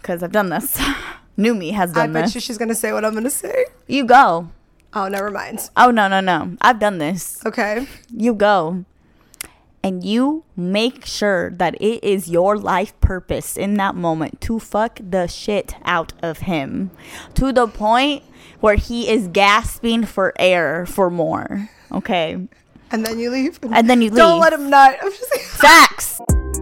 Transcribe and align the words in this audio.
because 0.00 0.22
I've 0.22 0.32
done 0.32 0.48
this. 0.48 0.80
Me 1.36 1.70
has 1.70 1.96
I 1.96 2.06
bet 2.06 2.26
this. 2.26 2.34
you 2.34 2.40
she's 2.40 2.58
gonna 2.58 2.74
say 2.74 2.92
what 2.92 3.04
I'm 3.04 3.14
gonna 3.14 3.30
say. 3.30 3.64
you 3.86 4.04
go. 4.04 4.50
Oh, 4.92 5.08
never 5.08 5.30
mind. 5.30 5.70
Oh 5.76 5.90
no 5.90 6.08
no 6.08 6.20
no! 6.20 6.56
I've 6.60 6.78
done 6.80 6.98
this. 6.98 7.44
Okay. 7.46 7.86
You 8.10 8.34
go. 8.34 8.84
And 9.82 10.04
you 10.04 10.44
make 10.56 11.06
sure 11.06 11.50
that 11.52 11.74
it 11.80 12.04
is 12.04 12.28
your 12.28 12.58
life 12.58 12.98
purpose 13.00 13.56
in 13.56 13.74
that 13.74 13.94
moment 13.94 14.42
to 14.42 14.58
fuck 14.58 15.00
the 15.02 15.26
shit 15.26 15.74
out 15.84 16.12
of 16.22 16.40
him 16.40 16.90
to 17.34 17.50
the 17.50 17.66
point 17.66 18.22
where 18.60 18.74
he 18.74 19.08
is 19.08 19.28
gasping 19.28 20.04
for 20.04 20.34
air 20.38 20.84
for 20.84 21.08
more. 21.08 21.70
Okay. 21.90 22.46
And 22.90 23.06
then 23.06 23.18
you 23.18 23.30
leave. 23.30 23.58
And 23.72 23.88
then 23.88 24.02
you 24.02 24.10
leave. 24.10 24.18
Don't 24.18 24.40
let 24.40 24.52
him 24.52 24.68
nut. 24.68 24.98
I'm 25.00 25.10
just 25.10 25.32
saying. 25.32 25.46
Facts. 25.46 26.20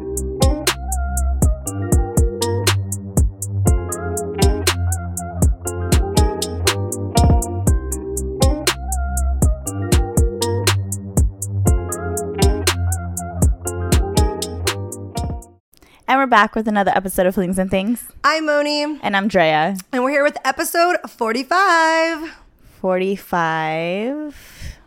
And 16.11 16.19
we're 16.19 16.27
back 16.27 16.55
with 16.55 16.67
another 16.67 16.91
episode 16.95 17.27
of 17.27 17.35
Flings 17.35 17.59
and 17.59 17.71
Things. 17.71 18.05
I'm 18.25 18.47
Moni, 18.47 18.83
And 19.03 19.15
I'm 19.17 19.29
Drea. 19.29 19.77
and 19.93 20.03
we're 20.03 20.11
here 20.11 20.25
with 20.25 20.39
episode 20.45 20.97
45. 21.09 22.33
45. 22.81 24.79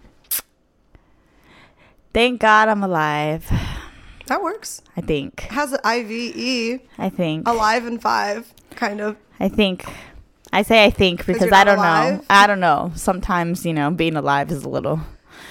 Thank 2.14 2.42
God 2.42 2.70
I'm 2.70 2.84
alive. 2.84 3.48
That 4.28 4.42
works. 4.42 4.82
I 4.98 5.02
think. 5.02 5.42
Has 5.42 5.72
the 5.72 5.88
IVE 5.88 6.82
I 6.98 7.10
think. 7.10 7.48
alive 7.48 7.86
and 7.86 8.02
five, 8.02 8.52
kind 8.76 9.00
of. 9.02 9.18
I 9.40 9.48
think. 9.50 9.86
I 10.54 10.64
say 10.64 10.84
I 10.86 10.90
think 10.90 11.26
because 11.26 11.52
I 11.52 11.64
don't 11.64 11.78
know. 11.78 12.24
I 12.30 12.48
don't 12.48 12.60
know. 12.60 12.92
Sometimes, 12.96 13.66
you 13.66 13.74
know, 13.74 13.92
being 13.92 14.16
alive 14.16 14.52
is 14.52 14.64
a 14.64 14.70
little 14.70 15.00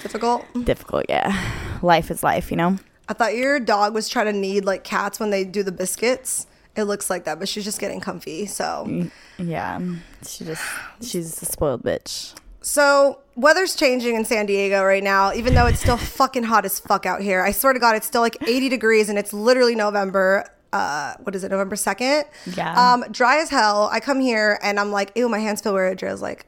Difficult. 0.03 0.45
difficult. 0.65 1.05
Yeah. 1.09 1.33
Life 1.81 2.11
is 2.11 2.23
life, 2.23 2.51
you 2.51 2.57
know? 2.57 2.77
I 3.11 3.13
thought 3.13 3.35
your 3.35 3.59
dog 3.59 3.93
was 3.93 4.07
trying 4.07 4.27
to 4.27 4.31
knead 4.33 4.63
like 4.63 4.85
cats 4.85 5.19
when 5.19 5.31
they 5.31 5.43
do 5.43 5.63
the 5.63 5.71
biscuits. 5.73 6.47
It 6.77 6.83
looks 6.83 7.09
like 7.09 7.25
that, 7.25 7.39
but 7.39 7.49
she's 7.49 7.65
just 7.65 7.81
getting 7.81 7.99
comfy. 7.99 8.45
So, 8.45 9.09
Yeah. 9.37 9.81
She 10.25 10.45
just, 10.45 10.63
she's 11.01 11.41
a 11.41 11.45
spoiled 11.45 11.83
bitch. 11.83 12.33
so 12.61 13.19
weather's 13.35 13.75
changing 13.75 14.15
in 14.15 14.23
San 14.23 14.45
Diego 14.45 14.81
right 14.81 15.03
now, 15.03 15.33
even 15.33 15.53
though 15.53 15.65
it's 15.65 15.81
still 15.81 15.97
fucking 16.21 16.43
hot 16.43 16.63
as 16.63 16.79
fuck 16.79 17.05
out 17.05 17.21
here. 17.21 17.43
I 17.43 17.51
swear 17.51 17.73
to 17.73 17.79
God, 17.79 17.97
it's 17.97 18.07
still 18.07 18.21
like 18.21 18.37
80 18.47 18.69
degrees 18.69 19.09
and 19.09 19.19
it's 19.19 19.33
literally 19.33 19.75
November. 19.75 20.45
Uh, 20.71 21.15
what 21.23 21.35
is 21.35 21.43
it, 21.43 21.51
November 21.51 21.75
2nd? 21.75 22.23
Yeah. 22.55 22.93
Um, 22.93 23.03
dry 23.11 23.39
as 23.41 23.49
hell. 23.49 23.89
I 23.91 23.99
come 23.99 24.21
here 24.21 24.57
and 24.63 24.79
I'm 24.79 24.93
like, 24.93 25.11
ew, 25.17 25.27
my 25.27 25.39
hands 25.39 25.59
feel 25.59 25.73
weird. 25.73 25.97
Drea's 25.97 26.21
like, 26.21 26.45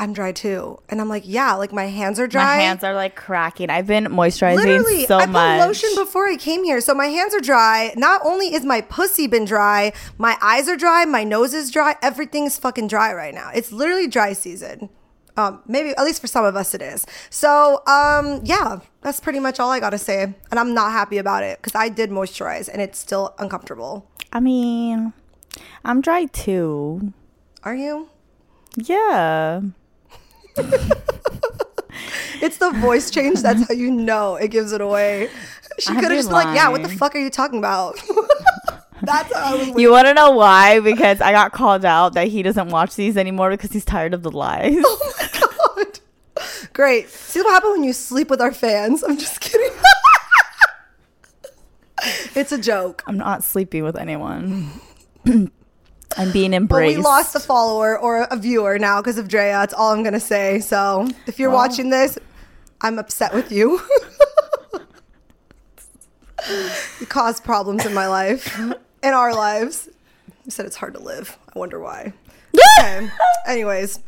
I'm 0.00 0.14
dry 0.14 0.32
too. 0.32 0.80
And 0.88 0.98
I'm 0.98 1.10
like, 1.10 1.24
yeah, 1.26 1.52
like 1.56 1.74
my 1.74 1.84
hands 1.84 2.18
are 2.18 2.26
dry. 2.26 2.56
My 2.56 2.62
hands 2.62 2.82
are 2.82 2.94
like 2.94 3.16
cracking. 3.16 3.68
I've 3.68 3.86
been 3.86 4.06
moisturizing 4.06 4.56
Literally, 4.56 5.04
so 5.04 5.18
I 5.18 5.26
put 5.26 5.66
lotion 5.66 5.90
before 5.94 6.26
I 6.26 6.36
came 6.36 6.64
here, 6.64 6.80
so 6.80 6.94
my 6.94 7.08
hands 7.08 7.34
are 7.34 7.40
dry. 7.40 7.92
Not 7.98 8.22
only 8.24 8.54
is 8.54 8.64
my 8.64 8.80
pussy 8.80 9.26
been 9.26 9.44
dry, 9.44 9.92
my 10.16 10.38
eyes 10.40 10.70
are 10.70 10.76
dry, 10.76 11.04
my 11.04 11.22
nose 11.22 11.52
is 11.52 11.70
dry. 11.70 11.96
Everything's 12.02 12.56
fucking 12.56 12.88
dry 12.88 13.12
right 13.12 13.34
now. 13.34 13.50
It's 13.54 13.72
literally 13.72 14.08
dry 14.08 14.32
season. 14.32 14.88
Um, 15.36 15.60
maybe 15.66 15.90
at 15.90 16.02
least 16.02 16.22
for 16.22 16.28
some 16.28 16.46
of 16.46 16.56
us 16.56 16.72
it 16.72 16.80
is. 16.80 17.06
So, 17.28 17.82
um, 17.86 18.40
yeah, 18.42 18.80
that's 19.02 19.20
pretty 19.20 19.38
much 19.38 19.60
all 19.60 19.70
I 19.70 19.80
gotta 19.80 19.98
say. 19.98 20.22
And 20.22 20.58
I'm 20.58 20.72
not 20.72 20.92
happy 20.92 21.18
about 21.18 21.42
it 21.42 21.58
because 21.58 21.74
I 21.74 21.90
did 21.90 22.08
moisturize 22.08 22.70
and 22.72 22.80
it's 22.80 22.98
still 22.98 23.34
uncomfortable. 23.38 24.08
I 24.32 24.40
mean, 24.40 25.12
I'm 25.84 26.00
dry 26.00 26.24
too. 26.24 27.12
Are 27.64 27.74
you? 27.74 28.08
Yeah. 28.76 29.60
It's 32.42 32.56
the 32.56 32.70
voice 32.70 33.10
change. 33.10 33.42
That's 33.42 33.68
how 33.68 33.74
you 33.74 33.90
know 33.90 34.36
it 34.36 34.48
gives 34.50 34.72
it 34.72 34.80
away. 34.80 35.28
She 35.78 35.92
could 35.94 36.04
have 36.04 36.12
just 36.12 36.28
been 36.28 36.34
like, 36.36 36.56
"Yeah, 36.56 36.70
what 36.70 36.82
the 36.82 36.88
fuck 36.88 37.14
are 37.14 37.18
you 37.18 37.30
talking 37.30 37.58
about?" 37.58 37.96
that's 39.02 39.34
how 39.34 39.56
I 39.56 39.70
was. 39.70 39.80
You 39.80 39.90
want 39.90 40.06
to 40.06 40.14
know 40.14 40.30
why? 40.30 40.80
Because 40.80 41.20
I 41.20 41.32
got 41.32 41.52
called 41.52 41.84
out 41.84 42.14
that 42.14 42.28
he 42.28 42.42
doesn't 42.42 42.68
watch 42.68 42.96
these 42.96 43.16
anymore 43.16 43.50
because 43.50 43.72
he's 43.72 43.84
tired 43.84 44.14
of 44.14 44.22
the 44.22 44.30
lies. 44.30 44.82
Oh 44.84 45.12
my 45.18 45.84
god. 45.84 46.00
Great. 46.72 47.10
See 47.10 47.40
what 47.40 47.52
happens 47.52 47.72
when 47.72 47.84
you 47.84 47.92
sleep 47.92 48.30
with 48.30 48.40
our 48.40 48.52
fans? 48.52 49.02
I'm 49.02 49.18
just 49.18 49.40
kidding. 49.40 49.76
it's 52.34 52.52
a 52.52 52.58
joke. 52.58 53.02
I'm 53.06 53.18
not 53.18 53.44
sleeping 53.44 53.84
with 53.84 53.96
anyone. 53.96 54.70
I'm 56.16 56.32
being 56.32 56.50
But 56.50 56.56
embraced. 56.56 56.96
we 56.98 57.02
lost 57.02 57.34
a 57.36 57.40
follower 57.40 57.98
or 57.98 58.22
a 58.22 58.36
viewer 58.36 58.78
now 58.78 59.00
because 59.00 59.16
of 59.18 59.28
Drea. 59.28 59.52
That's 59.52 59.74
all 59.74 59.92
I'm 59.92 60.02
gonna 60.02 60.18
say. 60.20 60.60
So 60.60 61.08
if 61.26 61.38
you're 61.38 61.50
Well. 61.50 61.58
watching 61.58 61.90
this, 61.90 62.18
I'm 62.80 62.98
upset 62.98 63.32
with 63.34 63.52
you. 63.52 63.80
you 67.00 67.06
caused 67.06 67.44
problems 67.44 67.84
in 67.86 67.94
my 67.94 68.06
life, 68.08 68.58
in 69.02 69.14
our 69.14 69.34
lives. 69.34 69.88
You 70.44 70.50
said 70.50 70.66
it's 70.66 70.76
hard 70.76 70.94
to 70.94 71.00
live. 71.00 71.36
I 71.54 71.58
wonder 71.58 71.78
why. 71.78 72.12
Okay. 72.80 73.08
Anyways. 73.46 74.00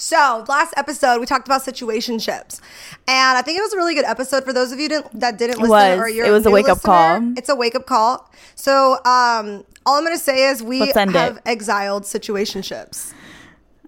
So, 0.00 0.44
last 0.48 0.72
episode 0.76 1.18
we 1.18 1.26
talked 1.26 1.48
about 1.48 1.62
situationships, 1.62 2.60
and 3.08 3.36
I 3.36 3.42
think 3.42 3.58
it 3.58 3.62
was 3.62 3.72
a 3.72 3.76
really 3.76 3.96
good 3.96 4.04
episode 4.04 4.44
for 4.44 4.52
those 4.52 4.70
of 4.70 4.78
you 4.78 4.88
didn't, 4.88 5.18
that 5.18 5.38
didn't 5.38 5.58
listen. 5.58 5.66
It 5.76 5.96
was. 5.96 5.98
Or 5.98 6.08
you're 6.08 6.24
It 6.26 6.30
was 6.30 6.46
a 6.46 6.50
new 6.50 6.54
wake-up 6.54 6.82
call. 6.82 7.32
It's 7.36 7.48
a 7.48 7.56
wake 7.56 7.74
up 7.74 7.84
call. 7.86 8.30
So, 8.54 9.04
um, 9.04 9.64
all 9.88 9.96
I'm 9.96 10.04
gonna 10.04 10.18
say 10.18 10.48
is 10.50 10.62
we 10.62 10.80
have 10.92 11.36
it. 11.36 11.42
exiled 11.46 12.02
situationships 12.04 13.12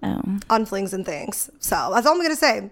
Oh. 0.03 0.19
on 0.49 0.65
flings 0.65 0.93
and 0.95 1.05
things. 1.05 1.51
So 1.59 1.91
that's 1.93 2.07
all 2.07 2.15
I'm 2.15 2.21
gonna 2.23 2.35
say. 2.35 2.57
Um, 2.57 2.71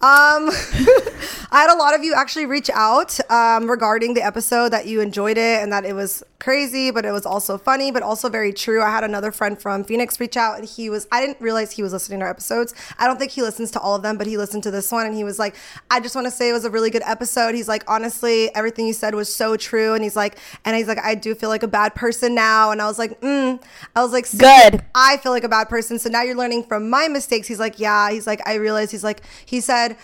I 0.00 1.60
had 1.60 1.70
a 1.70 1.76
lot 1.76 1.94
of 1.94 2.02
you 2.02 2.14
actually 2.14 2.46
reach 2.46 2.70
out 2.70 3.18
um, 3.30 3.70
regarding 3.70 4.14
the 4.14 4.22
episode 4.22 4.70
that 4.70 4.86
you 4.86 5.02
enjoyed 5.02 5.36
it 5.36 5.62
and 5.62 5.70
that 5.74 5.84
it 5.84 5.92
was 5.94 6.22
crazy, 6.40 6.90
but 6.90 7.04
it 7.04 7.12
was 7.12 7.24
also 7.24 7.56
funny, 7.56 7.92
but 7.92 8.02
also 8.02 8.28
very 8.28 8.52
true. 8.52 8.82
I 8.82 8.90
had 8.90 9.04
another 9.04 9.30
friend 9.30 9.60
from 9.60 9.84
Phoenix 9.84 10.18
reach 10.18 10.36
out 10.36 10.58
and 10.58 10.68
he 10.68 10.90
was 10.90 11.06
I 11.12 11.20
didn't 11.20 11.40
realize 11.40 11.70
he 11.70 11.82
was 11.82 11.92
listening 11.92 12.18
to 12.20 12.24
our 12.24 12.30
episodes. 12.30 12.74
I 12.98 13.06
don't 13.06 13.18
think 13.18 13.30
he 13.30 13.42
listens 13.42 13.70
to 13.72 13.80
all 13.80 13.94
of 13.94 14.02
them, 14.02 14.18
but 14.18 14.26
he 14.26 14.36
listened 14.36 14.62
to 14.64 14.70
this 14.70 14.90
one 14.90 15.06
and 15.06 15.14
he 15.14 15.22
was 15.22 15.38
like, 15.38 15.54
I 15.90 16.00
just 16.00 16.14
want 16.14 16.26
to 16.26 16.30
say 16.30 16.48
it 16.48 16.52
was 16.52 16.64
a 16.64 16.70
really 16.70 16.90
good 16.90 17.02
episode. 17.04 17.54
He's 17.54 17.68
like, 17.68 17.84
honestly, 17.86 18.52
everything 18.54 18.86
you 18.86 18.92
said 18.94 19.14
was 19.14 19.32
so 19.32 19.56
true. 19.56 19.94
And 19.94 20.02
he's 20.02 20.16
like, 20.16 20.38
and 20.64 20.74
he's 20.74 20.88
like, 20.88 20.98
I 20.98 21.14
do 21.14 21.34
feel 21.34 21.50
like 21.50 21.62
a 21.62 21.68
bad 21.68 21.94
person 21.94 22.34
now. 22.34 22.70
And 22.70 22.80
I 22.82 22.86
was 22.86 22.98
like, 22.98 23.20
mm. 23.20 23.62
I 23.94 24.02
was 24.02 24.12
like, 24.12 24.26
"See, 24.26 24.38
Good. 24.38 24.82
I 24.94 25.18
feel 25.18 25.32
like 25.32 25.44
a 25.44 25.48
bad 25.48 25.68
person. 25.68 25.98
So 25.98 26.08
now 26.08 26.22
you're 26.22 26.36
learning 26.36 26.64
from 26.64 26.88
my 26.88 27.06
mistakes. 27.08 27.46
He's 27.46 27.60
like, 27.60 27.78
yeah. 27.78 28.10
He's 28.10 28.26
like, 28.26 28.40
I 28.48 28.54
realized. 28.54 28.90
He's 28.90 29.04
like, 29.04 29.20
he 29.44 29.60
said, 29.60 29.96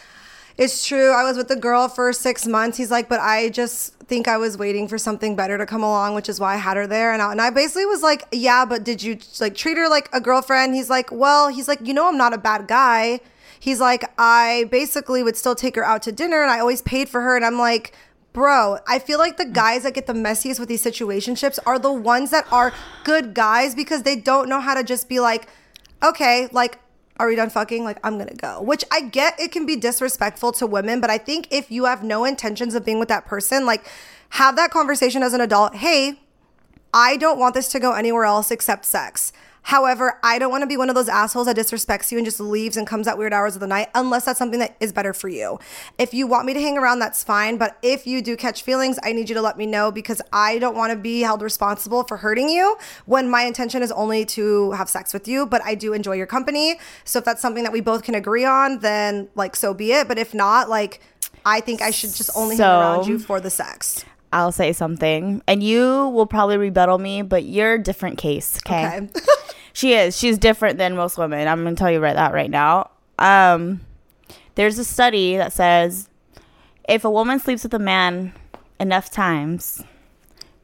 it's 0.58 0.86
true. 0.86 1.10
I 1.12 1.22
was 1.24 1.36
with 1.36 1.48
the 1.48 1.56
girl 1.56 1.88
for 1.88 2.12
six 2.12 2.46
months. 2.46 2.78
He's 2.78 2.90
like, 2.90 3.08
but 3.08 3.20
I 3.20 3.50
just 3.50 3.94
think 4.04 4.28
I 4.28 4.36
was 4.36 4.56
waiting 4.56 4.88
for 4.88 4.98
something 4.98 5.36
better 5.36 5.58
to 5.58 5.66
come 5.66 5.82
along, 5.82 6.14
which 6.14 6.28
is 6.28 6.40
why 6.40 6.54
I 6.54 6.56
had 6.56 6.76
her 6.76 6.86
there. 6.86 7.12
And 7.12 7.20
I, 7.20 7.32
and 7.32 7.40
I 7.40 7.50
basically 7.50 7.86
was 7.86 8.02
like, 8.02 8.26
yeah, 8.32 8.64
but 8.64 8.84
did 8.84 9.02
you 9.02 9.18
like 9.40 9.54
treat 9.54 9.76
her 9.76 9.88
like 9.88 10.08
a 10.12 10.20
girlfriend? 10.20 10.74
He's 10.74 10.88
like, 10.88 11.10
well, 11.12 11.48
he's 11.48 11.68
like, 11.68 11.80
you 11.82 11.92
know, 11.92 12.08
I'm 12.08 12.16
not 12.16 12.32
a 12.32 12.38
bad 12.38 12.68
guy. 12.68 13.20
He's 13.58 13.80
like, 13.80 14.04
I 14.18 14.68
basically 14.70 15.22
would 15.22 15.36
still 15.36 15.54
take 15.54 15.76
her 15.76 15.84
out 15.84 16.02
to 16.02 16.12
dinner 16.12 16.42
and 16.42 16.50
I 16.50 16.60
always 16.60 16.82
paid 16.82 17.08
for 17.08 17.20
her. 17.20 17.36
And 17.36 17.44
I'm 17.44 17.58
like, 17.58 17.92
Bro, 18.36 18.80
I 18.86 18.98
feel 18.98 19.18
like 19.18 19.38
the 19.38 19.46
guys 19.46 19.84
that 19.84 19.94
get 19.94 20.06
the 20.06 20.12
messiest 20.12 20.60
with 20.60 20.68
these 20.68 20.84
situationships 20.84 21.58
are 21.64 21.78
the 21.78 21.90
ones 21.90 22.30
that 22.32 22.46
are 22.52 22.70
good 23.02 23.32
guys 23.32 23.74
because 23.74 24.02
they 24.02 24.14
don't 24.14 24.50
know 24.50 24.60
how 24.60 24.74
to 24.74 24.84
just 24.84 25.08
be 25.08 25.20
like, 25.20 25.48
okay, 26.02 26.46
like, 26.52 26.78
are 27.18 27.28
we 27.28 27.36
done 27.36 27.50
fucking? 27.50 27.84
Like, 27.84 27.98
I'm 28.04 28.18
gonna 28.18 28.34
go. 28.34 28.60
Which 28.60 28.84
I 28.90 29.00
get 29.00 29.38
it 29.40 29.52
can 29.52 29.66
be 29.66 29.76
disrespectful 29.76 30.52
to 30.52 30.66
women, 30.66 31.00
but 31.00 31.10
I 31.10 31.18
think 31.18 31.48
if 31.50 31.70
you 31.70 31.84
have 31.84 32.02
no 32.02 32.24
intentions 32.24 32.74
of 32.74 32.84
being 32.84 32.98
with 32.98 33.08
that 33.08 33.26
person, 33.26 33.66
like, 33.66 33.86
have 34.30 34.56
that 34.56 34.70
conversation 34.70 35.22
as 35.22 35.32
an 35.32 35.40
adult. 35.40 35.76
Hey, 35.76 36.20
I 36.92 37.16
don't 37.16 37.38
want 37.38 37.54
this 37.54 37.68
to 37.68 37.80
go 37.80 37.92
anywhere 37.92 38.24
else 38.24 38.50
except 38.50 38.84
sex. 38.84 39.32
However, 39.66 40.20
I 40.22 40.38
don't 40.38 40.52
want 40.52 40.62
to 40.62 40.68
be 40.68 40.76
one 40.76 40.90
of 40.90 40.94
those 40.94 41.08
assholes 41.08 41.48
that 41.48 41.56
disrespects 41.56 42.12
you 42.12 42.18
and 42.18 42.24
just 42.24 42.38
leaves 42.38 42.76
and 42.76 42.86
comes 42.86 43.08
at 43.08 43.18
weird 43.18 43.32
hours 43.32 43.56
of 43.56 43.60
the 43.60 43.66
night 43.66 43.88
unless 43.96 44.24
that's 44.24 44.38
something 44.38 44.60
that 44.60 44.76
is 44.78 44.92
better 44.92 45.12
for 45.12 45.26
you. 45.26 45.58
If 45.98 46.14
you 46.14 46.28
want 46.28 46.46
me 46.46 46.54
to 46.54 46.60
hang 46.60 46.78
around, 46.78 47.00
that's 47.00 47.24
fine. 47.24 47.56
But 47.56 47.76
if 47.82 48.06
you 48.06 48.22
do 48.22 48.36
catch 48.36 48.62
feelings, 48.62 48.96
I 49.02 49.12
need 49.12 49.28
you 49.28 49.34
to 49.34 49.42
let 49.42 49.58
me 49.58 49.66
know 49.66 49.90
because 49.90 50.22
I 50.32 50.60
don't 50.60 50.76
want 50.76 50.92
to 50.92 50.96
be 50.96 51.22
held 51.22 51.42
responsible 51.42 52.04
for 52.04 52.18
hurting 52.18 52.48
you 52.48 52.76
when 53.06 53.28
my 53.28 53.42
intention 53.42 53.82
is 53.82 53.90
only 53.90 54.24
to 54.26 54.70
have 54.70 54.88
sex 54.88 55.12
with 55.12 55.26
you. 55.26 55.46
But 55.46 55.62
I 55.64 55.74
do 55.74 55.94
enjoy 55.94 56.12
your 56.12 56.28
company. 56.28 56.78
So 57.02 57.18
if 57.18 57.24
that's 57.24 57.42
something 57.42 57.64
that 57.64 57.72
we 57.72 57.80
both 57.80 58.04
can 58.04 58.14
agree 58.14 58.44
on, 58.44 58.78
then 58.78 59.28
like 59.34 59.56
so 59.56 59.74
be 59.74 59.90
it. 59.90 60.06
But 60.06 60.16
if 60.16 60.32
not, 60.32 60.70
like 60.70 61.00
I 61.44 61.58
think 61.58 61.82
I 61.82 61.90
should 61.90 62.14
just 62.14 62.30
only 62.36 62.56
hang 62.56 62.64
around 62.66 63.08
you 63.08 63.18
for 63.18 63.40
the 63.40 63.50
sex. 63.50 64.04
I'll 64.32 64.52
say 64.52 64.72
something, 64.72 65.42
and 65.48 65.62
you 65.62 66.08
will 66.08 66.26
probably 66.26 66.56
rebuttal 66.56 66.98
me, 66.98 67.22
but 67.22 67.44
you're 67.44 67.74
a 67.74 67.82
different 67.82 68.18
case. 68.18 68.58
Okay. 68.64 68.86
Okay. 68.86 69.08
She 69.76 69.92
is. 69.92 70.16
She's 70.16 70.38
different 70.38 70.78
than 70.78 70.96
most 70.96 71.18
women. 71.18 71.46
I'm 71.46 71.62
gonna 71.62 71.76
tell 71.76 71.90
you 71.90 72.00
right 72.00 72.16
that 72.16 72.32
right 72.32 72.50
now. 72.50 72.92
Um, 73.18 73.82
there's 74.54 74.78
a 74.78 74.84
study 74.84 75.36
that 75.36 75.52
says 75.52 76.08
if 76.88 77.04
a 77.04 77.10
woman 77.10 77.38
sleeps 77.38 77.62
with 77.62 77.74
a 77.74 77.78
man 77.78 78.32
enough 78.80 79.10
times, 79.10 79.84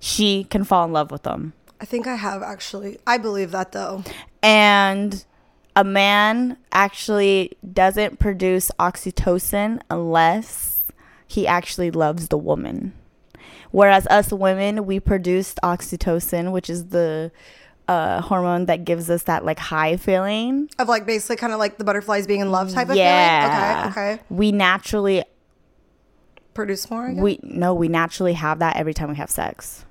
she 0.01 0.45
can 0.45 0.65
fall 0.65 0.87
in 0.87 0.95
love 0.95 1.11
with 1.11 1.25
them. 1.25 1.53
I 1.79 1.85
think 1.85 2.07
I 2.07 2.15
have 2.15 2.43
actually. 2.43 3.01
I 3.07 3.19
believe 3.19 3.51
that 3.51 3.73
though. 3.73 4.03
And 4.43 5.23
a 5.77 5.85
man 5.85 6.57
actually 6.73 7.53
doesn't 7.71 8.19
produce 8.19 8.71
oxytocin 8.79 9.83
unless 9.91 10.91
he 11.27 11.47
actually 11.47 11.91
loves 11.91 12.29
the 12.29 12.39
woman. 12.39 12.95
Whereas 13.73 14.07
us 14.07 14.33
women, 14.33 14.87
we 14.87 15.01
produced 15.01 15.59
oxytocin, 15.63 16.51
which 16.51 16.71
is 16.71 16.87
the 16.87 17.31
uh, 17.89 18.21
hormone 18.21 18.67
that 18.67 18.85
gives 18.85 19.11
us 19.11 19.25
that 19.25 19.45
like 19.45 19.59
high 19.59 19.97
feeling. 19.97 20.69
Of 20.79 20.89
like 20.89 21.05
basically 21.07 21.37
kind 21.37 21.53
of 21.53 21.59
like 21.59 21.79
the 21.79 21.85
butterflies 21.85 22.27
being 22.27 22.41
in 22.41 22.51
love 22.51 22.73
type 22.73 22.89
of 22.89 22.97
Yeah. 22.97 23.83
feeling. 23.83 23.91
Okay. 23.93 24.13
Okay. 24.15 24.23
We 24.31 24.53
naturally 24.53 25.25
Produce 26.55 26.91
more. 26.91 27.11
We 27.15 27.41
no, 27.43 27.73
we 27.73 27.89
naturally 27.89 28.35
have 28.35 28.59
that 28.59 28.77
every 28.77 28.93
time 28.93 29.09
we 29.09 29.17
have 29.17 29.31
sex. 29.31 29.87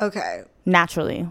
Okay. 0.00 0.42
Naturally. 0.64 1.28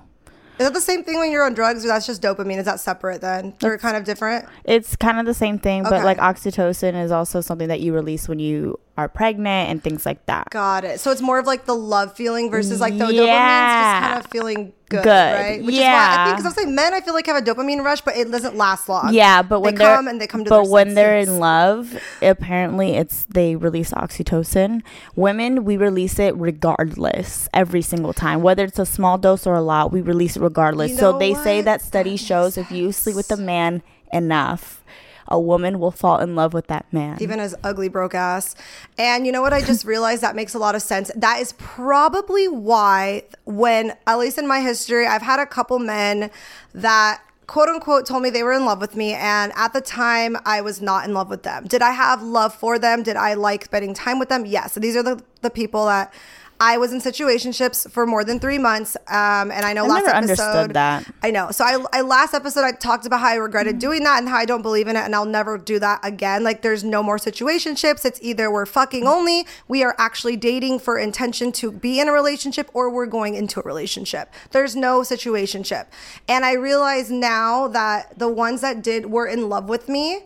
Is 0.60 0.68
that 0.68 0.74
the 0.74 0.82
same 0.82 1.04
thing 1.04 1.18
when 1.20 1.32
you're 1.32 1.44
on 1.44 1.54
drugs, 1.54 1.84
or 1.84 1.88
that's 1.90 2.06
just 2.06 2.22
dopamine? 2.22 2.58
Is 2.60 2.66
that 2.66 2.80
separate 2.80 3.22
then? 3.22 3.56
Or 3.64 3.78
kind 3.78 3.98
of 3.98 4.04
different? 4.06 4.46
It's 4.64 4.96
kind 4.96 5.20
of 5.20 5.26
the 5.26 5.34
same 5.34 5.58
thing, 5.60 5.84
but 5.84 6.04
like 6.06 6.18
oxytocin 6.20 6.94
is 7.04 7.12
also 7.12 7.42
something 7.42 7.68
that 7.68 7.82
you 7.82 7.94
release 7.94 8.30
when 8.30 8.40
you 8.40 8.80
are 8.98 9.10
pregnant 9.10 9.70
and 9.70 9.84
things 9.84 10.06
like 10.06 10.26
that. 10.26 10.50
Got 10.52 10.86
it. 10.86 11.00
So 11.02 11.12
it's 11.12 11.22
more 11.22 11.38
of 11.38 11.46
like 11.46 11.66
the 11.66 11.76
love 11.76 12.16
feeling 12.16 12.50
versus 12.50 12.80
like 12.80 12.98
the 12.98 13.06
dopamine's 13.06 13.14
Yeah. 13.16 14.00
just 14.00 14.10
kind 14.14 14.26
of 14.26 14.32
feeling 14.32 14.74
good, 14.88 15.04
Good. 15.04 15.10
right? 15.34 15.64
Which 15.66 15.76
is 15.76 15.82
why 15.82 16.16
I 16.18 16.26
think 16.26 16.38
because 16.38 16.46
I'm 16.46 16.64
saying 16.64 16.76
men, 16.76 16.94
I 16.94 17.02
feel 17.02 17.14
like 17.14 17.26
have 17.28 17.36
a 17.36 17.42
dopamine 17.42 17.84
rush, 17.84 18.00
but 18.02 18.16
it 18.16 18.32
doesn't 18.32 18.56
last 18.56 18.88
long. 18.88 19.14
Yeah, 19.14 19.42
but 19.42 19.60
when 19.60 19.76
they 19.76 19.84
are 19.84 19.98
come 19.98 20.08
and 20.08 20.22
they 20.22 20.28
come 20.28 20.46
to 20.46 20.50
but 20.50 20.70
when 20.70 20.94
they're 20.94 21.18
in 21.18 21.40
love, 21.40 22.00
apparently 22.22 22.92
it's 22.96 23.26
they 23.26 23.58
release 23.58 23.92
oxytocin. 23.92 24.82
Women, 25.16 25.66
we 25.66 25.76
release 25.76 26.18
it 26.18 26.34
regardless 26.38 27.50
every 27.54 27.82
single 27.82 28.14
time, 28.14 28.42
whether 28.44 28.64
it's 28.64 28.80
a 28.80 28.86
small 28.86 29.18
dose 29.18 29.46
or 29.46 29.56
a 29.56 29.62
lot. 29.62 29.92
We 29.92 30.00
release 30.02 30.38
it 30.38 30.42
regardless. 30.42 30.92
You 30.92 30.98
so 30.98 31.12
know 31.12 31.20
they 31.20 31.34
say 31.34 31.62
that 31.64 31.82
study 31.82 32.12
That 32.12 32.18
shows 32.18 32.56
makes 32.58 32.72
if 32.72 32.78
you 32.78 32.92
sleep 32.94 33.18
with 33.18 33.30
a 33.32 33.38
man 33.38 33.84
enough, 34.14 34.84
a 35.28 35.40
woman 35.40 35.80
will 35.80 35.92
fall 35.92 36.20
in 36.20 36.36
love 36.36 36.54
with 36.54 36.68
that 36.68 36.86
man. 36.92 37.18
even 37.22 37.40
his 37.40 37.56
ugly 37.64 37.90
broke 37.90 38.14
ass. 38.14 38.56
And 38.98 39.26
you 39.26 39.32
know 39.32 39.42
what? 39.42 39.54
I 39.54 39.62
just 39.62 39.86
realized 39.94 40.22
that 40.22 40.36
makes 40.36 40.54
a 40.54 40.60
lot 40.60 40.76
of 40.76 40.82
sense. 40.82 41.12
That 41.16 41.40
is 41.40 41.54
probably 41.54 42.48
why, 42.48 43.24
when 43.46 43.94
at 44.08 44.18
least 44.18 44.38
in 44.38 44.48
my 44.48 44.62
history, 44.62 45.08
I've 45.08 45.22
had 45.22 45.40
a 45.40 45.46
couple 45.46 45.80
men 45.80 46.30
that 46.74 47.22
quote 47.48 47.70
unquote 47.70 48.06
told 48.06 48.24
me 48.24 48.30
they 48.30 48.44
were 48.44 48.54
in 48.54 48.66
love 48.66 48.82
with 48.82 48.96
me 48.96 49.14
and 49.14 49.52
at 49.56 49.74
the 49.74 49.82
time 49.82 50.38
I 50.46 50.62
was 50.62 50.82
not 50.82 51.06
in 51.06 51.14
love 51.14 51.30
with 51.30 51.44
them. 51.44 51.66
Did 51.68 51.82
I 51.82 51.92
have 51.92 52.22
love 52.22 52.54
for 52.54 52.80
them? 52.80 53.04
Did 53.04 53.16
I 53.16 53.34
like 53.36 53.66
spending 53.66 53.94
time 53.94 54.20
with 54.20 54.30
them? 54.30 54.46
Yes. 54.46 54.74
So 54.74 54.80
these 54.80 54.96
are 54.96 55.04
the, 55.04 55.22
the 55.42 55.50
people 55.50 55.86
that 55.86 56.14
I 56.60 56.78
was 56.78 56.94
in 56.94 57.00
situationships 57.00 57.90
for 57.92 58.06
more 58.06 58.24
than 58.24 58.40
three 58.40 58.58
months. 58.58 58.96
Um, 59.08 59.52
and 59.52 59.66
I 59.66 59.74
know 59.74 59.86
I 59.86 59.88
last 59.88 60.06
never 60.06 60.16
episode 60.16 60.44
understood 60.44 60.74
that. 60.76 61.14
I 61.22 61.32
know. 61.32 61.52
So 61.52 61.64
I, 61.66 61.84
I 61.92 62.02
last 62.02 62.34
episode 62.34 62.64
I 62.64 62.72
talked 62.72 63.06
about 63.06 63.20
how 63.20 63.28
I 63.28 63.36
regretted 63.36 63.80
doing 63.80 64.04
that 64.04 64.20
and 64.20 64.30
how 64.30 64.38
I 64.38 64.46
don't 64.46 64.62
believe 64.62 64.88
in 64.88 64.96
it 64.96 65.02
and 65.02 65.14
I'll 65.14 65.26
never 65.26 65.58
do 65.58 65.80
that 65.80 66.00
again. 66.04 66.44
Like 66.44 66.62
there's 66.62 66.84
no 66.84 67.04
more 67.04 67.18
situationships. 67.18 68.06
It's 68.06 68.20
either 68.22 68.50
we're 68.50 68.66
fucking 68.66 69.06
only, 69.06 69.46
we 69.68 69.84
are 69.84 69.96
actually 69.98 70.38
dating 70.38 70.80
for 70.80 70.98
intention 70.98 71.52
to 71.54 71.72
be 71.72 72.00
in 72.00 72.08
a 72.08 72.12
relationship, 72.12 72.70
or 72.74 72.90
we're 72.90 73.06
going 73.06 73.36
into 73.36 73.60
a 73.60 73.64
relationship. 73.64 74.34
There's 74.52 74.76
no 74.76 75.02
situationship. 75.02 75.88
And 76.28 76.46
I 76.46 76.54
realize 76.54 77.12
now 77.12 77.68
that 77.70 78.18
the 78.18 78.30
ones 78.30 78.62
that 78.62 78.82
did 78.82 79.08
were 79.08 79.28
in 79.28 79.50
love 79.50 79.70
with 79.70 79.90
me, 79.90 80.24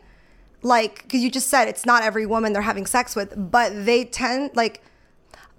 like 0.62 1.04
because 1.04 1.22
you 1.22 1.32
just 1.32 1.48
said 1.48 1.68
it's 1.68 1.86
not 1.86 2.04
every 2.04 2.25
woman 2.25 2.54
they're 2.54 2.62
having 2.62 2.86
sex 2.86 3.16
with, 3.16 3.34
but 3.52 3.86
they 3.86 4.06
tend 4.06 4.52
like 4.56 4.82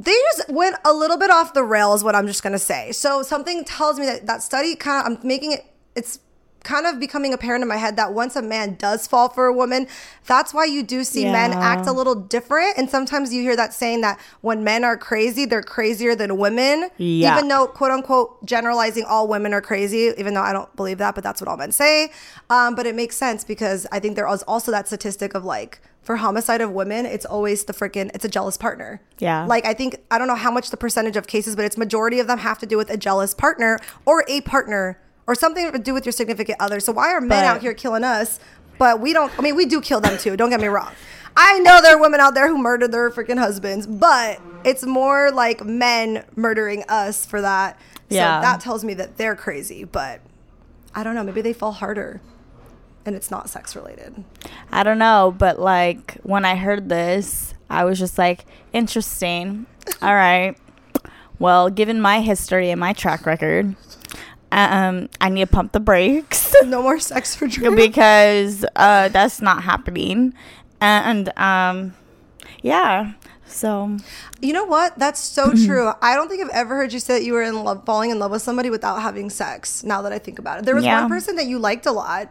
they 0.01 0.17
just 0.33 0.49
went 0.49 0.77
a 0.85 0.93
little 0.93 1.19
bit 1.19 1.31
off 1.31 1.53
the 1.53 1.63
rails 1.63 2.03
what 2.03 2.15
i'm 2.15 2.27
just 2.27 2.43
going 2.43 2.53
to 2.55 2.59
say. 2.59 2.91
So 2.93 3.23
something 3.23 3.65
tells 3.65 3.99
me 4.01 4.07
that 4.07 4.27
that 4.27 4.43
study 4.43 4.75
kind 4.75 5.07
of 5.07 5.13
i'm 5.13 5.27
making 5.27 5.53
it 5.53 5.67
it's 5.95 6.21
kind 6.63 6.87
of 6.87 7.01
becoming 7.01 7.33
apparent 7.33 7.63
in 7.63 7.69
my 7.69 7.79
head 7.79 7.97
that 7.97 8.13
once 8.13 8.37
a 8.37 8.43
man 8.43 8.75
does 8.75 9.07
fall 9.07 9.31
for 9.31 9.47
a 9.47 9.53
woman 9.53 9.87
that's 10.27 10.53
why 10.53 10.67
you 10.67 10.83
do 10.83 11.05
see 11.05 11.25
men 11.25 11.53
act 11.53 11.87
a 11.87 11.93
little 11.93 12.15
different. 12.15 12.77
And 12.77 12.89
sometimes 12.91 13.33
you 13.33 13.41
hear 13.41 13.57
that 13.57 13.73
saying 13.73 14.03
that 14.03 14.21
when 14.43 14.63
men 14.63 14.85
are 14.85 14.97
crazy 14.97 15.47
they're 15.47 15.63
crazier 15.63 16.15
than 16.15 16.37
women. 16.37 16.91
Yeah. 16.99 17.37
even 17.37 17.49
though 17.49 17.67
quote 17.67 17.91
unquote 17.91 18.45
generalizing 18.45 19.05
all 19.05 19.27
women 19.27 19.55
are 19.55 19.63
crazy 19.63 20.13
even 20.19 20.35
though 20.35 20.43
i 20.43 20.53
don't 20.53 20.75
believe 20.77 20.99
that 20.99 21.15
but 21.15 21.25
that's 21.25 21.41
what 21.41 21.49
all 21.49 21.57
men 21.57 21.73
say. 21.73 22.13
Um, 22.51 22.75
but 22.75 22.87
it 22.87 22.95
makes 22.95 23.17
sense 23.17 23.43
because 23.43 23.87
i 23.91 23.99
think 23.99 24.17
there 24.17 24.29
is 24.33 24.43
also 24.43 24.71
that 24.71 24.87
statistic 24.87 25.35
of 25.35 25.45
like 25.45 25.81
for 26.11 26.17
homicide 26.17 26.61
of 26.61 26.73
women 26.73 27.07
it's 27.07 27.25
always 27.25 27.63
the 27.67 27.73
freaking 27.73 28.11
it's 28.15 28.25
a 28.25 28.29
jealous 28.29 28.57
partner 28.57 29.01
Yeah. 29.21 29.45
like 29.47 29.65
I 29.65 29.75
think 29.75 29.95
I 30.11 30.19
don't 30.19 30.27
know 30.27 30.35
how 30.35 30.51
much 30.51 30.71
the 30.71 30.77
percentage 30.77 31.17
of 31.17 31.29
cases, 31.29 31.55
but 31.55 31.65
it's 31.65 31.77
majority 31.77 32.19
of 32.19 32.27
them 32.27 32.39
have 32.39 32.59
to 32.59 32.67
do 32.67 32.77
with 32.77 32.91
a 32.91 32.97
jealous 32.97 33.33
partner 33.33 33.79
or 34.05 34.25
a 34.27 34.41
partner 34.41 34.99
or 35.29 35.37
something 35.37 35.71
to 35.71 35.79
do 35.79 35.95
with 35.95 36.05
your 36.05 36.11
significant 36.13 36.61
other. 36.61 36.81
So 36.81 36.91
why 36.91 37.13
are 37.13 37.21
men 37.21 37.29
But- 37.29 37.45
out 37.45 37.61
here 37.61 37.75
killing 37.75 38.03
us, 38.03 38.41
but 38.77 38.99
we 39.01 39.13
don't? 39.13 39.31
I 39.39 39.43
mean, 39.43 39.55
we 39.55 39.67
do 39.67 39.81
kill 39.81 40.01
them 40.01 40.19
too. 40.19 40.37
Don't 40.37 40.51
get 40.51 40.61
me 40.61 40.67
wrong. 40.67 40.91
I 41.37 41.61
know 41.61 41.81
there 41.81 41.95
are 41.97 42.01
women 42.01 42.19
out 42.19 42.35
there 42.35 42.49
who 42.49 42.59
murder 42.59 42.89
their 42.89 43.09
freaking 43.11 43.39
husbands, 43.39 43.87
but 43.87 44.41
it's 44.65 44.85
more 44.85 45.31
like 45.31 45.65
men 45.65 46.25
murdering 46.35 46.83
us 46.89 47.25
for 47.25 47.41
that. 47.41 47.79
So 48.11 48.17
Yeah. 48.17 48.41
that 48.41 48.61
tells 48.61 48.83
me 48.83 48.95
that 48.95 49.17
they're 49.17 49.37
crazy, 49.37 49.85
but 49.85 50.19
I 50.93 51.05
don't 51.05 51.15
know. 51.15 51.23
Maybe 51.23 51.41
they 51.41 51.53
fall 51.53 51.71
harder, 51.71 52.21
and 53.07 53.15
it's 53.17 53.31
not 53.31 53.49
sex 53.51 53.75
related. 53.77 54.25
I 54.73 54.83
don't 54.83 54.99
know, 54.99 55.35
but 55.37 55.59
like 55.59 56.15
when 56.23 56.45
I 56.45 56.57
heard 56.57 56.89
this, 56.89 57.55
I 57.69 57.85
was 57.85 57.99
just 57.99 58.19
like, 58.19 58.45
interesting. 58.73 59.67
All 60.03 60.15
right. 60.15 60.57
Well, 61.39 61.71
given 61.71 62.01
my 62.01 62.21
history 62.21 62.71
and 62.71 62.79
my 62.81 62.93
track 62.93 63.25
record, 63.27 63.75
um, 64.53 65.09
I 65.21 65.29
need 65.31 65.47
to 65.47 65.47
pump 65.53 65.73
the 65.73 65.81
brakes 65.81 66.53
No 66.65 66.83
more 66.83 66.99
sex 66.99 67.35
for 67.35 67.47
Drew. 67.49 67.75
because 67.75 68.65
uh, 68.77 69.09
that's 69.09 69.41
not 69.41 69.63
happening. 69.63 70.35
And 70.81 71.37
um, 71.39 71.95
yeah, 72.63 73.13
so 73.47 73.97
You 74.41 74.53
know 74.53 74.65
what? 74.65 74.99
That's 74.99 75.21
so 75.21 75.53
true. 75.67 75.93
I 76.03 76.15
don't 76.15 76.29
think 76.29 76.43
I've 76.43 76.51
ever 76.51 76.77
heard 76.77 76.93
you 76.93 76.99
say 77.01 77.15
that 77.15 77.25
you 77.25 77.33
were 77.33 77.43
in 77.43 77.63
love, 77.65 77.85
falling 77.87 78.11
in 78.11 78.19
love 78.19 78.33
with 78.33 78.43
somebody 78.43 78.69
without 78.71 79.01
having 79.01 79.31
sex. 79.31 79.83
Now 79.85 80.03
that 80.03 80.13
I 80.13 80.19
think 80.19 80.39
about 80.39 80.59
it, 80.59 80.65
there 80.67 80.75
was 80.75 80.85
Yeah. 80.85 81.01
one 81.01 81.09
person 81.09 81.37
that 81.37 81.47
you 81.47 81.59
liked 81.59 81.87
a 81.87 81.93
lot, 81.93 82.29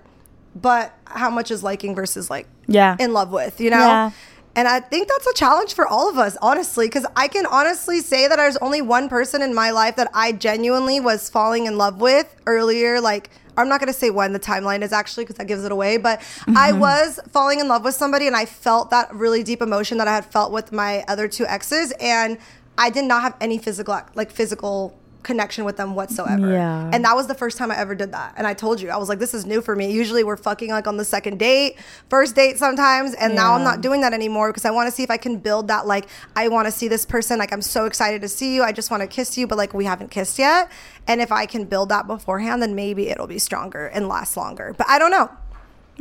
but 0.62 0.94
how 1.06 1.30
much 1.30 1.52
is 1.52 1.64
liking 1.64 1.96
versus 1.96 2.30
like 2.30 2.48
yeah, 2.68 2.96
in 3.00 3.14
love 3.14 3.32
with? 3.32 3.60
You 3.60 3.70
know. 3.72 3.78
Yeah. 3.78 4.12
And 4.56 4.68
I 4.68 4.80
think 4.80 5.08
that's 5.08 5.28
a 5.28 5.34
challenge 5.36 5.74
for 5.74 5.88
all 5.88 6.10
of 6.10 6.18
us, 6.18 6.36
honestly, 6.42 6.88
because 6.88 7.06
I 7.16 7.28
can 7.28 7.46
honestly 7.46 8.02
say 8.02 8.28
that 8.28 8.36
there's 8.36 8.58
only 8.58 8.82
one 8.82 9.08
person 9.08 9.42
in 9.42 9.54
my 9.54 9.70
life 9.72 9.96
that 9.98 10.10
I 10.14 10.32
genuinely 10.34 11.00
was 11.00 11.30
falling 11.30 11.66
in 11.68 11.78
love 11.78 12.02
with 12.02 12.36
earlier. 12.46 13.00
Like, 13.00 13.30
I'm 13.56 13.70
not 13.70 13.80
going 13.80 13.94
to 13.94 13.98
say 13.98 14.10
when 14.10 14.34
the 14.34 14.40
timeline 14.40 14.82
is 14.82 14.92
actually 14.92 15.26
because 15.26 15.38
that 15.38 15.48
gives 15.48 15.64
it 15.64 15.72
away, 15.72 15.98
but 15.98 16.20
I 16.48 16.72
Mm-hmm. 16.72 16.80
was 16.80 17.20
falling 17.30 17.60
in 17.60 17.68
love 17.68 17.86
with 17.86 17.94
somebody 17.96 18.26
and 18.28 18.36
I 18.36 18.46
felt 18.46 18.90
that 18.90 19.14
really 19.14 19.44
deep 19.44 19.62
emotion 19.62 19.98
that 20.00 20.08
I 20.08 20.16
had 20.16 20.26
felt 20.26 20.52
with 20.52 20.72
my 20.74 21.04
other 21.08 21.28
two 21.28 21.46
exes. 21.46 21.94
And 22.02 22.38
I 22.78 22.90
did 22.90 23.06
not 23.06 23.22
have 23.22 23.36
any 23.40 23.60
physical, 23.60 24.02
like, 24.16 24.32
physical 24.32 24.98
connection 25.22 25.66
with 25.66 25.76
them 25.78 25.96
whatsoever. 25.96 26.50
Yeah. 26.52 26.90
And 26.94 27.04
that 27.04 27.14
was 27.16 27.28
the 27.28 27.36
first 27.36 27.58
time 27.58 27.72
I 27.72 27.78
ever 27.78 27.94
did 27.94 28.14
that. 28.14 28.34
And 28.38 28.48
I 28.48 28.54
told 28.54 28.80
you, 28.80 28.90
I 28.90 28.98
was 28.98 29.10
like, 29.10 29.20
this 29.20 29.34
is 29.34 29.46
new 29.46 29.62
for 29.62 29.76
me. 29.76 29.92
Usually 29.92 30.24
we're 30.24 30.38
fucking 30.38 30.70
like 30.70 30.88
on 30.88 30.96
the 30.98 31.04
second 31.04 31.40
date, 31.40 31.76
first 32.10 32.36
date 32.36 32.58
sometimes. 32.58 33.14
And 33.16 33.36
now 33.36 33.54
I'm 33.54 33.64
not 33.64 33.82
doing 33.82 34.02
that 34.02 34.14
anymore 34.14 34.50
because 34.50 34.64
I 34.66 34.72
want 34.72 34.88
to 34.88 34.92
see 34.92 35.04
if 35.04 35.12
I 35.12 35.18
can 35.18 35.38
build 35.38 35.68
that. 35.68 35.86
Like, 35.86 36.08
I 36.36 36.48
want 36.48 36.68
to 36.68 36.72
see 36.72 36.88
this 36.88 37.06
person. 37.06 37.38
Like, 37.38 37.52
I'm 37.52 37.62
so 37.62 37.86
excited 37.86 38.22
to 38.22 38.30
see 38.30 38.56
you. 38.56 38.64
I 38.64 38.72
just 38.72 38.90
want 38.92 39.02
to 39.02 39.08
kiss 39.08 39.38
you, 39.38 39.46
but 39.46 39.58
like, 39.58 39.74
we 39.74 39.84
haven't 39.86 40.10
kissed 40.10 40.40
yet. 40.40 40.72
And 41.08 41.20
if 41.22 41.32
I 41.32 41.46
can 41.46 41.66
build 41.66 41.90
that 41.90 42.08
beforehand, 42.08 42.62
then 42.62 42.74
maybe 42.76 43.10
it'll 43.10 43.28
be 43.28 43.40
stronger 43.40 43.88
and 43.88 44.08
last 44.08 44.38
longer. 44.38 44.74
But 44.78 44.88
I 44.90 45.00
don't 45.00 45.12
know. 45.12 45.30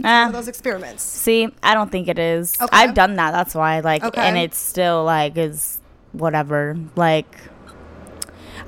Ah, 0.04 0.30
Those 0.32 0.46
experiments. 0.46 1.02
See, 1.02 1.48
I 1.60 1.74
don't 1.74 1.90
think 1.90 2.06
it 2.06 2.20
is. 2.20 2.56
Okay. 2.60 2.68
I've 2.72 2.94
done 2.94 3.16
that. 3.16 3.32
That's 3.32 3.52
why, 3.54 3.80
like, 3.80 4.04
Okay. 4.04 4.20
and 4.20 4.38
it's 4.38 4.56
still 4.56 5.02
like 5.02 5.36
is 5.36 5.80
whatever. 6.12 6.76
Like, 6.94 7.26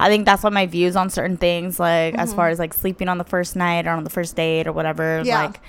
I 0.01 0.09
think 0.09 0.25
that's 0.25 0.43
what 0.43 0.53
my 0.53 0.67
views 0.67 0.97
on 0.97 1.11
certain 1.11 1.37
things, 1.37 1.79
like 1.79 2.15
as 2.15 2.31
mm-hmm. 2.31 2.37
far 2.37 2.49
as 2.49 2.59
like 2.59 2.75
sleeping 2.75 3.09
on 3.09 3.19
the 3.19 3.25
first 3.25 3.55
night 3.55 3.87
or 3.87 3.91
on 3.91 4.05
the 4.05 4.11
first 4.11 4.35
date 4.35 4.67
or 4.67 4.73
whatever. 4.73 5.23
Yeah. 5.25 5.45
Like, 5.45 5.61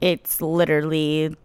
it's 0.00 0.40
literally 0.40 1.36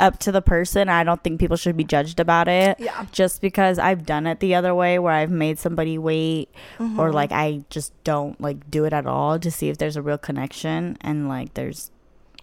up 0.00 0.18
to 0.20 0.32
the 0.32 0.40
person. 0.42 0.88
I 0.88 1.04
don't 1.04 1.22
think 1.22 1.38
people 1.38 1.56
should 1.56 1.76
be 1.76 1.84
judged 1.84 2.20
about 2.20 2.48
it. 2.48 2.78
Yeah. 2.80 3.06
Just 3.12 3.40
because 3.40 3.78
I've 3.78 4.06
done 4.06 4.26
it 4.26 4.40
the 4.40 4.54
other 4.54 4.74
way, 4.74 4.98
where 4.98 5.12
I've 5.12 5.30
made 5.30 5.58
somebody 5.58 5.98
wait, 5.98 6.48
or 6.78 6.86
mm-hmm. 6.86 7.14
like 7.14 7.32
I 7.32 7.64
just 7.70 7.92
don't 8.04 8.40
like 8.40 8.70
do 8.70 8.84
it 8.84 8.92
at 8.92 9.06
all 9.06 9.38
to 9.38 9.50
see 9.50 9.68
if 9.68 9.78
there's 9.78 9.96
a 9.96 10.02
real 10.02 10.18
connection, 10.18 10.96
and 11.00 11.28
like 11.28 11.54
there's 11.54 11.90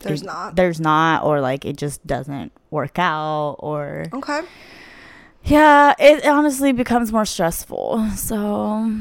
There's 0.01 0.21
it- 0.21 0.25
not. 0.25 0.55
There's 0.55 0.79
not, 0.79 1.23
or 1.23 1.41
like 1.41 1.65
it 1.65 1.77
just 1.77 2.05
doesn't 2.05 2.51
work 2.69 2.99
out, 2.99 3.55
or 3.59 4.05
Okay. 4.13 4.41
Yeah, 5.43 5.93
it 5.99 6.25
honestly 6.25 6.71
becomes 6.71 7.11
more 7.11 7.25
stressful. 7.25 8.07
So 8.15 8.91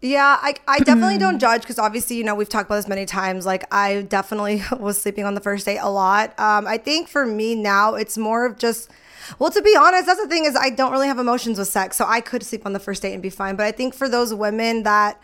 Yeah, 0.00 0.38
I, 0.40 0.54
I 0.66 0.80
definitely 0.80 1.18
don't 1.26 1.38
judge 1.38 1.62
because 1.62 1.78
obviously, 1.78 2.16
you 2.16 2.24
know, 2.24 2.34
we've 2.34 2.48
talked 2.48 2.68
about 2.68 2.76
this 2.76 2.88
many 2.88 3.06
times. 3.06 3.46
Like, 3.46 3.72
I 3.72 4.02
definitely 4.02 4.62
was 4.78 5.00
sleeping 5.00 5.24
on 5.24 5.34
the 5.34 5.40
first 5.40 5.64
date 5.66 5.78
a 5.78 5.90
lot. 5.90 6.38
Um, 6.38 6.66
I 6.66 6.78
think 6.78 7.08
for 7.08 7.24
me 7.24 7.54
now, 7.54 7.94
it's 7.94 8.18
more 8.18 8.44
of 8.46 8.58
just, 8.58 8.90
well, 9.38 9.50
to 9.50 9.62
be 9.62 9.76
honest, 9.78 10.06
that's 10.06 10.20
the 10.20 10.28
thing 10.28 10.44
is 10.44 10.56
I 10.56 10.70
don't 10.70 10.90
really 10.92 11.06
have 11.06 11.18
emotions 11.18 11.58
with 11.58 11.68
sex. 11.68 11.96
So 11.96 12.04
I 12.06 12.20
could 12.20 12.42
sleep 12.42 12.66
on 12.66 12.72
the 12.72 12.80
first 12.80 13.02
date 13.02 13.12
and 13.12 13.22
be 13.22 13.30
fine. 13.30 13.54
But 13.56 13.66
I 13.66 13.72
think 13.72 13.94
for 13.94 14.08
those 14.08 14.34
women 14.34 14.82
that 14.82 15.20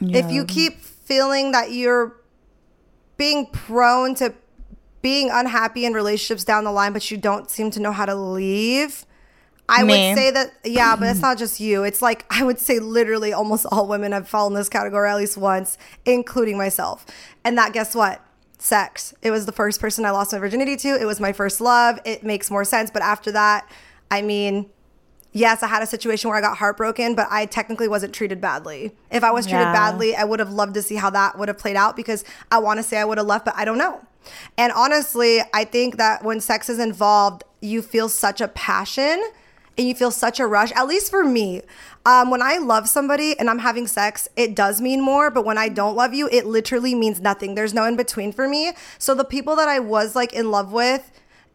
If 0.00 0.30
you 0.30 0.44
keep 0.44 0.80
feeling 0.80 1.52
that 1.52 1.72
you're 1.72 2.16
being 3.16 3.46
prone 3.46 4.14
to 4.16 4.32
being 5.02 5.30
unhappy 5.32 5.84
in 5.84 5.92
relationships 5.92 6.44
down 6.44 6.64
the 6.64 6.72
line, 6.72 6.92
but 6.92 7.10
you 7.10 7.16
don't 7.16 7.50
seem 7.50 7.70
to 7.72 7.80
know 7.80 7.92
how 7.92 8.06
to 8.06 8.14
leave. 8.14 9.04
I 9.68 9.82
Me. 9.84 9.88
would 9.88 10.18
say 10.18 10.30
that, 10.30 10.52
yeah, 10.64 10.96
but 10.96 11.08
it's 11.08 11.20
not 11.20 11.38
just 11.38 11.60
you. 11.60 11.84
It's 11.84 12.02
like, 12.02 12.26
I 12.30 12.44
would 12.44 12.58
say 12.58 12.78
literally 12.78 13.32
almost 13.32 13.64
all 13.70 13.86
women 13.86 14.12
have 14.12 14.28
fallen 14.28 14.52
in 14.52 14.58
this 14.58 14.68
category 14.68 15.08
at 15.08 15.16
least 15.16 15.36
once, 15.36 15.78
including 16.04 16.58
myself. 16.58 17.06
And 17.44 17.56
that, 17.58 17.72
guess 17.72 17.94
what? 17.94 18.20
Sex. 18.58 19.14
It 19.22 19.30
was 19.30 19.46
the 19.46 19.52
first 19.52 19.80
person 19.80 20.04
I 20.04 20.10
lost 20.10 20.32
my 20.32 20.38
virginity 20.38 20.76
to. 20.76 20.88
It 20.88 21.06
was 21.06 21.20
my 21.20 21.32
first 21.32 21.60
love. 21.60 21.98
It 22.04 22.22
makes 22.22 22.50
more 22.50 22.64
sense. 22.64 22.90
But 22.90 23.02
after 23.02 23.32
that, 23.32 23.70
I 24.10 24.20
mean, 24.20 24.68
yes, 25.32 25.62
I 25.62 25.68
had 25.68 25.82
a 25.82 25.86
situation 25.86 26.28
where 26.28 26.36
I 26.38 26.42
got 26.42 26.58
heartbroken, 26.58 27.14
but 27.14 27.28
I 27.30 27.46
technically 27.46 27.88
wasn't 27.88 28.14
treated 28.14 28.40
badly. 28.40 28.92
If 29.10 29.24
I 29.24 29.30
was 29.30 29.46
treated 29.46 29.64
Yeah. 29.64 29.72
badly, 29.72 30.14
I 30.14 30.24
would 30.24 30.38
have 30.38 30.50
loved 30.50 30.74
to 30.74 30.82
see 30.82 30.96
how 30.96 31.10
that 31.10 31.38
would 31.38 31.48
have 31.48 31.58
played 31.58 31.76
out 31.76 31.96
because 31.96 32.24
I 32.50 32.58
want 32.58 32.78
to 32.78 32.82
say 32.82 32.98
I 32.98 33.04
would 33.04 33.18
have 33.18 33.26
left, 33.26 33.44
but 33.46 33.54
I 33.56 33.64
don't 33.64 33.78
know. 33.78 34.00
And 34.58 34.72
honestly, 34.72 35.40
I 35.54 35.64
think 35.64 35.96
that 35.96 36.22
when 36.22 36.40
sex 36.40 36.68
is 36.68 36.78
involved, 36.78 37.42
you 37.60 37.80
feel 37.80 38.08
such 38.08 38.40
a 38.40 38.48
passion 38.48 39.22
and 39.78 39.88
you 39.88 39.94
feel 39.94 40.10
such 40.10 40.38
a 40.40 40.46
rush. 40.46 40.72
At 40.72 40.86
least 40.86 41.10
for 41.10 41.24
me, 41.24 41.62
um, 42.04 42.30
when 42.30 42.42
I 42.42 42.58
love 42.58 42.88
somebody 42.88 43.38
and 43.38 43.48
I'm 43.48 43.60
having 43.60 43.86
sex, 43.86 44.28
it 44.36 44.54
does 44.54 44.80
mean 44.80 45.00
more. 45.00 45.30
But 45.30 45.44
when 45.44 45.58
I 45.58 45.68
don't 45.68 45.96
love 45.96 46.14
you, 46.14 46.28
it 46.32 46.46
literally 46.46 46.94
means 46.94 47.20
nothing. 47.20 47.54
There's 47.54 47.72
no 47.74 47.84
in 47.84 47.96
between 47.96 48.32
for 48.32 48.48
me. 48.48 48.72
So 48.98 49.14
the 49.14 49.24
people 49.24 49.56
that 49.56 49.68
I 49.68 49.78
was 49.78 50.14
like 50.16 50.32
in 50.32 50.50
love 50.50 50.72
with, 50.72 51.10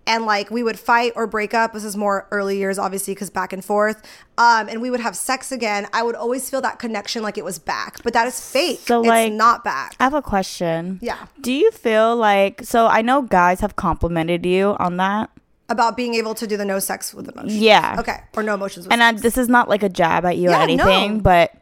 and 0.08 0.26
like 0.26 0.50
we 0.50 0.64
would 0.64 0.80
fight 0.80 1.12
or 1.18 1.28
break 1.28 1.54
up. 1.54 1.74
This 1.74 1.84
is 1.84 1.98
more 1.98 2.28
early 2.32 2.58
years, 2.58 2.80
obviously, 2.80 3.14
because 3.14 3.30
back 3.30 3.52
and 3.52 3.64
forth. 3.64 4.02
Um, 4.38 4.70
and 4.70 4.82
we 4.82 4.90
would 4.90 5.02
have 5.02 5.18
sex 5.18 5.52
again. 5.52 5.86
I 5.92 6.02
would 6.02 6.16
always 6.16 6.50
feel 6.50 6.62
that 6.62 6.80
connection 6.80 7.24
like 7.24 7.38
it 7.38 7.44
was 7.44 7.60
back, 7.60 8.02
but 8.04 8.14
that 8.14 8.26
is 8.26 8.40
fake. 8.40 8.80
So, 8.86 9.02
it's 9.02 9.08
like- 9.10 9.34
not 9.34 9.66
back. 9.66 9.96
I 10.00 10.06
have 10.06 10.14
a 10.14 10.22
question. 10.22 11.00
Yeah. 11.02 11.18
Do 11.42 11.52
you 11.52 11.72
feel 11.72 12.16
like 12.16 12.62
so 12.64 12.88
I 12.88 13.02
know 13.02 13.22
guys 13.22 13.60
have 13.60 13.76
complimented 13.76 14.46
you 14.46 14.78
on 14.80 14.96
that? 14.98 15.30
About 15.70 15.98
being 15.98 16.16
able 16.16 16.34
to 16.36 16.48
do 16.48 16.56
the 16.56 16.66
no 16.66 16.80
sex 16.80 17.14
with 17.14 17.28
emotions. 17.28 17.58
Yeah. 17.58 17.98
Okay. 18.00 18.22
Or 18.36 18.44
no 18.44 18.54
emotions 18.54 18.86
with 18.86 18.94
And 18.94 19.04
I, 19.04 19.12
this 19.12 19.38
is 19.38 19.50
not 19.50 19.68
like 19.68 19.84
a 19.84 19.90
jab 19.90 20.24
at 20.26 20.38
you 20.38 20.50
Yeah, 20.50 20.60
or 20.60 20.62
anything, 20.62 21.18
no. 21.18 21.22
but 21.22 21.54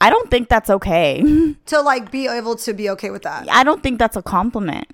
I 0.00 0.10
don't 0.10 0.30
think 0.30 0.48
that's 0.48 0.68
okay. 0.70 1.54
to 1.66 1.80
like 1.80 2.10
be 2.10 2.26
able 2.26 2.56
to 2.56 2.72
be 2.74 2.90
okay 2.90 3.10
with 3.10 3.22
that. 3.22 3.48
I 3.50 3.64
don't 3.64 3.82
think 3.82 3.98
that's 3.98 4.16
a 4.16 4.22
compliment. 4.22 4.86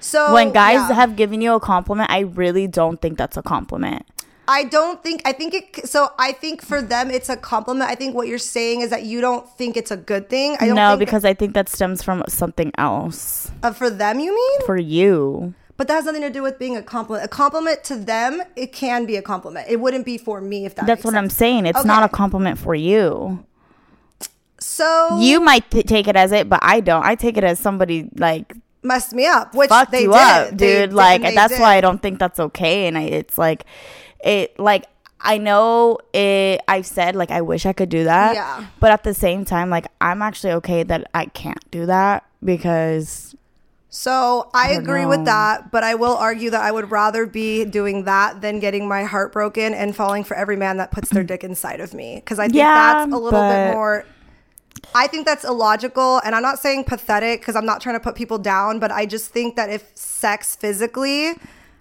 So 0.00 0.32
when 0.32 0.52
guys 0.52 0.88
yeah. 0.88 0.94
have 0.94 1.16
given 1.16 1.40
you 1.40 1.54
a 1.54 1.60
compliment, 1.60 2.10
I 2.10 2.20
really 2.20 2.66
don't 2.66 3.00
think 3.00 3.18
that's 3.18 3.36
a 3.36 3.42
compliment. 3.42 4.06
I 4.48 4.64
don't 4.64 5.02
think 5.02 5.20
I 5.26 5.32
think 5.32 5.52
it 5.52 5.86
so 5.88 6.08
I 6.18 6.32
think 6.32 6.62
for 6.62 6.80
them 6.80 7.10
it's 7.10 7.28
a 7.28 7.36
compliment. 7.36 7.90
I 7.90 7.94
think 7.94 8.14
what 8.14 8.28
you're 8.28 8.38
saying 8.38 8.80
is 8.80 8.90
that 8.90 9.02
you 9.02 9.20
don't 9.20 9.46
think 9.58 9.76
it's 9.76 9.90
a 9.90 9.96
good 9.96 10.30
thing. 10.30 10.56
I 10.58 10.66
don't 10.66 10.74
No, 10.74 10.96
because 10.96 11.24
I 11.24 11.34
think 11.34 11.52
that 11.52 11.68
stems 11.68 12.02
from 12.02 12.24
something 12.28 12.72
else 12.78 13.50
uh, 13.62 13.72
for 13.72 13.90
them 13.90 14.20
you 14.20 14.34
mean? 14.34 14.60
for 14.66 14.78
you. 14.78 15.54
But 15.78 15.86
that 15.86 15.94
has 15.94 16.04
nothing 16.06 16.22
to 16.22 16.30
do 16.30 16.42
with 16.42 16.58
being 16.58 16.76
a 16.76 16.82
compliment. 16.82 17.24
A 17.24 17.28
compliment 17.28 17.84
to 17.84 17.94
them, 17.96 18.42
it 18.56 18.72
can 18.72 19.06
be 19.06 19.14
a 19.14 19.22
compliment. 19.22 19.68
It 19.70 19.78
wouldn't 19.78 20.04
be 20.04 20.18
for 20.18 20.40
me 20.40 20.66
if 20.66 20.74
that 20.74 20.86
That's 20.86 21.04
what 21.04 21.14
I'm 21.14 21.30
saying. 21.30 21.66
It's 21.66 21.84
not 21.84 22.02
a 22.02 22.08
compliment 22.08 22.58
for 22.58 22.74
you. 22.74 23.46
So 24.58 25.18
You 25.20 25.38
might 25.40 25.70
th- 25.70 25.86
take 25.86 26.08
it 26.08 26.16
as 26.16 26.32
it, 26.32 26.48
but 26.48 26.58
I 26.62 26.80
don't. 26.80 27.04
I 27.04 27.14
take 27.14 27.36
it 27.36 27.44
as 27.44 27.60
somebody 27.60 28.10
like 28.16 28.54
messed 28.82 29.12
me 29.12 29.26
up, 29.26 29.54
which 29.54 29.68
fucked 29.68 29.92
they 29.92 30.02
you 30.02 30.12
did. 30.12 30.18
up, 30.18 30.48
dude. 30.50 30.58
did, 30.58 30.92
like 30.92 31.22
that's 31.22 31.54
did. 31.54 31.60
why 31.60 31.76
I 31.76 31.80
don't 31.80 32.02
think 32.02 32.18
that's 32.18 32.40
okay. 32.40 32.88
And 32.88 32.98
I, 32.98 33.02
it's 33.02 33.38
like, 33.38 33.64
it 34.24 34.58
like 34.58 34.86
I 35.20 35.38
know 35.38 35.98
it. 36.12 36.60
I've 36.66 36.86
said 36.86 37.14
like 37.14 37.30
I 37.30 37.40
wish 37.40 37.66
I 37.66 37.72
could 37.72 37.88
do 37.88 38.02
that. 38.02 38.34
Yeah. 38.34 38.66
But 38.80 38.90
at 38.90 39.04
the 39.04 39.14
same 39.14 39.44
time, 39.44 39.70
like 39.70 39.86
I'm 40.00 40.22
actually 40.22 40.54
okay 40.54 40.82
that 40.82 41.08
I 41.14 41.26
can't 41.26 41.70
do 41.70 41.86
that 41.86 42.24
because 42.42 43.36
So 43.90 44.50
I, 44.52 44.72
don't 44.72 44.82
agree 44.82 45.06
with 45.06 45.24
that, 45.24 45.70
but 45.70 45.82
I 45.82 45.94
will 45.94 46.16
argue 46.16 46.50
that 46.50 46.60
I 46.60 46.70
would 46.70 46.90
rather 46.90 47.24
be 47.24 47.64
doing 47.64 48.04
that 48.04 48.42
than 48.42 48.60
getting 48.60 48.86
my 48.86 49.04
heart 49.04 49.32
broken 49.32 49.72
and 49.72 49.96
falling 49.96 50.24
for 50.24 50.36
every 50.36 50.56
man 50.56 50.76
that 50.76 50.90
puts 50.90 51.08
their 51.08 51.24
dick 51.24 51.42
inside 51.42 51.80
of 51.80 51.94
me. 51.94 52.16
Because 52.16 52.38
I 52.38 52.44
think 52.44 52.56
Yeah, 52.56 52.74
that's 52.74 53.12
a 53.12 53.16
little 53.16 53.40
bit 53.40 53.72
more. 53.72 54.04
I 54.94 55.06
think 55.06 55.26
that's 55.26 55.44
illogical, 55.44 56.20
and 56.24 56.34
I'm 56.34 56.42
not 56.42 56.58
saying 56.58 56.84
pathetic 56.84 57.40
because 57.40 57.56
I'm 57.56 57.66
not 57.66 57.80
trying 57.80 57.96
to 57.96 58.00
put 58.00 58.14
people 58.14 58.38
down, 58.38 58.78
but 58.78 58.90
I 58.90 59.06
just 59.06 59.30
think 59.30 59.56
that 59.56 59.70
if 59.70 59.90
sex 59.94 60.54
physically 60.54 61.34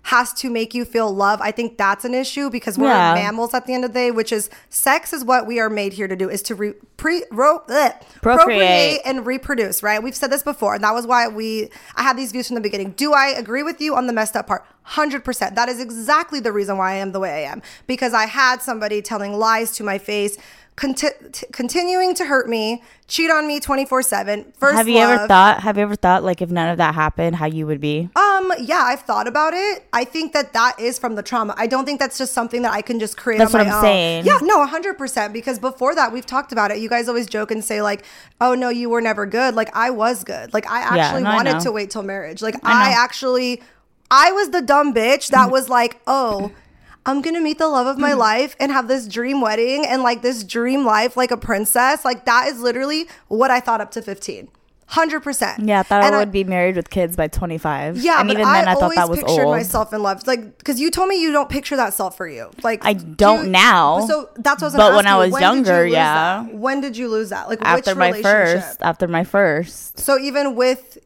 has 0.07 0.31
to 0.31 0.49
make 0.49 0.73
you 0.73 0.85
feel 0.85 1.13
love, 1.13 1.41
I 1.41 1.51
think 1.51 1.77
that's 1.77 2.05
an 2.05 2.13
issue 2.13 2.49
because 2.49 2.77
we're 2.77 2.87
Yeah. 2.87 3.13
mammals 3.13 3.53
at 3.53 3.65
the 3.65 3.73
end 3.73 3.83
of 3.83 3.91
the 3.91 3.99
day, 3.99 4.09
which 4.11 4.31
is 4.31 4.49
sex 4.69 5.11
is 5.11 5.25
what 5.25 5.45
we 5.45 5.59
are 5.59 5.69
made 5.69 5.91
here 5.91 6.07
to 6.07 6.15
do 6.15 6.29
is 6.29 6.41
to 6.43 6.55
re, 6.55 6.73
pre, 6.95 7.25
ro, 7.29 7.61
ugh, 7.67 7.91
Procreate. 8.21 9.01
and 9.03 9.25
reproduce, 9.25 9.83
right? 9.83 10.01
We've 10.01 10.15
said 10.15 10.31
this 10.31 10.43
before, 10.43 10.75
and 10.75 10.83
that 10.85 10.93
was 10.93 11.05
why 11.05 11.27
we 11.27 11.69
I 11.97 12.03
had 12.03 12.15
these 12.15 12.31
views 12.31 12.47
from 12.47 12.55
the 12.55 12.61
beginning. 12.61 12.91
Do 12.95 13.11
I 13.13 13.27
agree 13.27 13.63
with 13.63 13.81
you 13.81 13.97
on 13.97 14.07
the 14.07 14.13
messed 14.13 14.37
up 14.37 14.47
part? 14.47 14.63
100%. 14.83 15.55
That 15.55 15.67
is 15.67 15.81
exactly 15.81 16.39
the 16.39 16.53
reason 16.53 16.77
why 16.77 16.93
I 16.93 16.95
am 16.95 17.11
the 17.11 17.19
way 17.19 17.45
I 17.45 17.51
am 17.51 17.61
because 17.85 18.13
I 18.13 18.27
had 18.27 18.61
somebody 18.61 19.01
telling 19.01 19.33
lies 19.33 19.71
to 19.73 19.83
my 19.83 19.97
face, 19.97 20.37
conti- 20.77 21.09
continuing 21.51 22.15
to 22.15 22.23
hurt 22.25 22.47
me, 22.47 22.81
cheat 23.07 23.29
on 23.29 23.45
me 23.47 23.59
24/7. 23.59 24.53
First 24.57 24.75
have 24.77 24.87
you 24.87 24.99
ever 24.99 25.27
thought? 25.27 25.59
Have 25.61 25.75
you 25.75 25.83
ever 25.83 25.95
thought 25.95 26.23
like 26.23 26.41
if 26.41 26.49
none 26.49 26.69
of 26.69 26.77
that 26.77 26.95
happened, 26.95 27.35
how 27.35 27.45
you 27.47 27.65
would 27.67 27.81
be? 27.81 28.09
Um, 28.15 28.53
yeah, 28.59 28.83
I've 28.85 29.01
thought 29.01 29.27
about 29.27 29.53
it. 29.53 29.83
I 29.91 30.05
think 30.05 30.31
that 30.33 30.53
that 30.53 30.79
is 30.79 30.97
from 30.97 31.15
the 31.15 31.23
trauma. 31.23 31.53
I 31.57 31.67
don't 31.67 31.83
think 31.83 31.99
that's 31.99 32.17
just 32.17 32.33
something 32.33 32.61
that 32.61 32.71
I 32.71 32.81
can 32.81 32.99
just 32.99 33.17
create 33.17 33.39
That's 33.39 33.53
on 33.53 33.59
what 33.59 33.67
my 33.67 33.73
I'm 33.73 33.77
own. 33.79 33.83
saying. 33.83 34.25
Yeah, 34.25 34.37
no, 34.43 34.65
100% 34.65 35.33
because 35.33 35.59
before 35.59 35.93
that 35.95 36.13
we've 36.13 36.25
talked 36.25 36.51
about 36.53 36.71
it. 36.71 36.77
You 36.77 36.87
guys 36.87 37.09
always 37.09 37.27
joke 37.27 37.51
and 37.51 37.61
say 37.63 37.81
like, 37.81 38.05
"Oh 38.39 38.53
no, 38.55 38.69
you 38.69 38.89
were 38.89 39.01
never 39.01 39.25
good." 39.25 39.55
Like 39.55 39.75
I 39.75 39.89
was 39.89 40.23
good. 40.23 40.53
Like 40.53 40.69
I 40.69 40.95
Yeah, 40.95 41.05
actually 41.07 41.23
no, 41.23 41.33
wanted 41.33 41.53
know. 41.53 41.59
to 41.61 41.71
wait 41.71 41.89
till 41.89 42.03
marriage. 42.03 42.41
Like 42.41 42.55
I 42.63 42.91
I, 42.91 43.03
actually 43.03 43.61
I 44.09 44.31
was 44.31 44.51
the 44.51 44.61
dumb 44.61 44.93
bitch 44.93 45.29
that 45.31 45.51
was 45.51 45.67
like, 45.67 45.99
"Oh, 46.07 46.51
I'm 47.07 47.21
gonna 47.21 47.41
meet 47.41 47.57
the 47.57 47.69
love 47.69 47.87
of 47.87 47.97
my 47.97 48.11
mm-hmm. 48.11 48.19
life 48.19 48.55
and 48.59 48.71
have 48.71 48.87
this 48.87 49.07
dream 49.07 49.41
wedding 49.41 49.85
and 49.85 50.03
like 50.03 50.21
this 50.21 50.43
dream 50.43 50.85
life 50.85 51.15
like 51.17 51.31
a 51.31 51.37
princess. 51.37 52.03
Like 52.05 52.25
that 52.25 52.47
is 52.49 52.59
literally 52.59 53.07
what 53.29 53.49
I 53.49 53.61
thought 53.61 53.81
up 53.81 53.91
to 53.91 54.01
15. 54.01 54.49
100%. 54.89 55.67
Yeah, 55.67 55.81
I 55.81 55.83
thought 55.83 56.03
And 56.03 56.15
I 56.15 56.19
would 56.19 56.31
be 56.31 56.45
married 56.45 56.77
with 56.77 56.89
kids 56.89 57.17
by 57.17 57.27
25. 57.27 57.97
yeah, 57.97 58.21
and 58.21 58.29
even 58.31 58.43
then, 58.43 58.67
I, 58.69 58.73
thought 58.73 58.95
that 58.95 59.09
was 59.09 59.19
pictured 59.19 59.43
old. 59.43 59.53
myself 59.55 59.91
in 59.91 60.01
love, 60.01 60.25
like 60.25 60.57
because 60.57 60.79
you 60.79 60.89
told 60.91 61.09
me 61.09 61.21
you 61.21 61.33
don't 61.33 61.49
picture 61.49 61.75
that 61.75 61.93
self 61.93 62.15
for 62.15 62.27
you. 62.27 62.49
Like 62.63 62.85
I 62.85 62.93
do 62.93 63.15
don't 63.15 63.45
you- 63.45 63.51
now, 63.51 64.05
So 64.07 64.29
that's 64.37 64.61
what 64.61 64.63
I 64.63 64.65
was 64.65 64.75
but 64.75 64.95
when 64.95 65.07
I 65.07 65.13
you. 65.13 65.17
was 65.19 65.31
When 65.31 65.41
did 65.41 65.67
you 65.67 65.73
younger, 65.73 65.87
yeah. 65.87 66.43
that? 66.43 66.55
When 66.55 66.79
did 66.79 66.95
you 66.95 67.09
lose 67.09 67.29
that? 67.29 67.49
Like 67.49 67.59
after 67.61 67.91
which 67.91 67.97
my 67.97 68.07
relationship? 68.07 68.63
first, 68.63 68.81
after 68.81 69.07
my 69.09 69.23
first. 69.25 69.99
So 69.99 70.17
even 70.17 70.55
with, 70.55 70.97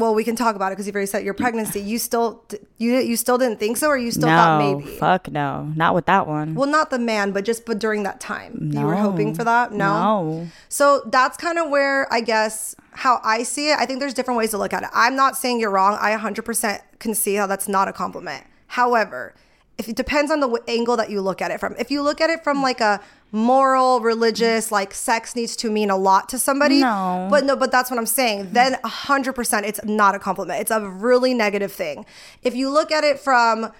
well, 0.00 0.14
we 0.14 0.24
can 0.24 0.34
talk 0.34 0.56
about 0.56 0.72
it 0.72 0.74
because 0.76 0.86
you've 0.86 0.96
already 0.96 1.06
said 1.06 1.22
your 1.24 1.34
pregnancy. 1.34 1.80
You 1.80 1.98
still 1.98 2.42
you 2.78 2.96
you 2.98 3.16
still 3.16 3.38
didn't 3.38 3.58
think 3.60 3.76
so, 3.76 3.88
or 3.88 3.96
you 3.96 4.10
still 4.10 4.28
thought 4.28 4.58
No, 4.58 4.78
maybe. 4.78 4.96
fuck 4.96 5.30
no, 5.30 5.70
not 5.76 5.94
with 5.94 6.06
that 6.06 6.26
one. 6.26 6.54
Well, 6.54 6.68
not 6.68 6.90
the 6.90 6.98
man, 6.98 7.30
but 7.32 7.44
just 7.44 7.64
but 7.66 7.78
during 7.78 8.02
that 8.02 8.18
time, 8.20 8.70
you 8.72 8.80
were 8.80 8.96
hoping 8.96 9.34
for 9.34 9.44
that. 9.44 9.72
No. 9.72 10.00
No. 10.00 10.46
So 10.68 11.02
that's 11.06 11.36
kind 11.36 11.58
of 11.58 11.70
where 11.70 12.12
I 12.12 12.20
guess 12.20 12.74
how 12.92 13.20
I 13.22 13.44
see 13.44 13.70
it. 13.70 13.78
I 13.78 13.86
think 13.86 14.00
there's 14.00 14.14
different 14.14 14.38
ways 14.38 14.50
to 14.50 14.58
look 14.58 14.72
at 14.72 14.82
it. 14.82 14.88
I'm 14.92 15.14
not 15.14 15.36
saying 15.36 15.60
you're 15.60 15.70
wrong. 15.70 15.96
I 16.00 16.16
100% 16.16 16.80
can 16.98 17.14
see 17.14 17.34
how 17.34 17.46
that's 17.46 17.68
not 17.68 17.86
a 17.86 17.92
compliment. 17.92 18.44
However, 18.66 19.34
if 19.80 19.88
it 19.88 19.96
depends 19.96 20.30
on 20.30 20.40
the 20.40 20.46
w- 20.46 20.62
angle 20.68 20.94
that 20.98 21.08
you 21.08 21.22
look 21.22 21.40
at 21.40 21.50
it 21.50 21.58
from. 21.58 21.74
If 21.78 21.90
you 21.90 22.02
look 22.02 22.20
at 22.20 22.28
it 22.28 22.44
from 22.44 22.60
like 22.60 22.82
a 22.82 23.00
moral, 23.32 24.00
religious, 24.00 24.70
like 24.70 24.92
sex 24.92 25.34
needs 25.34 25.56
to 25.56 25.70
mean 25.70 25.88
a 25.88 25.96
lot 25.96 26.28
to 26.28 26.38
somebody. 26.38 26.80
No. 26.82 27.28
But 27.30 27.44
no, 27.44 27.56
but 27.56 27.72
that's 27.72 27.90
what 27.90 27.98
I'm 27.98 28.04
saying. 28.04 28.52
Then 28.52 28.74
100% 28.84 29.62
it's 29.62 29.82
not 29.82 30.14
a 30.14 30.18
compliment. 30.18 30.60
It's 30.60 30.70
a 30.70 30.86
really 30.86 31.32
negative 31.32 31.72
thing. 31.72 32.04
If 32.42 32.54
you 32.54 32.68
look 32.68 32.92
at 32.92 33.04
it 33.04 33.18
from 33.18 33.72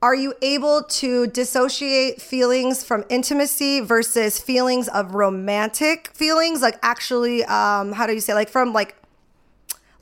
are 0.00 0.14
you 0.14 0.34
able 0.42 0.82
to 0.84 1.26
dissociate 1.28 2.20
feelings 2.20 2.84
from 2.84 3.04
intimacy 3.08 3.80
versus 3.80 4.38
feelings 4.38 4.88
of 4.88 5.14
romantic 5.14 6.08
feelings 6.14 6.62
like 6.62 6.78
actually 6.82 7.42
um 7.46 7.90
how 7.90 8.06
do 8.06 8.12
you 8.12 8.20
say 8.20 8.32
like 8.32 8.48
from 8.48 8.72
like 8.72 8.94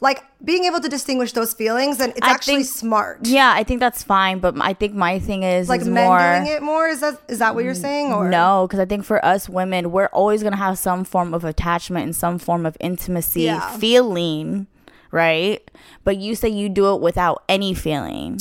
like 0.01 0.23
being 0.45 0.65
able 0.67 0.79
to 0.81 0.89
distinguish 0.89 1.33
those 1.33 1.55
feelings 1.55 2.01
and 2.01 2.13
it's 2.17 2.27
I 2.27 2.31
actually 2.31 2.57
think- 2.57 2.67
smart 2.67 3.21
Yeah, 3.27 3.53
I 3.55 3.63
think 3.65 3.81
that's 3.81 4.03
fine, 4.03 4.41
but 4.41 4.55
I 4.61 4.75
think 4.75 4.95
my 4.95 5.19
thing 5.19 5.43
is 5.43 5.69
like 5.71 5.81
is 5.81 5.89
men 5.89 6.07
more 6.07 6.19
doing 6.19 6.47
it 6.57 6.63
more 6.63 6.87
is 6.87 7.01
that 7.01 7.19
is 7.29 7.39
that 7.39 7.55
what 7.55 7.65
you're 7.65 7.75
saying 7.75 8.13
or 8.13 8.29
no, 8.29 8.67
because 8.67 8.79
I 8.81 8.85
think 8.85 9.05
for 9.05 9.25
us 9.25 9.49
women, 9.49 9.91
we're 9.93 10.07
always 10.09 10.43
gonna 10.43 10.57
have 10.57 10.79
some 10.79 11.05
form 11.05 11.33
of 11.33 11.45
attachment 11.45 12.05
and 12.05 12.15
some 12.17 12.39
form 12.39 12.67
of 12.67 12.77
intimacy, 12.81 13.43
Yeah. 13.45 13.77
feeling, 13.79 14.67
right? 15.11 15.69
But 16.05 16.19
you 16.19 16.35
say 16.35 16.49
you 16.51 16.69
do 16.69 16.95
it 16.95 17.01
without 17.01 17.43
any 17.49 17.73
feeling. 17.73 18.39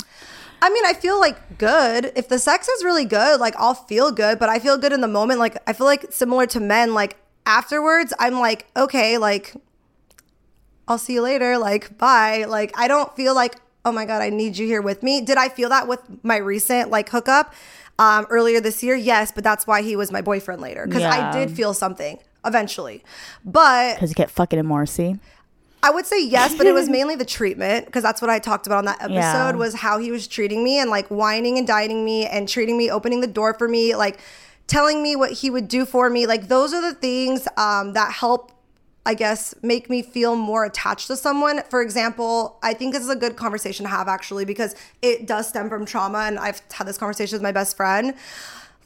I 0.61 0.69
mean, 0.69 0.85
I 0.85 0.93
feel 0.93 1.19
like 1.19 1.57
good. 1.57 2.11
If 2.15 2.27
the 2.27 2.39
sex 2.39 2.67
is 2.67 2.83
really 2.83 3.05
good, 3.05 3.39
like 3.39 3.55
I'll 3.57 3.75
feel 3.75 4.11
good, 4.11 4.39
but 4.39 4.49
I 4.49 4.59
feel 4.59 4.77
good 4.77 4.91
in 4.91 4.99
the 5.01 5.07
moment. 5.07 5.39
Like 5.39 5.57
I 5.67 5.73
feel 5.73 5.85
like 5.87 6.11
similar 6.11 6.47
to 6.47 6.59
men, 6.59 6.93
like 6.93 7.17
afterwards, 7.45 8.13
I'm 8.19 8.39
like, 8.39 8.65
okay, 8.75 9.17
like 9.17 9.53
I'll 10.87 10.97
see 10.97 11.13
you 11.13 11.21
later, 11.21 11.57
like 11.57 11.97
bye. 11.97 12.45
Like 12.47 12.71
I 12.77 12.87
don't 12.87 13.15
feel 13.15 13.33
like, 13.35 13.55
oh 13.83 13.91
my 13.91 14.05
God, 14.05 14.21
I 14.21 14.29
need 14.29 14.57
you 14.57 14.65
here 14.67 14.81
with 14.81 15.03
me. 15.03 15.21
Did 15.21 15.37
I 15.37 15.49
feel 15.49 15.69
that 15.69 15.87
with 15.87 16.01
my 16.23 16.37
recent 16.37 16.89
like 16.89 17.09
hookup 17.09 17.53
um 17.97 18.25
earlier 18.29 18.59
this 18.61 18.83
year? 18.83 18.95
Yes, 18.95 19.31
but 19.31 19.43
that's 19.43 19.65
why 19.65 19.81
he 19.81 19.95
was 19.95 20.11
my 20.11 20.21
boyfriend 20.21 20.61
later. 20.61 20.85
Because 20.85 21.03
I 21.03 21.31
did 21.31 21.51
feel 21.51 21.73
something. 21.73 22.19
eventually. 22.45 23.03
But 23.43 23.95
Because 23.95 24.09
you 24.11 24.15
get 24.15 24.29
fucking 24.29 24.59
in 24.59 24.65
Morrissey. 24.65 25.19
I 25.81 25.91
would 25.91 26.05
say 26.07 26.23
yes, 26.23 26.55
but 26.55 26.65
it 26.65 26.73
was 26.73 26.89
mainly 26.97 27.15
the 27.15 27.25
treatment 27.25 27.85
because 27.85 28.01
that's 28.03 28.21
what 28.21 28.29
I 28.29 28.39
talked 28.39 28.65
about 28.67 28.79
on 28.79 28.85
that 28.85 28.97
episode 29.01 29.13
Yeah. 29.13 29.51
was 29.53 29.75
how 29.75 29.97
he 29.99 30.11
was 30.11 30.27
treating 30.27 30.63
me 30.63 30.79
and 30.79 30.89
like 30.89 31.09
wining 31.11 31.57
and 31.57 31.65
dining 31.67 32.03
me 32.05 32.25
and 32.27 32.47
treating 32.49 32.75
me, 32.77 32.89
opening 32.89 33.21
the 33.21 33.27
door 33.27 33.53
for 33.55 33.67
me, 33.67 33.95
like 33.95 34.19
telling 34.67 35.03
me 35.03 35.15
what 35.15 35.31
he 35.31 35.49
would 35.51 35.67
do 35.67 35.85
for 35.85 36.09
me. 36.09 36.25
Like 36.27 36.47
those 36.47 36.73
are 36.73 36.81
the 36.81 36.93
things 36.95 37.47
um, 37.57 37.93
that 37.93 38.11
help. 38.13 38.51
I 39.05 39.13
guess 39.13 39.53
make 39.61 39.89
me 39.89 40.01
feel 40.01 40.35
more 40.35 40.65
attached 40.65 41.07
to 41.07 41.15
someone. 41.15 41.61
For 41.69 41.81
example, 41.81 42.57
I 42.63 42.73
think 42.73 42.93
this 42.93 43.03
is 43.03 43.09
a 43.09 43.15
good 43.15 43.35
conversation 43.35 43.85
to 43.85 43.89
have 43.89 44.07
actually 44.07 44.45
because 44.45 44.75
it 45.01 45.27
does 45.27 45.47
stem 45.47 45.69
from 45.69 45.85
trauma 45.85 46.19
and 46.19 46.39
I've 46.39 46.61
had 46.71 46.87
this 46.87 46.97
conversation 46.97 47.35
with 47.35 47.43
my 47.43 47.51
best 47.51 47.77
friend. 47.77 48.15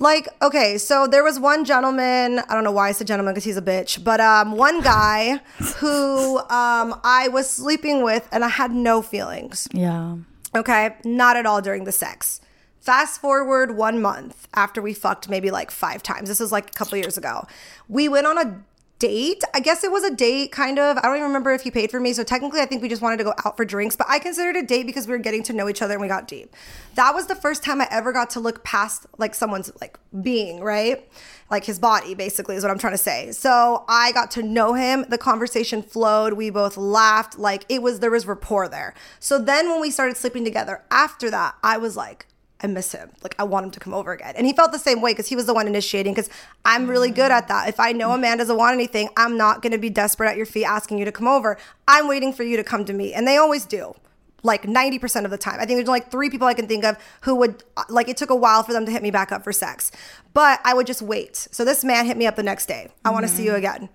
Like, 0.02 0.30
okay, 0.42 0.78
so 0.78 1.08
there 1.08 1.24
was 1.26 1.40
one 1.40 1.66
gentleman, 1.66 2.40
I 2.40 2.54
don't 2.54 2.64
know 2.64 2.72
why 2.72 2.88
I 2.90 2.92
said 2.94 3.08
gentleman 3.08 3.34
because 3.34 3.44
he's 3.44 3.58
a 3.58 3.62
bitch, 3.62 4.02
but 4.02 4.22
um, 4.22 4.54
one 4.54 4.82
guy 4.82 5.38
who 5.78 6.38
um, 6.38 7.00
I 7.04 7.30
was 7.32 7.50
sleeping 7.50 8.04
with 8.04 8.28
and 8.32 8.44
I 8.44 8.50
had 8.50 8.72
no 8.72 9.02
feelings. 9.02 9.68
Yeah. 9.74 10.18
Okay, 10.56 10.96
not 11.04 11.36
at 11.38 11.46
all 11.46 11.62
during 11.62 11.84
the 11.84 11.92
sex. 11.92 12.42
Fast 12.80 13.20
forward 13.20 13.76
one 13.76 14.02
month 14.02 14.48
after 14.54 14.82
we 14.82 14.94
fucked 14.94 15.30
maybe 15.30 15.52
like 15.52 15.70
five 15.70 16.02
times. 16.02 16.30
This 16.30 16.40
was 16.40 16.52
like 16.52 16.70
a 16.70 16.74
couple 16.74 16.98
years 16.98 17.18
ago. 17.18 17.46
We 17.90 18.08
went 18.08 18.26
on 18.26 18.38
a 18.38 18.64
date. 19.00 19.44
I 19.54 19.62
guess 19.62 19.84
it 19.84 19.92
was 19.92 20.04
a 20.04 20.14
date, 20.14 20.52
kind 20.52 20.78
of. 20.78 20.98
I 20.98 21.02
don't 21.02 21.16
even 21.16 21.28
remember 21.28 21.52
if 21.52 21.62
he 21.62 21.72
paid 21.72 21.90
for 21.90 22.00
me. 22.00 22.14
So 22.14 22.24
technically, 22.24 22.60
I 22.60 22.66
think 22.66 22.82
we 22.82 22.90
just 22.90 23.02
wanted 23.02 23.18
to 23.18 23.24
go 23.24 23.34
out 23.46 23.58
for 23.58 23.66
drinks, 23.66 23.96
but 23.96 24.08
I 24.10 24.20
considered 24.20 24.58
a 24.58 24.64
date 24.64 24.86
because 24.86 25.08
we 25.08 25.14
were 25.14 25.20
getting 25.20 25.42
to 25.44 25.54
know 25.54 25.70
each 25.70 25.82
other 25.82 25.94
and 25.94 26.02
we 26.02 26.08
got 26.08 26.28
deep. 26.28 26.54
That 26.96 27.16
was 27.16 27.28
the 27.28 27.36
first 27.36 27.64
time 27.64 27.82
I 27.82 27.88
ever 27.90 28.12
got 28.12 28.30
to 28.32 28.40
look 28.40 28.64
past 28.64 29.08
like 29.18 29.34
someone's 29.34 29.72
like 29.80 29.98
being, 30.22 30.60
right? 30.60 31.10
Like 31.50 31.64
his 31.64 31.80
body, 31.80 32.14
basically, 32.14 32.58
is 32.58 32.64
what 32.64 32.72
I'm 32.72 32.78
trying 32.78 32.94
to 32.94 32.98
say. 32.98 33.32
So 33.32 33.86
I 33.88 34.12
got 34.12 34.32
to 34.32 34.44
know 34.44 34.74
him. 34.74 35.06
The 35.10 35.18
conversation 35.18 35.82
flowed. 35.82 36.34
We 36.34 36.50
both 36.50 36.78
laughed. 36.78 37.40
Like 37.40 37.66
it 37.70 37.82
was, 37.82 38.02
there 38.02 38.12
was 38.12 38.28
rapport 38.28 38.68
there. 38.68 38.94
So 39.20 39.40
then 39.40 39.70
when 39.70 39.82
we 39.82 39.90
started 39.92 40.18
sleeping 40.18 40.44
together 40.44 40.84
after 40.92 41.32
that, 41.32 41.56
I 41.64 41.78
was 41.78 41.96
like, 41.96 42.28
I 42.62 42.68
miss 42.68 42.92
him. 42.92 43.12
Like 43.24 43.36
I 43.40 43.44
want 43.44 43.66
him 43.66 43.72
to 43.72 43.80
come 43.80 43.94
over 43.94 44.12
again. 44.12 44.34
And 44.36 44.46
he 44.46 44.54
felt 44.54 44.72
the 44.72 44.80
same 44.80 45.02
way 45.02 45.12
because 45.12 45.28
he 45.28 45.36
was 45.36 45.46
the 45.46 45.54
one 45.54 45.68
initiating 45.68 46.14
because 46.14 46.30
I'm 46.66 46.88
really 46.88 47.12
good 47.12 47.32
at 47.32 47.48
that. 47.48 47.70
If 47.70 47.80
I 47.80 47.94
know 47.94 48.12
a 48.12 48.18
man 48.18 48.38
doesn't 48.38 48.58
want 48.58 48.74
anything, 48.74 49.10
I'm 49.16 49.38
not 49.38 49.62
going 49.62 49.72
to 49.72 49.78
be 49.78 49.90
desperate 49.90 50.30
at 50.30 50.38
your 50.38 50.46
feet 50.46 50.66
asking 50.66 50.98
you 50.98 51.06
to 51.06 51.12
come 51.12 51.28
over. 51.28 51.58
I'm 51.88 52.08
waiting 52.08 52.34
for 52.34 52.44
you 52.44 52.58
to 52.58 52.64
come 52.64 52.84
to 52.86 52.94
me. 52.94 53.14
And 53.14 53.28
they 53.28 53.38
always 53.38 53.66
do. 53.66 53.96
Like 54.42 54.64
90% 54.64 55.26
of 55.26 55.32
the 55.32 55.38
time. 55.38 55.56
I 55.56 55.66
think 55.66 55.78
there's 55.78 55.88
like 55.88 56.12
three 56.12 56.30
people 56.30 56.48
I 56.48 56.54
can 56.54 56.68
think 56.68 56.86
of 56.86 56.98
who 57.22 57.36
would, 57.36 57.64
uh, 57.76 57.84
like, 57.90 58.08
it 58.08 58.16
took 58.16 58.30
a 58.30 58.36
while 58.36 58.64
for 58.64 58.72
them 58.72 58.86
to 58.86 58.92
hit 58.92 59.04
me 59.04 59.12
back 59.12 59.34
up 59.34 59.44
for 59.44 59.52
sex. 59.52 59.92
But 60.34 60.62
I 60.64 60.74
would 60.74 60.88
just 60.88 61.02
wait. 61.02 61.36
So 61.52 61.66
this 61.66 61.84
man 61.84 62.06
hit 62.06 62.16
me 62.16 62.26
up 62.26 62.38
the 62.38 62.44
next 62.44 62.66
day. 62.66 62.90
I 63.04 63.10
want 63.10 63.26
to 63.26 63.32
see 63.32 63.44
you 63.44 63.56
again. 63.56 63.90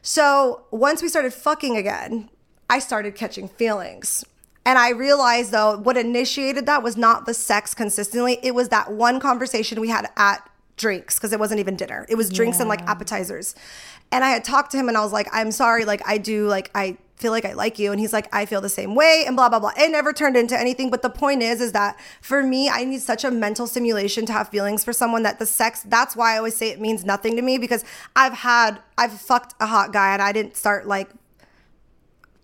So 0.00 0.64
once 0.70 1.02
we 1.02 1.08
started 1.08 1.34
fucking 1.34 1.76
again, 1.76 2.30
I 2.70 2.78
started 2.78 3.14
catching 3.14 3.48
feelings. 3.48 4.24
And 4.64 4.78
I 4.78 4.90
realized 4.90 5.50
though, 5.50 5.78
what 5.78 5.96
initiated 5.96 6.66
that 6.66 6.82
was 6.82 6.96
not 6.96 7.26
the 7.26 7.34
sex 7.34 7.74
consistently. 7.74 8.38
It 8.42 8.54
was 8.54 8.68
that 8.68 8.92
one 8.92 9.18
conversation 9.20 9.80
we 9.80 9.88
had 9.88 10.08
at 10.16 10.48
drinks 10.76 11.16
because 11.16 11.32
it 11.32 11.40
wasn't 11.40 11.60
even 11.60 11.76
dinner. 11.76 12.06
It 12.08 12.14
was 12.14 12.30
drinks 12.30 12.60
and 12.60 12.68
like 12.68 12.82
appetizers. 12.82 13.54
And 14.10 14.24
I 14.24 14.30
had 14.30 14.44
talked 14.44 14.72
to 14.72 14.76
him 14.76 14.88
and 14.88 14.96
I 14.96 15.02
was 15.02 15.12
like, 15.12 15.28
I'm 15.32 15.50
sorry, 15.50 15.84
like 15.84 16.06
I 16.06 16.18
do, 16.18 16.46
like 16.46 16.70
I 16.74 16.98
feel 17.16 17.32
like 17.32 17.44
I 17.44 17.54
like 17.54 17.78
you. 17.78 17.92
And 17.92 18.00
he's 18.00 18.12
like, 18.12 18.28
I 18.34 18.44
feel 18.46 18.60
the 18.60 18.68
same 18.68 18.94
way 18.94 19.24
and 19.26 19.36
blah, 19.36 19.48
blah, 19.48 19.60
blah. 19.60 19.72
It 19.78 19.90
never 19.90 20.12
turned 20.12 20.36
into 20.36 20.58
anything. 20.58 20.90
But 20.90 21.02
the 21.02 21.10
point 21.10 21.42
is, 21.42 21.60
is 21.60 21.72
that 21.72 21.98
for 22.20 22.42
me, 22.42 22.68
I 22.68 22.84
need 22.84 23.00
such 23.00 23.24
a 23.24 23.30
mental 23.30 23.66
stimulation 23.66 24.26
to 24.26 24.32
have 24.32 24.48
feelings 24.48 24.84
for 24.84 24.92
someone 24.92 25.22
that 25.22 25.38
the 25.38 25.46
sex, 25.46 25.82
that's 25.86 26.14
why 26.14 26.34
I 26.34 26.38
always 26.38 26.56
say 26.56 26.68
it 26.68 26.80
means 26.80 27.04
nothing 27.04 27.36
to 27.36 27.42
me 27.42 27.58
because 27.58 27.84
I've 28.14 28.34
had, 28.34 28.80
I've 28.98 29.12
fucked 29.12 29.54
a 29.60 29.66
hot 29.66 29.92
guy 29.92 30.12
and 30.12 30.20
I 30.20 30.32
didn't 30.32 30.56
start 30.56 30.86
like 30.86 31.10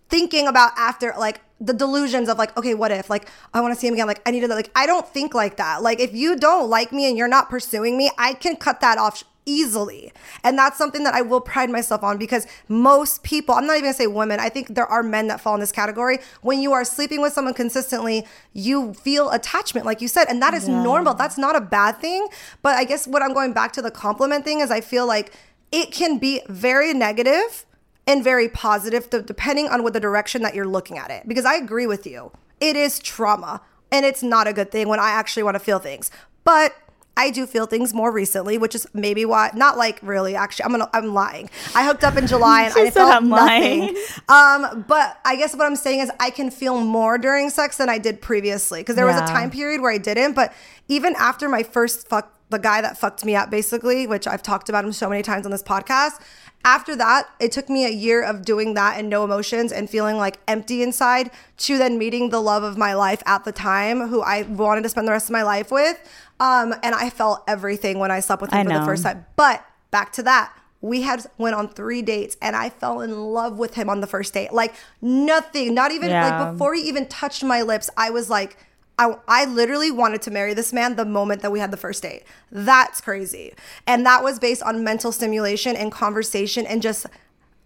thinking 0.09 0.47
about 0.47 0.71
after 0.77 1.13
like 1.19 1.41
the 1.59 1.73
delusions 1.73 2.29
of 2.29 2.37
like 2.37 2.55
okay 2.57 2.73
what 2.73 2.91
if? 2.91 3.09
Like 3.09 3.27
i 3.53 3.61
want 3.61 3.73
to 3.73 3.79
see 3.79 3.87
him 3.87 3.93
again. 3.93 4.07
Like 4.07 4.21
i 4.25 4.31
need 4.31 4.41
to 4.41 4.47
like 4.47 4.71
i 4.75 4.85
don't 4.85 5.07
think 5.07 5.33
like 5.33 5.57
that. 5.57 5.81
Like 5.81 5.99
if 5.99 6.13
you 6.13 6.35
don't 6.37 6.69
like 6.69 6.91
me 6.91 7.07
and 7.07 7.17
you're 7.17 7.27
not 7.27 7.49
pursuing 7.49 7.97
me 7.97 8.11
i 8.17 8.33
can 8.33 8.55
cut 8.55 8.81
that 8.81 8.97
off 8.97 9.23
easily. 9.45 10.13
And 10.43 10.57
that's 10.57 10.77
something 10.77 11.03
that 11.03 11.13
i 11.13 11.21
will 11.21 11.41
pride 11.41 11.69
myself 11.69 12.03
on 12.03 12.17
because 12.17 12.47
most 12.67 13.23
people 13.23 13.55
i'm 13.55 13.65
not 13.65 13.73
even 13.73 13.85
gonna 13.85 13.93
say 13.93 14.07
women 14.07 14.39
i 14.39 14.47
think 14.47 14.75
there 14.75 14.85
are 14.85 15.03
men 15.03 15.27
that 15.27 15.41
fall 15.41 15.53
in 15.53 15.59
this 15.59 15.71
category. 15.71 16.19
When 16.41 16.61
you 16.61 16.71
are 16.71 16.85
sleeping 16.85 17.21
with 17.21 17.33
someone 17.33 17.53
consistently 17.53 18.25
you 18.53 18.93
feel 18.93 19.29
attachment 19.31 19.85
like 19.85 20.01
you 20.01 20.07
said 20.07 20.27
and 20.29 20.41
that 20.41 20.53
is 20.53 20.67
normal. 20.67 21.13
That's 21.13 21.37
not 21.37 21.55
a 21.55 21.61
bad 21.61 21.97
thing. 21.97 22.27
But 22.61 22.75
i 22.75 22.83
guess 22.83 23.07
what 23.07 23.21
i'm 23.21 23.33
going 23.33 23.53
back 23.53 23.73
to 23.73 23.81
the 23.81 23.91
compliment 23.91 24.45
thing 24.45 24.61
is 24.61 24.71
i 24.71 24.81
feel 24.81 25.05
like 25.05 25.33
it 25.71 25.91
can 25.91 26.17
be 26.17 26.41
very 26.47 26.93
negative 26.93 27.65
and 28.09 28.23
very 28.23 28.49
positive 28.49 29.09
th- 29.09 29.25
depending 29.25 29.67
on 29.67 29.83
what 29.83 29.93
the 29.93 29.99
direction 29.99 30.41
that 30.41 30.53
you're 30.55 30.67
looking 30.77 30.97
at 30.97 31.09
it. 31.11 31.27
Because 31.27 31.45
i 31.45 31.55
agree 31.55 31.87
with 31.87 32.05
you. 32.05 32.31
It 32.59 32.75
is 32.75 32.99
trauma 32.99 33.61
and 33.91 34.05
it's 34.05 34.23
not 34.23 34.45
a 34.47 34.53
good 34.53 34.71
thing 34.71 34.87
when 34.87 34.99
i 34.99 35.11
actually 35.11 35.43
want 35.43 35.55
to 35.55 35.59
feel 35.59 35.79
things. 35.79 36.11
But 36.43 36.73
i 37.17 37.29
do 37.31 37.45
feel 37.45 37.65
things 37.65 37.93
more 37.93 38.11
recently 38.11 38.57
which 38.57 38.73
is 38.75 38.87
maybe 38.93 39.25
why 39.25 39.51
not 39.53 39.77
like 39.77 39.99
really 40.01 40.35
actually 40.35 40.63
i'm 40.65 40.71
gonna 40.71 40.89
i'm 40.93 41.13
lying. 41.13 41.49
I 41.75 41.81
hooked 41.85 42.03
up 42.03 42.15
in 42.17 42.25
july 42.33 42.63
and 42.63 42.73
i 42.77 42.89
felt 42.91 43.11
I'm 43.13 43.27
nothing. 43.29 43.79
Lying. 43.81 43.95
um 44.29 44.85
but 44.87 45.17
i 45.25 45.35
guess 45.35 45.53
what 45.55 45.65
i'm 45.65 45.75
saying 45.75 45.99
is 45.99 46.09
i 46.19 46.29
can 46.29 46.49
feel 46.49 46.79
more 46.97 47.17
during 47.17 47.49
sex 47.49 47.77
than 47.77 47.89
i 47.89 47.97
did 47.97 48.21
previously 48.21 48.79
because 48.81 48.95
there 48.95 49.05
was 49.05 49.17
a 49.17 49.25
time 49.27 49.49
period 49.51 49.81
where 49.81 49.91
i 49.91 49.97
didn't 49.97 50.33
but 50.33 50.53
even 50.87 51.13
after 51.17 51.49
my 51.49 51.63
first 51.63 52.07
fuck 52.07 52.25
the 52.51 52.59
guy 52.59 52.79
that 52.79 52.97
fucked 52.97 53.25
me 53.25 53.35
up 53.35 53.49
basically 53.49 54.07
which 54.07 54.25
i've 54.25 54.43
talked 54.43 54.69
about 54.69 54.85
him 54.85 54.93
so 54.93 55.09
many 55.09 55.21
times 55.23 55.45
on 55.45 55.51
this 55.51 55.63
podcast 55.63 56.21
after 56.65 56.95
that, 56.97 57.29
it 57.39 57.51
took 57.51 57.69
me 57.69 57.85
a 57.85 57.89
year 57.89 58.21
of 58.23 58.43
doing 58.43 58.73
that 58.73 58.99
and 58.99 59.09
no 59.09 59.23
emotions 59.23 59.71
and 59.71 59.89
feeling 59.89 60.17
like 60.17 60.39
empty 60.47 60.83
inside 60.83 61.31
to 61.57 61.77
then 61.77 61.97
meeting 61.97 62.29
the 62.29 62.41
love 62.41 62.63
of 62.63 62.77
my 62.77 62.93
life 62.93 63.23
at 63.25 63.45
the 63.45 63.51
time 63.51 64.09
who 64.09 64.21
I 64.21 64.43
wanted 64.43 64.83
to 64.83 64.89
spend 64.89 65.07
the 65.07 65.11
rest 65.11 65.29
of 65.29 65.33
my 65.33 65.43
life 65.43 65.71
with. 65.71 65.97
Um, 66.39 66.73
and 66.83 66.93
I 66.95 67.09
felt 67.09 67.43
everything 67.47 67.99
when 67.99 68.11
I 68.11 68.19
slept 68.19 68.41
with 68.41 68.51
him 68.51 68.67
I 68.67 68.73
for 68.73 68.79
the 68.79 68.85
first 68.85 69.03
time. 69.03 69.25
But 69.35 69.65
back 69.91 70.11
to 70.13 70.23
that. 70.23 70.53
We 70.81 71.01
had 71.01 71.25
went 71.37 71.55
on 71.55 71.67
three 71.67 72.01
dates 72.01 72.37
and 72.41 72.55
I 72.55 72.69
fell 72.69 73.01
in 73.01 73.11
love 73.33 73.57
with 73.57 73.73
him 73.73 73.89
on 73.89 73.99
the 73.99 74.07
first 74.07 74.33
date. 74.33 74.53
Like 74.53 74.73
nothing, 75.01 75.73
not 75.73 75.91
even 75.91 76.09
Yeah. 76.09 76.39
like 76.39 76.53
before 76.53 76.73
he 76.73 76.81
even 76.83 77.05
touched 77.07 77.43
my 77.43 77.61
lips, 77.61 77.89
I 77.97 78.09
was 78.11 78.29
like, 78.29 78.55
I, 78.99 79.15
I 79.29 79.45
literally 79.45 79.91
wanted 79.91 80.21
to 80.23 80.31
marry 80.31 80.53
this 80.53 80.73
man 80.73 80.97
the 80.97 81.05
moment 81.05 81.41
that 81.41 81.51
we 81.51 81.59
had 81.59 81.71
the 81.71 81.77
first 81.77 82.03
date. 82.03 82.23
That's 82.51 82.99
crazy. 82.99 83.53
And 83.87 84.05
that 84.05 84.23
was 84.23 84.39
based 84.39 84.61
on 84.61 84.83
mental 84.83 85.13
stimulation 85.13 85.77
and 85.77 85.89
conversation 85.89 86.65
and 86.65 86.81
just 86.81 87.07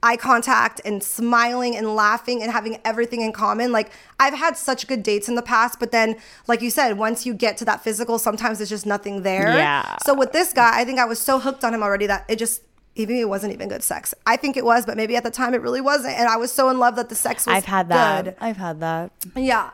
eye 0.04 0.18
contact 0.18 0.80
and 0.86 1.02
smiling 1.02 1.76
and 1.76 1.96
laughing 1.96 2.44
and 2.44 2.52
having 2.52 2.78
everything 2.86 3.22
in 3.22 3.32
common. 3.32 3.72
Like 3.72 3.92
I've 4.20 4.36
had 4.36 4.58
such 4.58 4.86
good 4.86 5.02
dates 5.02 5.28
in 5.28 5.34
the 5.34 5.42
past, 5.42 5.80
but 5.80 5.92
then 5.92 6.18
like 6.48 6.62
you 6.62 6.70
said, 6.70 7.00
once 7.00 7.26
you 7.26 7.34
get 7.34 7.58
to 7.58 7.66
that 7.66 7.84
physical, 7.84 8.20
sometimes 8.20 8.62
it's 8.62 8.70
just 8.70 8.86
nothing 8.86 9.24
there. 9.24 9.56
Yeah. 9.56 9.98
So 10.06 10.14
with 10.14 10.34
this 10.34 10.54
guy, 10.54 10.80
I 10.80 10.86
think 10.86 11.00
I 11.00 11.06
was 11.06 11.20
so 11.20 11.40
hooked 11.40 11.64
on 11.64 11.74
him 11.74 11.82
already 11.82 12.06
that 12.06 12.26
it 12.30 12.38
just 12.38 12.62
even 12.96 13.16
it 13.16 13.28
wasn't 13.28 13.54
even 13.54 13.70
good 13.70 13.82
sex. 13.82 14.14
I 14.28 14.36
think 14.36 14.56
it 14.56 14.66
was, 14.66 14.86
but 14.86 14.98
maybe 14.98 15.16
at 15.16 15.24
the 15.24 15.32
time 15.32 15.56
it 15.56 15.62
really 15.62 15.82
wasn't. 15.82 16.16
And 16.20 16.28
I 16.28 16.38
was 16.38 16.52
so 16.52 16.70
in 16.70 16.78
love 16.78 16.96
that 16.98 17.10
the 17.10 17.16
sex 17.16 17.48
was 17.48 17.56
I've 17.56 17.66
had 17.66 17.90
that. 17.90 18.26
good. 18.26 18.36
I've 18.40 18.58
had 18.58 18.82
that. 18.82 19.12
Yeah. 19.36 19.72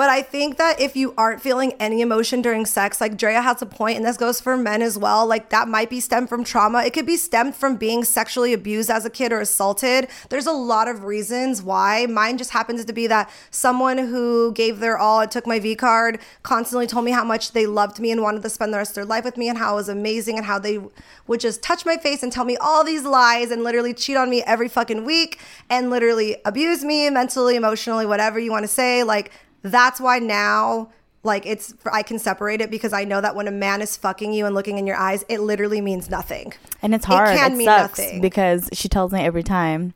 But 0.00 0.08
I 0.08 0.22
think 0.22 0.56
that 0.56 0.80
if 0.80 0.96
you 0.96 1.12
aren't 1.18 1.42
feeling 1.42 1.74
any 1.74 2.00
emotion 2.00 2.40
during 2.40 2.64
sex, 2.64 3.02
like 3.02 3.18
Drea 3.18 3.42
has 3.42 3.60
a 3.60 3.66
point, 3.66 3.98
and 3.98 4.06
this 4.06 4.16
goes 4.16 4.40
for 4.40 4.56
men 4.56 4.80
as 4.80 4.96
well, 4.96 5.26
like 5.26 5.50
that 5.50 5.68
might 5.68 5.90
be 5.90 6.00
stemmed 6.00 6.30
from 6.30 6.42
trauma. 6.42 6.82
It 6.84 6.94
could 6.94 7.04
be 7.04 7.18
stemmed 7.18 7.54
from 7.54 7.76
being 7.76 8.04
sexually 8.04 8.54
abused 8.54 8.88
as 8.88 9.04
a 9.04 9.10
kid 9.10 9.30
or 9.30 9.40
assaulted. 9.40 10.08
There's 10.30 10.46
a 10.46 10.52
lot 10.52 10.88
of 10.88 11.04
reasons 11.04 11.62
why. 11.62 12.06
Mine 12.06 12.38
just 12.38 12.52
happens 12.52 12.82
to 12.82 12.94
be 12.94 13.08
that 13.08 13.28
someone 13.50 13.98
who 13.98 14.52
gave 14.52 14.80
their 14.80 14.96
all 14.96 15.20
and 15.20 15.30
took 15.30 15.46
my 15.46 15.60
V 15.60 15.76
card 15.76 16.18
constantly 16.42 16.86
told 16.86 17.04
me 17.04 17.10
how 17.10 17.22
much 17.22 17.52
they 17.52 17.66
loved 17.66 18.00
me 18.00 18.10
and 18.10 18.22
wanted 18.22 18.42
to 18.42 18.48
spend 18.48 18.72
the 18.72 18.78
rest 18.78 18.92
of 18.92 18.94
their 18.94 19.04
life 19.04 19.26
with 19.26 19.36
me 19.36 19.50
and 19.50 19.58
how 19.58 19.74
it 19.74 19.76
was 19.76 19.90
amazing 19.90 20.38
and 20.38 20.46
how 20.46 20.58
they 20.58 20.80
would 21.26 21.40
just 21.40 21.62
touch 21.62 21.84
my 21.84 21.98
face 21.98 22.22
and 22.22 22.32
tell 22.32 22.46
me 22.46 22.56
all 22.56 22.82
these 22.84 23.02
lies 23.02 23.50
and 23.50 23.62
literally 23.62 23.92
cheat 23.92 24.16
on 24.16 24.30
me 24.30 24.42
every 24.44 24.66
fucking 24.66 25.04
week 25.04 25.38
and 25.68 25.90
literally 25.90 26.38
abuse 26.46 26.82
me 26.82 27.10
mentally, 27.10 27.54
emotionally, 27.54 28.06
whatever 28.06 28.38
you 28.38 28.50
want 28.50 28.62
to 28.62 28.68
say. 28.68 29.02
Like, 29.02 29.30
that's 29.62 30.00
why 30.00 30.18
now 30.18 30.88
like 31.22 31.44
it's 31.44 31.74
i 31.92 32.02
can 32.02 32.18
separate 32.18 32.60
it 32.60 32.70
because 32.70 32.92
i 32.94 33.04
know 33.04 33.20
that 33.20 33.34
when 33.36 33.46
a 33.46 33.50
man 33.50 33.82
is 33.82 33.96
fucking 33.96 34.32
you 34.32 34.46
and 34.46 34.54
looking 34.54 34.78
in 34.78 34.86
your 34.86 34.96
eyes 34.96 35.24
it 35.28 35.40
literally 35.40 35.80
means 35.80 36.08
nothing 36.08 36.52
And 36.82 36.94
it's 36.94 37.04
hard. 37.04 37.34
It, 37.34 37.38
can 37.38 37.56
mean 37.58 37.66
sucks 37.66 37.98
nothing. 37.98 38.20
because 38.22 38.70
she 38.72 38.88
tells 38.88 39.12
me 39.12 39.20
every 39.20 39.42
time, 39.42 39.92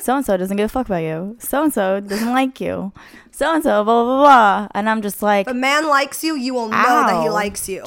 so 0.00 0.16
and 0.16 0.24
so 0.24 0.36
doesn't 0.38 0.56
give 0.56 0.64
a 0.64 0.68
fuck 0.68 0.86
about 0.86 1.02
you. 1.02 1.36
So 1.38 1.62
and 1.62 1.72
so 1.74 2.00
doesn't 2.00 2.32
like 2.32 2.58
you. 2.58 2.92
So 3.32 3.52
and 3.54 3.62
so 3.62 3.84
blah 3.84 4.04
blah 4.04 4.16
blah. 4.22 4.68
And 4.74 4.88
I'm 4.88 5.02
just 5.02 5.20
like, 5.22 5.46
if 5.46 5.52
a 5.52 5.54
man 5.54 5.88
likes 5.88 6.24
you 6.24 6.36
you 6.36 6.54
will 6.54 6.68
know 6.70 7.00
that 7.08 7.22
he 7.22 7.28
likes 7.28 7.68
you 7.68 7.84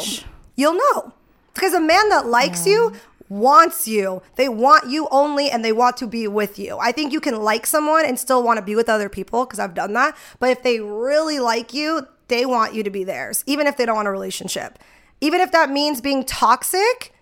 you'll 0.55 0.75
know 0.75 1.11
because 1.55 1.73
a 1.73 1.79
man 1.79 2.09
that 2.09 2.27
likes 2.27 2.67
you 2.67 2.93
wants 3.29 3.87
you. 3.87 4.21
They 4.35 4.49
want 4.49 4.89
you 4.89 5.07
only 5.11 5.49
and 5.49 5.65
they 5.65 5.71
want 5.71 5.97
to 5.97 6.07
be 6.07 6.27
with 6.27 6.59
you. 6.59 6.77
I 6.79 6.91
think 6.91 7.11
you 7.11 7.19
can 7.19 7.41
like 7.41 7.65
someone 7.65 8.05
and 8.05 8.19
still 8.19 8.43
want 8.43 8.57
to 8.57 8.65
be 8.65 8.75
with 8.75 8.89
other 8.89 9.09
people 9.09 9.45
because 9.45 9.59
i've 9.59 9.73
done 9.73 9.93
that 9.93 10.15
but 10.39 10.49
if 10.49 10.63
they 10.63 10.79
really 10.79 11.39
like 11.39 11.73
you 11.73 12.07
they 12.27 12.45
want 12.45 12.73
you 12.73 12.83
to 12.83 12.89
be 12.89 13.03
theirs 13.03 13.43
even 13.45 13.67
if 13.67 13.77
they 13.77 13.85
don't 13.85 13.95
want 13.95 14.07
a 14.07 14.11
relationship. 14.11 14.79
Even 15.21 15.39
if 15.39 15.51
that 15.51 15.69
means 15.69 16.01
being 16.01 16.25
toxic 16.25 17.13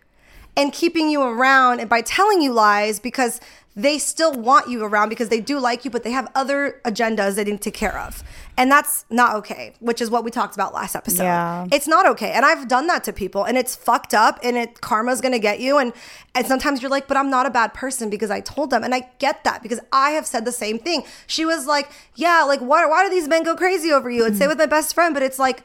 and 0.58 0.74
keeping 0.74 1.10
you 1.10 1.22
around 1.22 1.80
and 1.80 1.90
by 1.90 2.02
telling 2.02 2.42
you 2.42 2.52
lies 2.52 3.00
because 3.00 3.40
they 3.76 3.98
still 3.98 4.32
want 4.32 4.70
you 4.70 4.84
around 4.84 5.10
because 5.10 5.30
they 5.30 5.42
do 5.42 5.58
like 5.60 5.84
you, 5.84 5.90
but 5.90 6.04
they 6.04 6.12
have 6.12 6.30
other 6.36 6.80
agendas 6.86 7.36
they 7.36 7.44
need 7.44 7.54
to 7.54 7.58
take 7.58 7.74
care 7.74 7.98
of. 7.98 8.24
And 8.56 8.72
that's 8.72 9.06
not 9.10 9.36
okay, 9.38 9.74
which 9.80 10.00
is 10.00 10.12
what 10.12 10.24
we 10.24 10.30
talked 10.30 10.54
about 10.54 10.76
last 10.76 10.96
episode. 10.96 11.24
Yeah. 11.24 11.66
It's 11.72 11.88
not 11.88 12.06
okay. 12.06 12.32
And 12.34 12.46
I've 12.46 12.68
done 12.68 12.86
that 12.88 13.04
to 13.06 13.14
people 13.14 13.44
and 13.46 13.58
it's 13.58 13.76
fucked 13.76 14.14
up 14.14 14.40
and 14.44 14.56
it 14.56 14.82
karma's 14.82 15.22
gonna 15.22 15.40
get 15.40 15.60
you. 15.60 15.80
And 15.80 15.92
and 16.36 16.46
sometimes 16.46 16.84
you're 16.84 16.92
like, 16.92 17.08
but 17.08 17.18
I'm 17.18 17.32
not 17.32 17.48
a 17.48 17.50
bad 17.50 17.74
person 17.74 18.12
because 18.12 18.30
I 18.30 18.42
told 18.42 18.70
them. 18.70 18.84
And 18.84 18.94
I 18.94 19.10
get 19.18 19.44
that 19.44 19.64
because 19.64 19.80
I 19.92 20.12
have 20.12 20.28
said 20.28 20.46
the 20.46 20.52
same 20.52 20.78
thing. 20.78 21.04
She 21.26 21.44
was 21.44 21.66
like, 21.66 21.90
Yeah, 22.16 22.44
like 22.44 22.60
why 22.60 22.86
why 22.86 23.04
do 23.04 23.10
these 23.10 23.28
men 23.28 23.44
go 23.44 23.56
crazy 23.56 23.92
over 23.92 24.10
you? 24.10 24.24
And 24.24 24.38
say 24.38 24.48
with 24.48 24.60
my 24.60 24.68
best 24.68 24.94
friend, 24.94 25.16
but 25.16 25.24
it's 25.24 25.40
like 25.40 25.64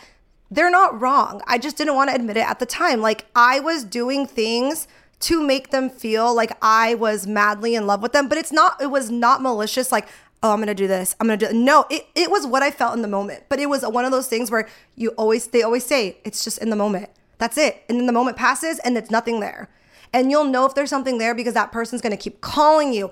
they're 0.50 0.70
not 0.70 0.98
wrong. 0.98 1.42
I 1.46 1.58
just 1.58 1.76
didn't 1.76 1.94
want 1.94 2.08
to 2.08 2.16
admit 2.16 2.38
it 2.38 2.48
at 2.48 2.58
the 2.58 2.66
time. 2.66 3.02
Like 3.02 3.26
I 3.36 3.60
was 3.60 3.84
doing 3.84 4.26
things 4.26 4.88
to 5.20 5.44
make 5.44 5.70
them 5.70 5.90
feel 5.90 6.34
like 6.34 6.56
I 6.62 6.94
was 6.94 7.26
madly 7.26 7.74
in 7.74 7.86
love 7.86 8.02
with 8.02 8.12
them, 8.12 8.28
but 8.28 8.38
it's 8.38 8.52
not, 8.52 8.80
it 8.80 8.86
was 8.86 9.10
not 9.10 9.42
malicious. 9.42 9.90
Like, 9.90 10.06
oh, 10.42 10.52
I'm 10.52 10.60
gonna 10.60 10.74
do 10.74 10.86
this. 10.86 11.16
I'm 11.18 11.26
gonna 11.26 11.36
do 11.36 11.52
no. 11.52 11.84
It 11.90 12.06
it 12.14 12.30
was 12.30 12.46
what 12.46 12.62
I 12.62 12.70
felt 12.70 12.94
in 12.94 13.02
the 13.02 13.08
moment, 13.08 13.44
but 13.48 13.58
it 13.58 13.68
was 13.68 13.82
one 13.82 14.04
of 14.04 14.12
those 14.12 14.28
things 14.28 14.50
where 14.50 14.68
you 14.94 15.10
always 15.10 15.48
they 15.48 15.62
always 15.62 15.84
say 15.84 16.18
it's 16.24 16.44
just 16.44 16.58
in 16.58 16.70
the 16.70 16.76
moment. 16.76 17.10
That's 17.38 17.58
it, 17.58 17.82
and 17.88 17.98
then 17.98 18.06
the 18.06 18.12
moment 18.12 18.36
passes 18.36 18.78
and 18.80 18.96
it's 18.96 19.10
nothing 19.10 19.40
there, 19.40 19.68
and 20.12 20.30
you'll 20.30 20.44
know 20.44 20.64
if 20.66 20.74
there's 20.74 20.90
something 20.90 21.18
there 21.18 21.34
because 21.34 21.54
that 21.54 21.72
person's 21.72 22.00
gonna 22.00 22.16
keep 22.16 22.40
calling 22.40 22.92
you. 22.92 23.10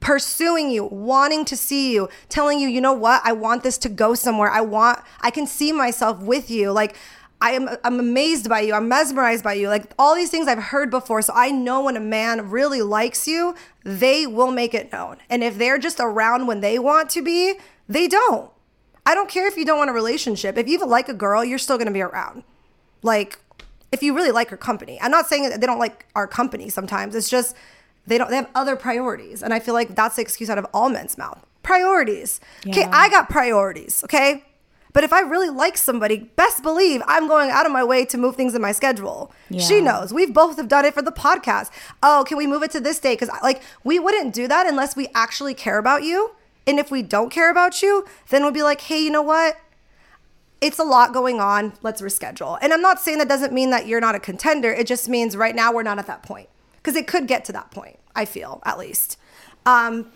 Pursuing 0.00 0.70
you, 0.70 0.84
wanting 0.84 1.46
to 1.46 1.56
see 1.56 1.94
you, 1.94 2.10
telling 2.28 2.60
you, 2.60 2.68
you 2.68 2.78
know 2.78 2.92
what, 2.92 3.22
I 3.24 3.32
want 3.32 3.62
this 3.62 3.78
to 3.78 3.88
go 3.88 4.14
somewhere. 4.14 4.50
I 4.50 4.60
want, 4.60 5.00
I 5.22 5.30
can 5.30 5.46
see 5.46 5.72
myself 5.72 6.20
with 6.20 6.50
you. 6.50 6.72
Like, 6.72 6.94
I 7.40 7.52
am 7.52 7.68
I'm 7.84 8.00
amazed 8.00 8.48
by 8.48 8.60
you. 8.60 8.74
I'm 8.74 8.88
mesmerized 8.88 9.44
by 9.44 9.54
you. 9.54 9.68
Like 9.68 9.92
all 9.98 10.14
these 10.14 10.30
things 10.30 10.48
I've 10.48 10.58
heard 10.58 10.90
before. 10.90 11.22
So 11.22 11.32
I 11.34 11.50
know 11.50 11.82
when 11.82 11.96
a 11.96 12.00
man 12.00 12.50
really 12.50 12.82
likes 12.82 13.28
you, 13.28 13.54
they 13.84 14.26
will 14.26 14.50
make 14.50 14.74
it 14.74 14.92
known. 14.92 15.18
And 15.30 15.44
if 15.44 15.56
they're 15.56 15.78
just 15.78 16.00
around 16.00 16.46
when 16.46 16.60
they 16.60 16.78
want 16.78 17.10
to 17.10 17.22
be, 17.22 17.54
they 17.88 18.08
don't. 18.08 18.50
I 19.06 19.14
don't 19.14 19.28
care 19.28 19.46
if 19.46 19.56
you 19.56 19.64
don't 19.64 19.78
want 19.78 19.90
a 19.90 19.94
relationship. 19.94 20.58
If 20.58 20.68
you 20.68 20.78
like 20.84 21.08
a 21.08 21.14
girl, 21.14 21.44
you're 21.44 21.58
still 21.58 21.78
going 21.78 21.86
to 21.86 21.92
be 21.92 22.02
around. 22.02 22.42
Like 23.02 23.38
if 23.92 24.02
you 24.02 24.14
really 24.14 24.32
like 24.32 24.50
her 24.50 24.56
company. 24.56 24.98
I'm 25.00 25.10
not 25.10 25.26
saying 25.26 25.48
that 25.48 25.60
they 25.60 25.66
don't 25.66 25.78
like 25.78 26.06
our 26.14 26.26
company 26.26 26.68
sometimes. 26.68 27.14
It's 27.14 27.30
just 27.30 27.56
they 28.06 28.18
don't 28.18 28.30
they 28.30 28.36
have 28.36 28.50
other 28.54 28.76
priorities. 28.76 29.42
And 29.42 29.54
I 29.54 29.60
feel 29.60 29.74
like 29.74 29.94
that's 29.94 30.16
the 30.16 30.22
excuse 30.22 30.50
out 30.50 30.58
of 30.58 30.66
all 30.74 30.88
men's 30.88 31.16
mouth. 31.16 31.44
Priorities. 31.62 32.40
Okay, 32.66 32.80
Yeah. 32.80 32.90
I 32.92 33.08
got 33.08 33.28
priorities, 33.28 34.02
okay? 34.04 34.44
But 34.98 35.04
if 35.04 35.12
I 35.12 35.20
really 35.20 35.48
like 35.48 35.76
somebody, 35.76 36.28
best 36.34 36.60
believe 36.60 37.02
I'm 37.06 37.28
going 37.28 37.50
out 37.50 37.64
of 37.64 37.70
my 37.70 37.84
way 37.84 38.04
to 38.06 38.18
move 38.18 38.34
things 38.34 38.56
in 38.56 38.60
my 38.60 38.72
schedule. 38.72 39.30
She 39.60 39.80
knows. 39.80 40.12
We've 40.12 40.34
both 40.34 40.56
have 40.56 40.66
done 40.66 40.84
it 40.84 40.92
for 40.92 41.02
the 41.02 41.12
podcast. 41.12 41.70
Oh, 42.02 42.24
can 42.26 42.36
we 42.36 42.48
move 42.48 42.64
it 42.64 42.72
to 42.72 42.80
this 42.80 42.98
day? 42.98 43.12
Because 43.12 43.28
like 43.40 43.62
we 43.84 44.00
wouldn't 44.00 44.34
do 44.34 44.48
that 44.48 44.66
unless 44.66 44.96
we 44.96 45.06
actually 45.14 45.54
care 45.54 45.78
about 45.78 46.02
you. 46.02 46.32
And 46.66 46.80
if 46.80 46.90
we 46.90 47.02
don't 47.02 47.30
care 47.30 47.48
about 47.48 47.80
you, 47.80 48.08
then 48.30 48.42
we'll 48.42 48.50
be 48.50 48.64
like, 48.64 48.80
hey, 48.80 48.98
you 48.98 49.10
know 49.12 49.22
what? 49.22 49.60
It's 50.60 50.80
a 50.80 50.84
lot 50.84 51.12
going 51.12 51.40
on. 51.40 51.74
Let's 51.80 52.02
reschedule. 52.02 52.58
And 52.60 52.72
I'm 52.72 52.82
not 52.82 52.98
saying 52.98 53.18
that 53.18 53.28
doesn't 53.28 53.52
mean 53.52 53.70
that 53.70 53.86
you're 53.86 54.00
not 54.00 54.16
a 54.16 54.18
contender. 54.18 54.72
It 54.72 54.88
just 54.88 55.08
means 55.08 55.36
right 55.36 55.54
now 55.54 55.72
we're 55.72 55.84
not 55.84 56.00
at 56.00 56.08
that 56.08 56.24
point. 56.24 56.48
Because 56.78 56.96
it 56.96 57.06
could 57.06 57.28
get 57.28 57.44
to 57.44 57.52
that 57.52 57.70
point, 57.70 58.00
I 58.16 58.24
feel, 58.24 58.60
at 58.66 58.80
least. 58.80 59.16
Um, 59.64 60.10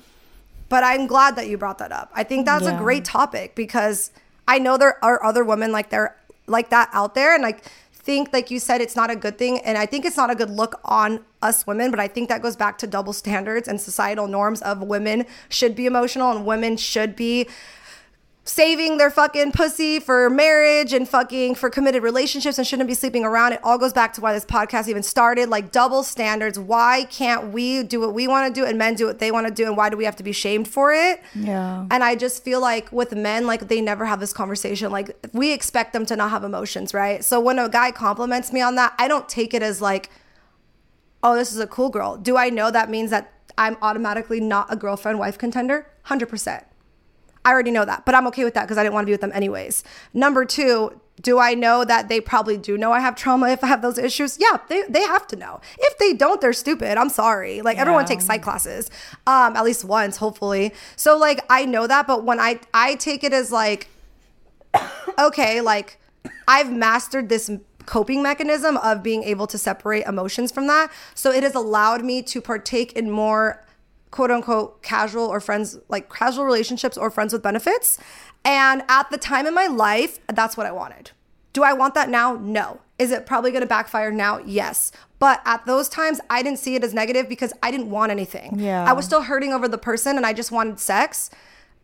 but 0.69 0.83
I'm 0.83 1.07
glad 1.07 1.37
that 1.37 1.47
you 1.47 1.57
brought 1.57 1.79
that 1.79 1.93
up. 1.93 2.11
I 2.15 2.25
think 2.25 2.47
that's 2.47 2.67
a 2.67 2.77
great 2.77 3.05
topic 3.05 3.55
because 3.55 4.11
I 4.53 4.59
know 4.59 4.77
there 4.77 5.03
are 5.03 5.25
other 5.25 5.45
women 5.45 5.73
like 5.73 5.89
there 5.89 6.15
like 6.47 6.69
that 6.69 6.91
out 6.93 7.15
there 7.15 7.33
and 7.33 7.43
like 7.43 7.65
think 7.95 8.35
like 8.35 8.51
you 8.51 8.61
said 8.61 8.83
it's 8.83 8.95
not 8.95 9.11
a 9.11 9.17
good 9.17 9.39
thing 9.39 9.61
and 9.61 9.79
I 9.79 9.87
think 9.87 10.05
it's 10.05 10.19
not 10.19 10.29
a 10.29 10.35
good 10.35 10.51
look 10.51 10.79
on 10.85 11.25
us 11.41 11.67
women, 11.67 11.91
but 11.91 11.99
I 11.99 12.07
think 12.07 12.29
that 12.29 12.43
goes 12.43 12.55
back 12.55 12.77
to 12.79 12.87
double 12.87 13.15
standards 13.15 13.67
and 13.67 13.81
societal 13.81 14.27
norms 14.27 14.61
of 14.61 14.83
women 14.83 15.25
should 15.49 15.75
be 15.75 15.87
emotional 15.87 16.31
and 16.31 16.45
women 16.45 16.77
should 16.77 17.17
be 17.17 17.49
saving 18.45 18.99
their 18.99 19.11
fucking 19.11 19.53
pussy 19.53 20.01
for 20.01 20.29
marriage 20.29 20.93
and 20.93 21.09
fucking 21.09 21.55
for 21.55 21.71
committed 21.71 22.03
relationships 22.03 22.59
and 22.59 22.67
shouldn't 22.67 22.89
be 22.89 22.95
sleeping 22.95 23.25
around. 23.25 23.53
It 23.53 23.61
all 23.63 23.79
goes 23.79 23.93
back 23.93 24.13
to 24.15 24.21
why 24.21 24.33
this 24.33 24.45
podcast 24.45 24.89
even 24.89 25.05
started. 25.05 25.49
Like 25.49 25.71
double 25.71 26.03
standards. 26.03 26.59
Why 26.59 27.05
can't 27.05 27.53
we 27.53 27.85
do 27.85 28.01
what 28.01 28.15
we 28.15 28.27
want 28.27 28.53
to 28.53 28.61
do 28.61 28.67
and 28.67 28.77
men 28.77 28.95
do 28.95 29.07
what 29.07 29.21
they 29.21 29.31
want 29.31 29.47
to 29.47 29.53
do? 29.53 29.67
And 29.67 29.77
why 29.77 29.91
do 29.91 29.97
we 29.97 30.05
have 30.05 30.17
to 30.17 30.25
be 30.25 30.33
shamed 30.33 30.67
for 30.67 30.93
it? 30.93 31.23
Yeah. 31.35 31.87
And 31.91 32.03
I 32.03 32.17
just 32.17 32.43
feel 32.43 32.61
like 32.61 32.91
with 32.91 33.15
men, 33.15 33.47
like 33.47 33.69
they 33.69 33.81
never 33.81 34.05
have 34.07 34.19
this 34.19 34.33
conversation. 34.33 34.91
Like 34.91 35.17
we 35.33 35.53
expect 35.53 35.93
them 35.93 36.05
to 36.07 36.17
not 36.17 36.31
have 36.31 36.43
emotions, 36.43 36.93
right? 36.93 37.25
So 37.25 37.41
when 37.41 37.61
a 37.61 37.69
guy 37.69 37.93
compliments 37.93 38.53
me 38.53 38.61
on 38.61 38.75
that, 38.75 38.95
I 38.99 39.07
don't 39.07 39.29
take 39.29 39.55
it 39.55 39.63
as 39.63 39.81
like, 39.81 40.11
oh, 41.23 41.37
this 41.37 41.53
is 41.53 41.61
a 41.61 41.67
cool 41.69 41.91
girl. 41.91 42.17
Do 42.17 42.37
I 42.37 42.51
know 42.51 42.73
that 42.73 42.91
means 42.91 43.11
that 43.11 43.33
I'm 43.57 43.77
automatically 43.83 44.41
not 44.41 44.67
a 44.73 44.75
girlfriend 44.75 45.21
wife 45.21 45.39
contender? 45.39 45.87
100%. 46.07 46.65
I 47.45 47.53
already 47.53 47.71
know 47.71 47.85
that, 47.85 48.05
but 48.05 48.15
I'm 48.15 48.27
okay 48.29 48.45
with 48.45 48.55
that 48.55 48.63
because 48.63 48.79
I 48.79 48.83
didn't 48.83 48.95
want 48.95 49.05
to 49.05 49.07
be 49.07 49.13
with 49.13 49.21
them 49.21 49.33
anyways. 49.35 49.83
Number 50.15 50.45
two, 50.45 51.01
do 51.21 51.39
I 51.39 51.55
know 51.55 51.85
that 51.85 52.09
they 52.09 52.21
probably 52.21 52.57
do 52.57 52.79
know 52.79 52.93
I 52.93 53.01
have 53.01 53.15
trauma 53.17 53.49
if 53.51 53.63
I 53.63 53.67
have 53.67 53.83
those 53.83 53.99
issues? 53.99 54.39
Yeah, 54.41 54.59
they, 54.69 54.83
they 54.89 55.03
have 55.03 55.27
to 55.29 55.37
know. 55.37 55.61
If 55.79 55.99
they 55.99 56.15
don't, 56.15 56.41
they're 56.41 56.53
stupid. 56.53 56.99
I'm 56.99 57.09
sorry. 57.09 57.63
Like 57.63 57.79
everyone 57.79 58.07
takes 58.07 58.25
psych 58.25 58.43
classes, 58.43 58.91
um, 59.27 59.57
at 59.57 59.65
least 59.65 59.85
once, 59.85 60.17
hopefully. 60.17 60.73
So 60.97 61.17
like 61.17 61.45
I 61.51 61.65
know 61.65 61.87
that, 61.87 62.07
but 62.07 62.25
when 62.25 62.41
I 62.41 62.61
I 62.73 62.95
take 62.97 63.25
it 63.25 63.33
as 63.33 63.53
like, 63.53 63.89
okay, 65.19 65.61
like 65.61 65.99
I've 66.49 66.73
mastered 66.73 67.29
this 67.29 67.51
coping 67.87 68.23
mechanism 68.23 68.77
of 68.79 69.03
being 69.03 69.23
able 69.25 69.47
to 69.49 69.59
separate 69.59 70.07
emotions 70.07 70.53
from 70.53 70.67
that. 70.69 70.91
So 71.15 71.31
it 71.31 71.43
has 71.43 71.55
allowed 71.55 72.05
me 72.05 72.23
to 72.23 72.41
partake 72.41 72.93
in 72.93 73.11
more 73.11 73.65
quote 74.13 74.31
unquote 74.31 74.81
casual 74.83 75.25
or 75.25 75.41
friends 75.41 75.79
like 75.89 76.09
casual 76.13 76.45
relationships 76.45 76.97
or 76.97 77.11
friends 77.11 77.33
with 77.33 77.43
benefits. 77.43 77.99
And 78.45 78.85
at 78.89 79.11
the 79.11 79.19
time 79.19 79.47
in 79.47 79.55
my 79.55 79.67
life, 79.67 80.21
that's 80.29 80.57
what 80.57 80.67
I 80.67 80.71
wanted. 80.73 81.11
Do 81.53 81.65
I 81.65 81.73
want 81.73 81.95
that 81.95 82.09
now? 82.09 82.35
No. 82.35 82.81
Is 82.99 83.11
it 83.11 83.27
probably 83.27 83.51
going 83.51 83.63
to 83.63 83.67
backfire 83.67 84.13
now? 84.13 84.39
Yes. 84.39 84.93
But 85.19 85.41
at 85.45 85.67
those 85.67 85.89
times, 85.89 86.21
I 86.31 86.43
didn't 86.43 86.59
see 86.59 86.77
it 86.77 86.85
as 86.85 86.95
negative 86.95 87.29
because 87.29 87.53
I 87.63 87.71
didn't 87.71 87.91
want 87.91 88.13
anything. 88.13 88.59
Yeah. 88.59 88.85
I 88.89 88.93
was 88.93 89.05
still 89.05 89.23
hurting 89.23 89.53
over 89.53 89.67
the 89.67 89.79
person 89.79 90.17
and 90.17 90.25
I 90.25 90.33
just 90.33 90.53
wanted 90.53 90.79
sex, 90.79 91.31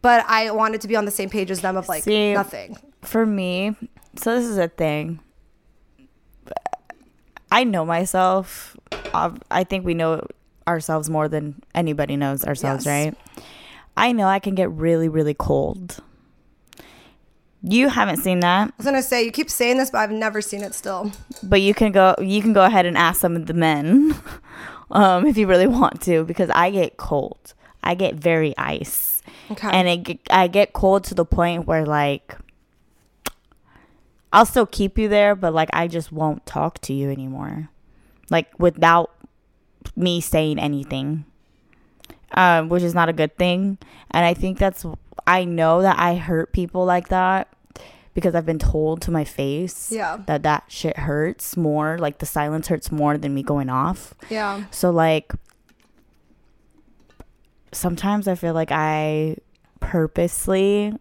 but 0.02 0.24
I 0.26 0.50
wanted 0.50 0.80
to 0.82 0.88
be 0.88 0.96
on 0.96 1.04
the 1.04 1.10
same 1.10 1.28
page 1.30 1.50
as 1.50 1.60
them 1.60 1.76
of 1.76 1.88
like 1.88 2.04
See, 2.04 2.34
nothing. 2.34 2.76
For 3.02 3.26
me, 3.26 3.74
so 4.16 4.34
this 4.34 4.44
is 4.44 4.58
a 4.58 4.68
thing. 4.68 5.20
I 7.50 7.64
know 7.64 7.84
myself. 7.84 8.76
I 9.14 9.64
think 9.64 9.86
we 9.86 9.94
know 9.94 10.26
ourselves 10.68 11.10
more 11.10 11.26
than 11.28 11.60
anybody 11.74 12.16
knows 12.16 12.44
ourselves, 12.44 12.86
Yes. 12.86 13.06
right? 13.06 13.44
I 13.96 14.12
know 14.12 14.26
I 14.28 14.38
can 14.38 14.54
get 14.54 14.70
really, 14.70 15.08
really 15.08 15.34
cold. 15.34 15.98
You 17.62 17.88
haven't 17.88 18.18
seen 18.18 18.38
that, 18.40 18.68
I 18.68 18.72
was 18.76 18.86
gonna 18.86 19.02
say 19.02 19.24
you 19.24 19.32
keep 19.32 19.50
saying 19.50 19.78
this, 19.78 19.90
but 19.90 19.98
I've 19.98 20.12
never 20.12 20.40
seen 20.40 20.62
it 20.62 20.74
still. 20.74 21.10
but 21.42 21.60
you 21.60 21.74
can 21.74 21.90
go. 21.90 22.14
You 22.20 22.40
can 22.40 22.52
go 22.52 22.64
ahead 22.64 22.86
and 22.86 22.96
ask 22.96 23.20
some 23.20 23.34
of 23.34 23.46
the 23.46 23.54
men, 23.54 24.14
um, 24.92 25.26
if 25.26 25.36
you 25.36 25.48
really 25.48 25.66
want 25.66 26.00
to, 26.02 26.22
because 26.24 26.50
I 26.54 26.70
get 26.70 26.96
cold. 26.98 27.54
I 27.82 27.94
get 27.96 28.14
very 28.14 28.56
ice, 28.56 29.22
Okay. 29.50 29.68
and 29.72 29.88
it 29.88 30.20
I 30.30 30.46
get 30.46 30.72
cold 30.72 31.02
to 31.04 31.14
the 31.16 31.24
point 31.24 31.66
where 31.66 31.84
like 31.84 32.36
I'll 34.32 34.46
still 34.46 34.66
keep 34.66 34.96
you 34.98 35.08
there, 35.08 35.34
but 35.34 35.52
like 35.52 35.70
I 35.72 35.88
just 35.88 36.12
won't 36.12 36.44
talk 36.46 36.78
to 36.82 36.92
you 36.92 37.10
anymore, 37.10 37.70
like 38.30 38.46
without 38.58 39.10
me 39.98 40.20
saying 40.20 40.58
anything, 40.58 41.24
um, 42.32 42.68
which 42.68 42.82
is 42.82 42.94
not 42.94 43.08
a 43.08 43.12
good 43.12 43.36
thing. 43.36 43.76
And 44.12 44.24
I 44.24 44.32
think 44.34 44.58
that's 44.58 44.86
I 45.26 45.44
know 45.44 45.82
that 45.82 45.98
I 45.98 46.14
hurt 46.14 46.52
people 46.52 46.84
like 46.86 47.08
that 47.08 47.48
because 48.14 48.34
I've 48.34 48.46
been 48.46 48.58
told 48.58 49.02
to 49.02 49.10
my 49.10 49.24
face 49.24 49.92
Yeah. 49.92 50.18
that 50.26 50.42
that 50.44 50.64
shit 50.68 50.96
hurts 50.96 51.56
more. 51.56 51.98
Like 51.98 52.18
the 52.18 52.26
silence 52.26 52.68
hurts 52.68 52.90
more 52.90 53.18
than 53.18 53.34
me 53.34 53.42
going 53.42 53.68
off. 53.68 54.14
yeah. 54.30 54.64
So 54.70 54.90
like 54.90 55.32
sometimes 57.72 58.26
I 58.28 58.34
feel 58.34 58.54
like 58.54 58.72
I 58.72 59.36
purposely 59.80 60.94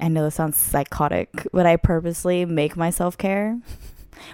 I 0.00 0.08
know 0.08 0.24
this 0.24 0.34
sounds 0.34 0.56
psychotic, 0.56 1.46
but 1.52 1.66
I 1.66 1.76
purposely 1.76 2.44
make 2.44 2.76
myself 2.76 3.16
care 3.16 3.58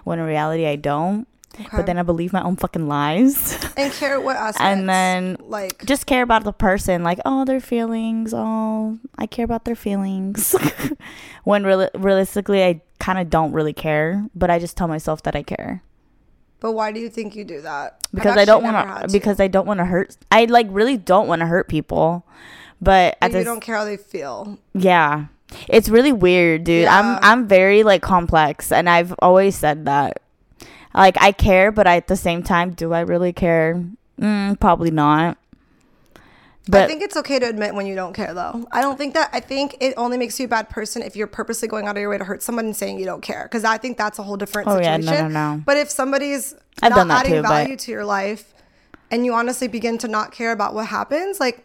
when 0.04 0.18
in 0.18 0.24
reality 0.24 0.66
I 0.66 0.76
don't. 0.76 1.26
Okay. 1.54 1.68
But 1.76 1.86
then 1.86 1.98
I 1.98 2.02
believe 2.02 2.32
my 2.32 2.42
own 2.42 2.56
fucking 2.56 2.86
lies. 2.88 3.58
and 3.76 3.92
care 3.92 4.20
what 4.20 4.36
aspects? 4.36 4.60
and 4.60 4.88
then 4.88 5.36
like 5.40 5.84
just 5.84 6.06
care 6.06 6.22
about 6.22 6.44
the 6.44 6.52
person 6.52 7.02
like 7.02 7.18
oh 7.26 7.44
their 7.44 7.60
feelings 7.60 8.32
oh 8.34 8.98
i 9.18 9.26
care 9.26 9.44
about 9.44 9.64
their 9.64 9.74
feelings 9.74 10.54
when 11.44 11.62
reali- 11.64 11.90
realistically 11.94 12.62
i 12.64 12.80
kind 12.98 13.18
of 13.18 13.28
don't 13.30 13.52
really 13.52 13.72
care 13.72 14.24
but 14.34 14.48
i 14.50 14.58
just 14.58 14.76
tell 14.76 14.88
myself 14.88 15.22
that 15.24 15.34
i 15.34 15.42
care 15.42 15.82
But 16.60 16.72
why 16.72 16.92
do 16.92 17.00
you 17.00 17.08
think 17.08 17.34
you 17.34 17.44
do 17.44 17.60
that? 17.62 18.06
Because 18.14 18.36
i 18.36 18.44
don't 18.44 18.62
want 18.62 18.76
to 19.02 19.08
because 19.12 19.40
i 19.40 19.48
don't 19.48 19.66
want 19.66 19.78
to 19.78 19.84
hurt 19.84 20.16
i 20.30 20.44
like 20.46 20.66
really 20.70 20.96
don't 20.96 21.26
want 21.28 21.40
to 21.40 21.46
hurt 21.46 21.68
people 21.68 22.24
but 22.80 23.16
Like, 23.20 23.32
you 23.32 23.38
this 23.38 23.44
don't 23.44 23.60
care 23.60 23.76
how 23.76 23.84
they 23.84 23.96
feel. 23.98 24.58
yeah 24.74 25.26
it's 25.68 25.88
really 25.88 26.12
weird 26.12 26.64
dude 26.64 26.84
Yeah. 26.84 26.98
i'm 26.98 27.18
i'm 27.22 27.48
very 27.48 27.82
like 27.82 28.02
complex 28.02 28.70
and 28.72 28.88
i've 28.88 29.14
always 29.20 29.56
said 29.56 29.84
that 29.86 30.20
Like 30.94 31.16
I 31.20 31.32
care, 31.32 31.70
but 31.70 31.86
at 31.86 32.08
the 32.08 32.16
same 32.16 32.42
time, 32.42 32.72
do 32.72 32.92
I 32.92 33.00
really 33.00 33.32
care? 33.32 33.82
Mm, 34.20 34.58
probably 34.58 34.90
not. 34.90 35.38
But 36.68 36.82
I 36.82 36.86
think 36.86 37.02
it's 37.02 37.16
okay 37.16 37.38
to 37.38 37.48
admit 37.48 37.74
when 37.74 37.86
you 37.86 37.94
don't 37.94 38.12
care, 38.12 38.34
though. 38.34 38.66
I 38.70 38.80
don't 38.80 38.96
think 38.96 39.14
that. 39.14 39.30
I 39.32 39.40
think 39.40 39.76
it 39.80 39.94
only 39.96 40.18
makes 40.18 40.38
you 40.38 40.44
a 40.44 40.48
bad 40.48 40.68
person 40.68 41.02
if 41.02 41.16
you're 41.16 41.26
purposely 41.26 41.66
going 41.68 41.88
out 41.88 41.96
of 41.96 42.00
your 42.00 42.10
way 42.10 42.18
to 42.18 42.24
hurt 42.24 42.42
someone 42.42 42.66
and 42.66 42.76
saying 42.76 42.98
you 42.98 43.06
don't 43.06 43.22
care. 43.22 43.44
Because 43.44 43.64
I 43.64 43.78
think 43.78 43.96
that's 43.96 44.18
a 44.18 44.22
whole 44.22 44.36
different 44.36 44.68
Oh, 44.68 44.78
yeah, 44.78 44.96
situation. 44.96 45.32
no, 45.32 45.50
no, 45.50 45.56
no. 45.56 45.62
But 45.64 45.78
if 45.78 45.90
somebody's 45.90 46.54
I've 46.82 46.90
not 46.90 47.10
adding 47.10 47.32
too, 47.34 47.42
value 47.42 47.76
to 47.76 47.90
your 47.90 48.04
life, 48.04 48.52
and 49.10 49.24
you 49.24 49.34
honestly 49.34 49.68
begin 49.68 49.98
to 49.98 50.08
not 50.08 50.32
care 50.32 50.52
about 50.52 50.74
what 50.74 50.86
happens, 50.86 51.40
like 51.40 51.64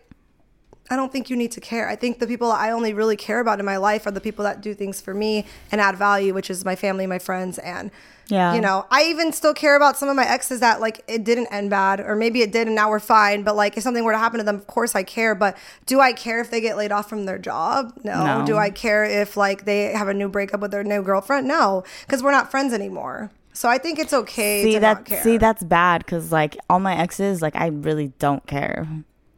I 0.89 0.95
don't 0.95 1.11
think 1.11 1.29
you 1.29 1.35
need 1.35 1.51
to 1.51 1.61
care. 1.61 1.87
I 1.89 1.95
think 1.95 2.19
the 2.19 2.27
people 2.27 2.51
I 2.51 2.71
only 2.71 2.93
really 2.93 3.17
care 3.17 3.39
about 3.39 3.59
in 3.59 3.65
my 3.65 3.77
life 3.77 4.07
are 4.07 4.11
the 4.11 4.21
people 4.21 4.43
that 4.45 4.61
do 4.61 4.73
things 4.73 5.01
for 5.01 5.13
me 5.13 5.45
and 5.71 5.81
add 5.81 5.97
value, 5.97 6.33
which 6.33 6.49
is 6.49 6.63
my 6.63 6.75
family, 6.75 7.05
my 7.05 7.19
friends, 7.19 7.57
and 7.59 7.91
Yeah. 8.27 8.55
you 8.55 8.61
know, 8.61 8.85
I 8.89 9.03
even 9.03 9.31
still 9.31 9.53
care 9.53 9.75
about 9.75 9.97
some 9.97 10.09
of 10.09 10.15
my 10.15 10.27
exes 10.27 10.59
that 10.59 10.81
like 10.81 11.03
it 11.07 11.23
didn't 11.23 11.47
end 11.47 11.69
bad, 11.69 11.99
or 11.99 12.15
maybe 12.15 12.41
it 12.41 12.51
did 12.51 12.67
and 12.67 12.75
now 12.75 12.89
we're 12.89 12.99
fine. 12.99 13.43
But 13.43 13.55
like 13.55 13.77
if 13.77 13.83
something 13.83 14.03
were 14.03 14.13
to 14.13 14.17
happen 14.17 14.39
to 14.39 14.43
them, 14.43 14.55
of 14.55 14.67
course 14.67 14.95
I 14.95 15.03
care. 15.03 15.35
But 15.35 15.57
do 15.85 15.99
I 15.99 16.13
care 16.13 16.41
if 16.41 16.49
they 16.49 16.61
get 16.61 16.77
laid 16.77 16.91
off 16.91 17.07
from 17.07 17.25
their 17.25 17.37
job? 17.37 17.93
No. 18.03 18.39
No. 18.39 18.45
Do 18.45 18.57
I 18.57 18.69
care 18.69 19.03
if 19.03 19.37
like 19.37 19.65
they 19.65 19.91
have 19.93 20.07
a 20.07 20.13
new 20.13 20.29
breakup 20.29 20.59
with 20.59 20.71
their 20.71 20.83
new 20.83 21.03
girlfriend? 21.03 21.47
No, 21.47 21.83
because 22.05 22.23
we're 22.23 22.31
not 22.31 22.51
friends 22.51 22.73
anymore. 22.73 23.31
So 23.55 23.69
I 23.69 23.77
think 23.77 23.99
it's 23.99 24.11
okay 24.11 24.63
see 24.63 24.73
to 24.73 24.79
that 24.81 24.93
not 24.97 25.05
care. 25.05 25.23
see 25.23 25.37
that's 25.37 25.63
bad 25.63 25.99
because 25.99 26.31
like 26.31 26.57
all 26.69 26.79
my 26.79 26.95
exes 26.95 27.41
like 27.41 27.55
i 27.55 27.67
really 27.67 28.09
don't 28.19 28.45
care 28.45 28.85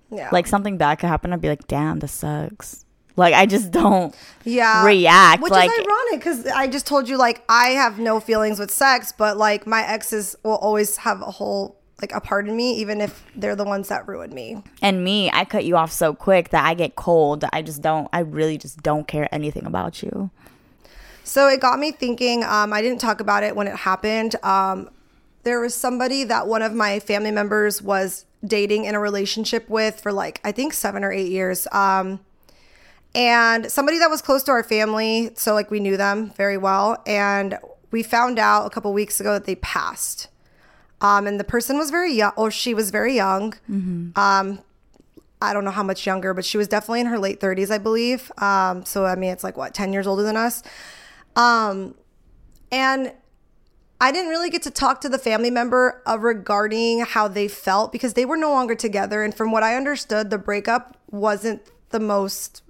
yeah. 0.09 0.29
like 0.31 0.47
something 0.47 0.77
bad 0.77 0.95
could 0.95 1.07
happen 1.07 1.31
i'd 1.31 1.39
be 1.39 1.47
like 1.47 1.67
damn 1.67 1.99
this 1.99 2.11
sucks 2.11 2.83
like 3.17 3.33
i 3.33 3.45
just 3.45 3.71
don't 3.71 4.15
yeah. 4.45 4.85
react, 4.85 5.41
which 5.43 5.51
like- 5.51 5.69
is 5.69 5.79
ironic 5.79 6.19
because 6.19 6.45
i 6.47 6.67
just 6.67 6.87
told 6.87 7.09
you 7.09 7.17
like 7.17 7.43
i 7.49 7.69
have 7.69 7.99
no 7.99 8.19
feelings 8.21 8.59
with 8.59 8.71
sex 8.71 9.11
but 9.11 9.35
like 9.35 9.67
my 9.67 9.85
exes 9.85 10.35
will 10.43 10.55
always 10.55 10.97
have 10.97 11.21
a 11.21 11.31
whole 11.31 11.77
like 12.01 12.13
a 12.13 12.21
part 12.21 12.47
in 12.47 12.55
me 12.55 12.75
even 12.75 13.01
if 13.01 13.25
they're 13.35 13.55
the 13.55 13.65
ones 13.65 13.87
that 13.87 14.07
ruined 14.07 14.33
me. 14.33 14.61
And 14.81 15.03
me 15.03 15.29
i 15.31 15.43
cut 15.43 15.65
you 15.65 15.75
off 15.75 15.91
so 15.91 16.13
quick 16.13 16.49
that 16.49 16.65
i 16.65 16.73
get 16.73 16.95
cold. 16.95 17.43
I 17.51 17.61
just 17.61 17.81
don't 17.81 18.07
i 18.13 18.19
really 18.19 18.57
just 18.57 18.81
don't 18.83 19.07
care 19.07 19.27
anything 19.33 19.65
about 19.65 20.03
you. 20.03 20.29
So 21.23 21.49
it 21.49 21.59
got 21.59 21.79
me 21.79 21.91
thinking 21.91 22.43
um, 22.43 22.71
i 22.71 22.81
didn't 22.81 23.01
talk 23.01 23.19
about 23.19 23.43
it 23.43 23.55
when 23.55 23.67
it 23.67 23.75
happened. 23.75 24.35
Um, 24.43 24.89
there 25.43 25.59
was 25.59 25.73
somebody 25.73 26.23
that 26.25 26.47
one 26.47 26.61
of 26.61 26.73
my 26.73 26.99
family 26.99 27.31
members 27.31 27.81
was 27.81 28.25
dating 28.45 28.85
in 28.85 28.93
a 28.93 28.99
relationship 28.99 29.67
with 29.67 29.99
for 29.99 30.11
like 30.13 30.39
i 30.43 30.51
think 30.51 30.73
seven 30.73 31.03
or 31.03 31.11
eight 31.11 31.31
years. 31.31 31.67
Um, 31.71 32.19
and 33.17 33.69
somebody 33.71 33.97
that 33.97 34.11
was 34.11 34.21
close 34.21 34.43
to 34.43 34.51
our 34.51 34.63
family 34.63 35.31
so 35.33 35.53
like 35.55 35.71
we 35.71 35.79
knew 35.79 35.97
them 35.97 36.29
very 36.37 36.57
well 36.57 37.01
and 37.07 37.57
we 37.89 38.03
found 38.03 38.37
out 38.37 38.67
a 38.67 38.69
couple 38.69 38.93
weeks 38.93 39.19
ago 39.19 39.33
that 39.33 39.45
they 39.45 39.55
passed. 39.55 40.27
Um, 41.01 41.25
and 41.25 41.39
the 41.39 41.43
person 41.43 41.77
was 41.77 41.89
very 41.89 42.13
young 42.13 42.33
or 42.37 42.51
she 42.51 42.73
was 42.73 42.91
very 42.91 43.15
young. 43.15 43.53
Um, 44.15 44.59
i 45.39 45.53
don't 45.53 45.63
know 45.63 45.71
how 45.71 45.83
much 45.83 46.07
younger 46.07 46.33
but 46.33 46.43
she 46.43 46.57
was 46.57 46.67
definitely 46.67 46.99
in 46.99 47.05
her 47.05 47.19
late 47.19 47.39
30s 47.39 47.71
i 47.71 47.77
believe. 47.77 48.31
Um, 48.37 48.85
so 48.85 49.05
i 49.05 49.15
mean 49.15 49.31
it's 49.31 49.43
like 49.43 49.57
what 49.57 49.73
10 49.73 49.93
years 49.93 50.05
older 50.05 50.23
than 50.23 50.37
us? 50.37 50.61
Um, 51.35 51.95
and 52.71 53.13
I 53.99 54.11
didn't 54.11 54.29
really 54.29 54.51
get 54.51 54.61
to 54.63 54.71
talk 54.71 55.01
to 55.01 55.09
the 55.09 55.17
family 55.17 55.49
member 55.49 56.03
uh, 56.05 56.19
regarding 56.19 56.99
how 56.99 57.27
they 57.27 57.47
felt 57.47 57.91
because 57.91 58.13
they 58.13 58.25
were 58.25 58.37
no 58.37 58.51
longer 58.51 58.75
together. 58.75 59.23
And 59.23 59.33
from 59.33 59.51
what 59.51 59.63
I 59.63 59.75
understood, 59.75 60.29
the 60.29 60.37
breakup 60.37 60.97
wasn't 61.09 61.63
the 61.89 61.99
most 61.99 62.61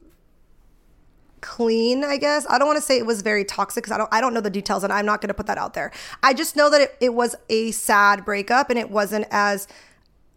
clean, 1.41 2.04
I 2.04 2.17
guess. 2.17 2.45
I 2.50 2.58
don't 2.58 2.67
want 2.67 2.78
to 2.78 2.82
say 2.82 2.97
it 2.97 3.06
was 3.06 3.21
very 3.21 3.45
toxic 3.45 3.84
because 3.84 3.93
I 3.93 3.97
don't 3.97 4.12
I 4.13 4.21
don't 4.21 4.34
know 4.34 4.41
the 4.41 4.50
details 4.50 4.84
and 4.84 4.91
I'm 4.91 5.06
not 5.06 5.21
going 5.21 5.30
to 5.30 5.34
put 5.34 5.47
that 5.47 5.58
out 5.58 5.73
there. 5.73 5.91
I 6.23 6.34
just 6.34 6.56
know 6.56 6.69
that 6.69 6.82
it, 6.82 6.97
it 7.00 7.13
was 7.13 7.36
a 7.50 7.71
sad 7.71 8.26
breakup 8.26 8.69
and 8.69 8.78
it 8.78 8.89
wasn't 8.89 9.28
as 9.32 9.67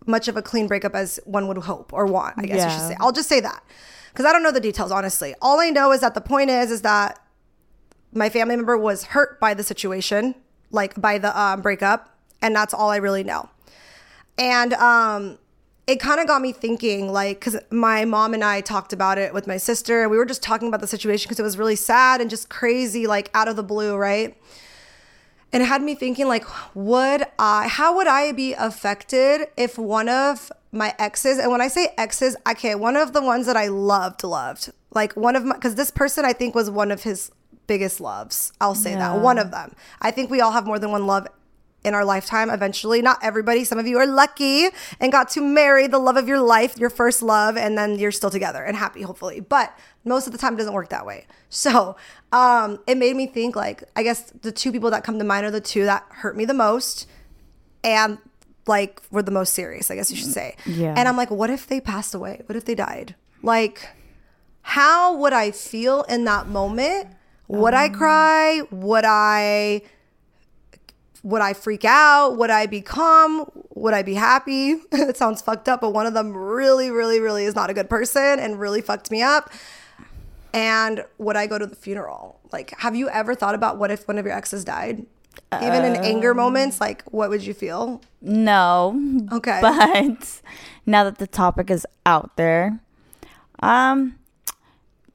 much 0.06 0.28
of 0.28 0.36
a 0.36 0.42
clean 0.42 0.66
breakup 0.66 0.94
as 0.94 1.20
one 1.24 1.46
would 1.48 1.58
hope 1.58 1.92
or 1.92 2.06
want, 2.06 2.34
I 2.38 2.42
guess 2.42 2.64
you 2.64 2.70
should 2.70 2.88
say. 2.88 2.96
I'll 3.00 3.12
just 3.12 3.28
say 3.28 3.40
that. 3.40 3.62
Cuz 4.14 4.26
I 4.26 4.32
don't 4.32 4.42
know 4.42 4.52
the 4.52 4.60
details 4.60 4.90
honestly. 4.90 5.34
All 5.40 5.60
I 5.60 5.70
know 5.70 5.92
is 5.92 6.00
that 6.00 6.14
the 6.14 6.20
point 6.20 6.50
is 6.50 6.70
is 6.70 6.82
that 6.82 7.18
my 8.12 8.28
family 8.28 8.56
member 8.56 8.76
was 8.76 9.04
hurt 9.04 9.38
by 9.40 9.54
the 9.54 9.62
situation, 9.62 10.34
like 10.70 11.00
by 11.00 11.18
the 11.18 11.38
um, 11.38 11.60
breakup, 11.60 12.18
and 12.42 12.54
that's 12.54 12.74
all 12.74 12.90
I 12.90 12.96
really 12.96 13.22
know. 13.22 13.48
And 14.38 14.72
um, 14.74 15.38
it 15.90 15.98
kind 15.98 16.20
of 16.20 16.26
got 16.29 16.40
me 16.40 16.53
thinking, 16.53 17.11
like, 17.12 17.40
because 17.40 17.57
my 17.70 18.05
mom 18.05 18.33
and 18.33 18.44
I 18.44 18.61
talked 18.61 18.92
about 18.92 19.18
it 19.18 19.35
with 19.35 19.46
my 19.48 19.57
sister, 19.57 20.03
and 20.03 20.11
we 20.11 20.16
were 20.18 20.24
just 20.24 20.42
talking 20.42 20.68
about 20.68 20.81
the 20.81 20.87
situation 20.87 21.26
because 21.29 21.40
it 21.40 21.42
was 21.42 21.59
really 21.59 21.74
sad 21.74 22.20
and 22.20 22.31
just 22.31 22.48
crazy, 22.48 23.09
like 23.09 23.29
out 23.35 23.48
of 23.48 23.57
the 23.57 23.64
blue, 23.64 23.96
right? 23.96 24.37
And 25.53 25.64
it 25.64 25.66
had 25.66 25.83
me 25.83 25.96
thinking, 25.96 26.29
like, 26.29 26.44
would 26.76 27.24
I, 27.40 27.66
how 27.66 27.96
would 27.96 28.07
I 28.07 28.31
be 28.31 28.53
affected 28.55 29.48
if 29.57 29.76
one 29.79 30.09
of 30.09 30.53
my 30.70 30.94
exes, 31.00 31.38
and 31.38 31.50
when 31.50 31.61
I 31.61 31.66
say 31.66 31.88
exes, 31.98 32.37
okay, 32.48 32.76
one 32.76 32.96
of 32.96 33.12
the 33.12 33.20
ones 33.22 33.46
that 33.46 33.57
I 33.57 33.66
loved, 33.66 34.22
loved, 34.22 34.70
like 34.92 35.14
one 35.14 35.35
of 35.35 35.44
my, 35.44 35.57
because 35.57 35.74
this 35.74 35.90
person 35.90 36.24
I 36.24 36.33
think 36.33 36.55
was 36.55 36.70
one 36.70 36.92
of 36.92 37.03
his 37.03 37.33
biggest 37.66 38.00
loves. 38.00 38.53
I'll 38.61 38.76
say 38.76 38.92
Yeah. 38.92 38.98
that. 39.14 39.20
One 39.20 39.38
of 39.38 39.50
them. 39.50 39.74
I 40.00 40.12
think 40.12 40.31
we 40.31 40.40
all 40.40 40.53
have 40.53 40.66
more 40.66 40.79
than 40.79 40.92
one 40.92 41.07
love 41.09 41.26
in 41.84 41.94
our 41.94 42.04
lifetime 42.04 42.50
eventually. 42.50 43.02
Not 43.02 43.18
everybody. 43.22 43.64
Some 43.64 43.78
of 43.78 43.86
you 43.86 43.98
are 43.98 44.06
lucky 44.06 44.68
and 45.00 45.10
got 45.10 45.30
to 45.30 45.40
marry 45.40 45.86
the 45.86 45.98
love 45.98 46.16
of 46.16 46.28
your 46.28 46.40
life, 46.40 46.78
your 46.78 46.90
first 46.90 47.22
love, 47.22 47.56
and 47.56 47.76
then 47.76 47.98
you're 47.98 48.12
still 48.12 48.30
together 48.30 48.62
and 48.62 48.76
happy, 48.76 49.02
hopefully. 49.02 49.40
But 49.40 49.76
most 50.04 50.26
of 50.26 50.32
the 50.32 50.38
time 50.38 50.54
it 50.54 50.58
doesn't 50.58 50.74
work 50.74 50.90
that 50.90 51.06
way. 51.06 51.26
So 51.48 51.96
um, 52.32 52.80
it 52.86 52.96
made 52.96 53.16
me 53.16 53.26
think 53.26 53.56
like, 53.56 53.82
I 53.96 54.02
guess 54.02 54.30
the 54.42 54.52
two 54.52 54.72
people 54.72 54.90
that 54.90 55.04
come 55.04 55.18
to 55.18 55.24
mind 55.24 55.46
are 55.46 55.50
the 55.50 55.60
two 55.60 55.84
that 55.84 56.04
hurt 56.08 56.36
me 56.36 56.44
the 56.44 56.54
most 56.54 57.06
and 57.82 58.18
like 58.66 59.00
were 59.10 59.22
the 59.22 59.30
most 59.30 59.54
serious, 59.54 59.90
I 59.90 59.94
guess 59.94 60.10
you 60.10 60.16
should 60.16 60.32
say. 60.32 60.56
Yeah. 60.66 60.94
And 60.96 61.08
I'm 61.08 61.16
like, 61.16 61.30
what 61.30 61.50
if 61.50 61.66
they 61.66 61.80
passed 61.80 62.14
away? 62.14 62.42
What 62.46 62.56
if 62.56 62.64
they 62.64 62.74
died? 62.74 63.14
Like, 63.42 63.88
how 64.62 65.16
would 65.16 65.32
I 65.32 65.50
feel 65.50 66.02
in 66.02 66.24
that 66.24 66.46
moment? 66.46 67.08
Would 67.48 67.74
I 67.74 67.88
cry? 67.88 68.62
Would 68.70 69.04
I 69.04 69.82
would 71.22 71.42
I 71.42 71.52
freak 71.52 71.85
out? 71.85 72.37
Would 72.37 72.50
I 72.50 72.66
be 72.66 72.80
calm? 72.80 73.50
Would 73.74 73.94
I 73.94 74.02
be 74.02 74.14
happy? 74.14 74.76
it 74.92 75.16
sounds 75.16 75.42
fucked 75.42 75.68
up, 75.68 75.80
but 75.80 75.90
one 75.90 76.06
of 76.06 76.14
them 76.14 76.35
really, 76.37 76.90
really, 76.90 77.20
really 77.20 77.44
is 77.44 77.54
not 77.54 77.70
a 77.70 77.74
good 77.74 77.90
person 77.90 78.38
and 78.38 78.59
really 78.59 78.80
fucked 78.80 79.11
me 79.11 79.22
up. 79.22 79.50
And 80.52 81.04
would 81.18 81.37
I 81.37 81.46
go 81.46 81.59
to 81.59 81.66
the 81.66 81.76
funeral? 81.76 82.40
Like, 82.52 82.74
have 82.78 82.96
you 82.96 83.09
ever 83.09 83.35
thought 83.35 83.54
about 83.54 83.78
what 83.78 83.90
if 83.90 84.09
one 84.09 84.18
of 84.18 84.24
your 84.24 84.35
exes 84.35 84.64
died? 84.64 85.06
Even 85.62 85.85
in 85.85 85.96
anger 85.96 86.35
moments, 86.35 86.80
like, 86.80 87.02
what 87.11 87.30
would 87.30 87.44
you 87.44 87.54
feel? 87.54 88.00
no 88.20 89.26
Okay. 89.33 89.59
but 89.62 90.40
now 90.87 91.04
that 91.04 91.18
the 91.18 91.26
topic 91.26 91.70
is 91.70 91.87
out 92.04 92.37
there 92.37 92.78
um 93.62 94.16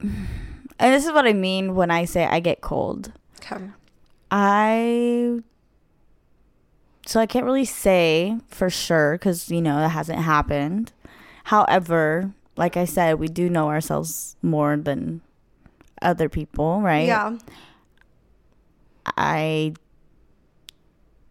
and 0.00 0.94
this 0.94 1.06
is 1.06 1.12
what 1.12 1.26
i 1.26 1.32
mean 1.32 1.74
when 1.74 1.90
i 1.90 2.04
say 2.04 2.24
i 2.24 2.40
get 2.40 2.60
cold 2.60 3.12
Okay. 3.40 3.64
I 4.30 5.40
so 7.06 7.20
I 7.20 7.26
can't 7.26 7.44
really 7.44 7.64
say 7.64 8.36
for 8.48 8.68
sure 8.68 9.12
because 9.12 9.50
you 9.50 9.62
know 9.62 9.76
that 9.76 9.90
hasn't 9.90 10.18
happened. 10.18 10.92
However, 11.44 12.32
like 12.56 12.76
I 12.76 12.84
said, 12.84 13.18
we 13.18 13.28
do 13.28 13.48
know 13.48 13.68
ourselves 13.68 14.36
more 14.42 14.76
than 14.76 15.20
other 16.02 16.28
people, 16.28 16.80
right? 16.80 17.06
Yeah. 17.06 17.38
I 19.16 19.74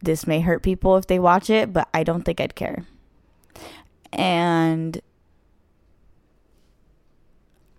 this 0.01 0.25
may 0.25 0.39
hurt 0.39 0.63
people 0.63 0.97
if 0.97 1.07
they 1.07 1.19
watch 1.19 1.49
it, 1.49 1.73
but 1.73 1.89
I 1.93 2.03
don't 2.03 2.23
think 2.23 2.39
I'd 2.39 2.55
care. 2.55 2.85
And 4.13 5.01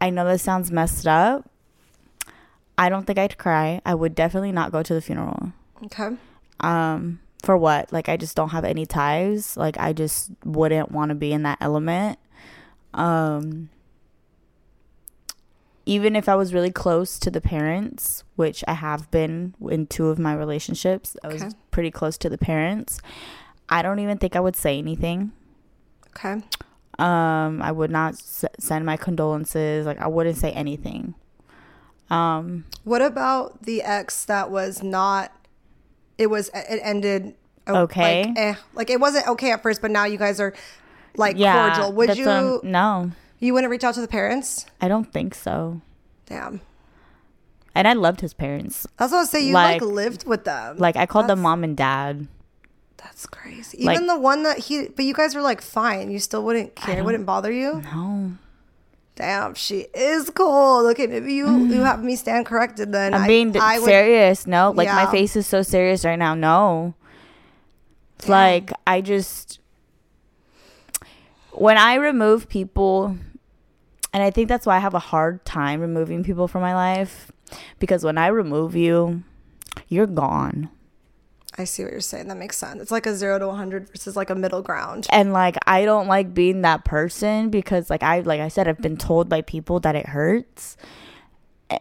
I 0.01 0.11
know 0.11 0.27
this 0.27 0.43
sounds 0.43 0.71
messed 0.71 1.07
up. 1.07 1.49
I 2.77 2.91
don't 2.91 3.07
think 3.07 3.19
I'd 3.19 3.39
cry. 3.39 3.81
I 3.87 3.95
would 3.95 4.15
definitely 4.15 4.53
not 4.53 4.71
go 4.71 4.83
to 4.83 4.93
the 4.93 5.01
funeral. 5.01 5.53
Okay. 5.85 6.11
Um 6.61 7.21
for 7.47 7.57
what? 7.57 7.93
Like 7.93 8.09
I 8.11 8.17
just 8.19 8.37
don't 8.37 8.51
have 8.51 8.65
any 8.65 8.85
ties. 8.85 9.57
Like 9.57 9.79
I 9.79 9.93
just 9.95 10.31
wouldn't 10.45 10.91
want 10.93 11.09
to 11.11 11.15
be 11.15 11.33
in 11.33 11.45
that 11.45 11.59
element. 11.61 12.19
Um 12.93 13.71
even 15.89 16.17
if 16.17 16.29
I 16.29 16.35
was 16.35 16.53
really 16.53 16.73
close 16.73 17.17
to 17.21 17.31
the 17.31 17.41
parents, 17.41 18.25
which 18.35 18.65
I 18.67 18.73
have 18.73 19.09
been 19.13 19.55
in 19.71 19.87
two 19.87 20.09
of 20.09 20.19
my 20.19 20.35
relationships, 20.35 21.17
I 21.23 21.29
was 21.29 21.43
Okay. 21.43 21.53
pretty 21.71 21.91
close 21.93 22.19
to 22.19 22.29
the 22.29 22.39
parents. 22.39 22.99
I 23.69 23.83
don't 23.83 24.01
even 24.01 24.19
think 24.19 24.35
I 24.35 24.41
would 24.41 24.57
say 24.57 24.79
anything. 24.79 25.31
Okay. 26.09 26.43
Um, 26.99 27.63
I 27.63 27.71
would 27.71 27.91
not 27.91 28.15
s- 28.15 28.45
send 28.59 28.85
my 28.85 28.97
condolences. 28.97 29.87
Like 29.87 30.01
I 30.01 30.09
wouldn't 30.09 30.39
say 30.39 30.51
anything. 30.53 31.15
Um, 32.11 32.65
What 32.85 33.03
about 33.03 33.63
the 33.63 33.83
ex 33.83 34.25
that 34.25 34.51
was 34.51 34.83
not? 34.83 35.31
It 36.19 36.29
was. 36.29 36.51
It 36.55 36.81
ended. 36.83 37.35
oh, 37.67 37.83
Okay. 37.83 38.25
Like, 38.27 38.39
eh, 38.39 38.55
like 38.75 38.91
it 38.91 39.01
wasn't 39.01 39.27
okay 39.29 39.53
at 39.53 39.63
first, 39.63 39.81
but 39.83 39.91
now 39.91 40.05
you 40.05 40.19
guys 40.19 40.41
are 40.41 40.55
like 41.17 41.37
yeah. 41.39 41.75
cordial. 41.75 41.93
Would 41.93 42.17
you? 42.17 42.29
I'm- 42.29 42.61
no, 42.63 43.11
you 43.39 43.53
wouldn't 43.55 43.71
reach 43.71 43.85
out 43.85 43.95
to 43.95 44.01
the 44.01 44.09
parents? 44.09 44.67
I 44.81 44.89
don't 44.89 45.13
think 45.13 45.35
so. 45.35 45.81
Damn. 46.27 46.61
And 47.75 47.87
I 47.87 47.93
loved 47.93 48.23
his 48.23 48.33
parents. 48.33 48.87
That's 48.97 49.13
what 49.13 49.19
I 49.19 49.25
say. 49.25 49.45
You 49.47 49.53
like, 49.53 49.83
Like- 49.83 49.91
lived 49.91 50.27
with 50.27 50.45
them. 50.45 50.79
Like 50.79 50.97
I 50.97 51.05
called 51.05 51.27
them 51.29 51.41
mom 51.43 51.63
and 51.63 51.77
dad. 51.77 52.27
That's 52.97 53.27
crazy. 53.27 53.85
Like- 53.85 53.97
Even 53.97 54.07
the 54.07 54.19
one 54.19 54.43
that 54.45 54.59
he, 54.59 54.89
but 54.89 55.05
you 55.05 55.13
guys 55.13 55.35
were 55.35 55.43
like 55.43 55.61
fine. 55.61 56.11
You 56.11 56.19
still 56.19 56.43
wouldn't 56.43 56.75
care. 56.75 56.99
It 56.99 57.05
wouldn't 57.05 57.27
bother 57.27 57.53
you. 57.53 57.83
No. 57.95 58.33
Damn, 59.17 59.55
she 59.55 59.87
is 59.95 60.29
cold. 60.31 60.87
Okay, 60.93 61.07
maybe 61.07 61.33
you 61.33 61.49
you 61.67 61.81
have 61.83 62.05
me 62.05 62.17
stand 62.17 62.45
corrected 62.45 62.93
then. 62.93 63.15
I'm 63.15 63.23
I- 63.23 63.27
being 63.27 63.57
I 63.59 63.79
would- 63.79 63.87
serious. 63.87 64.47
No, 64.47 64.73
like 64.73 64.89
my 64.89 65.11
face 65.11 65.35
is 65.37 65.47
so 65.47 65.63
serious 65.63 66.05
right 66.05 66.19
now. 66.19 66.35
No. 66.35 66.95
It's 68.19 68.29
like 68.29 68.73
I 68.87 69.01
just 69.01 69.59
when 71.53 71.79
I 71.79 71.95
remove 71.95 72.49
people 72.49 73.17
and 74.13 74.23
I 74.23 74.31
think 74.31 74.49
that's 74.49 74.67
why 74.67 74.77
I 74.77 74.81
have 74.81 74.95
a 74.95 74.99
hard 74.99 75.45
time 75.45 75.81
removing 75.81 76.23
people 76.23 76.49
from 76.49 76.63
my 76.63 76.75
life 76.75 77.31
because 77.79 78.05
when 78.05 78.19
I 78.19 78.29
remove 78.29 78.77
you, 78.77 79.23
you're 79.89 80.07
gone. 80.07 80.69
I 81.59 81.65
see 81.65 81.83
what 81.83 81.93
you're 81.93 82.01
saying. 82.01 82.29
That 82.29 82.37
makes 82.37 82.57
sense. 82.57 82.83
It's 82.83 82.91
like 82.91 83.07
a 83.07 83.15
zero 83.15 83.39
to 83.39 83.47
100 83.49 83.89
versus 83.89 84.17
like 84.17 84.31
a 84.31 84.35
middle 84.35 84.63
ground. 84.63 85.07
And 85.11 85.33
like 85.33 85.57
I 85.67 85.85
don't 85.85 86.07
like 86.07 86.35
being 86.35 86.63
that 86.63 86.85
person 86.85 87.51
because 87.51 87.89
like 87.89 88.03
I 88.03 88.21
like 88.21 88.41
I 88.41 88.49
said 88.49 88.69
I've 88.69 88.79
been 88.79 88.97
mm-hmm. 88.97 89.07
told 89.07 89.29
by 89.29 89.41
people 89.41 89.81
that 89.81 89.97
it 89.97 90.07
hurts. 90.07 90.77
Eh, 91.71 91.79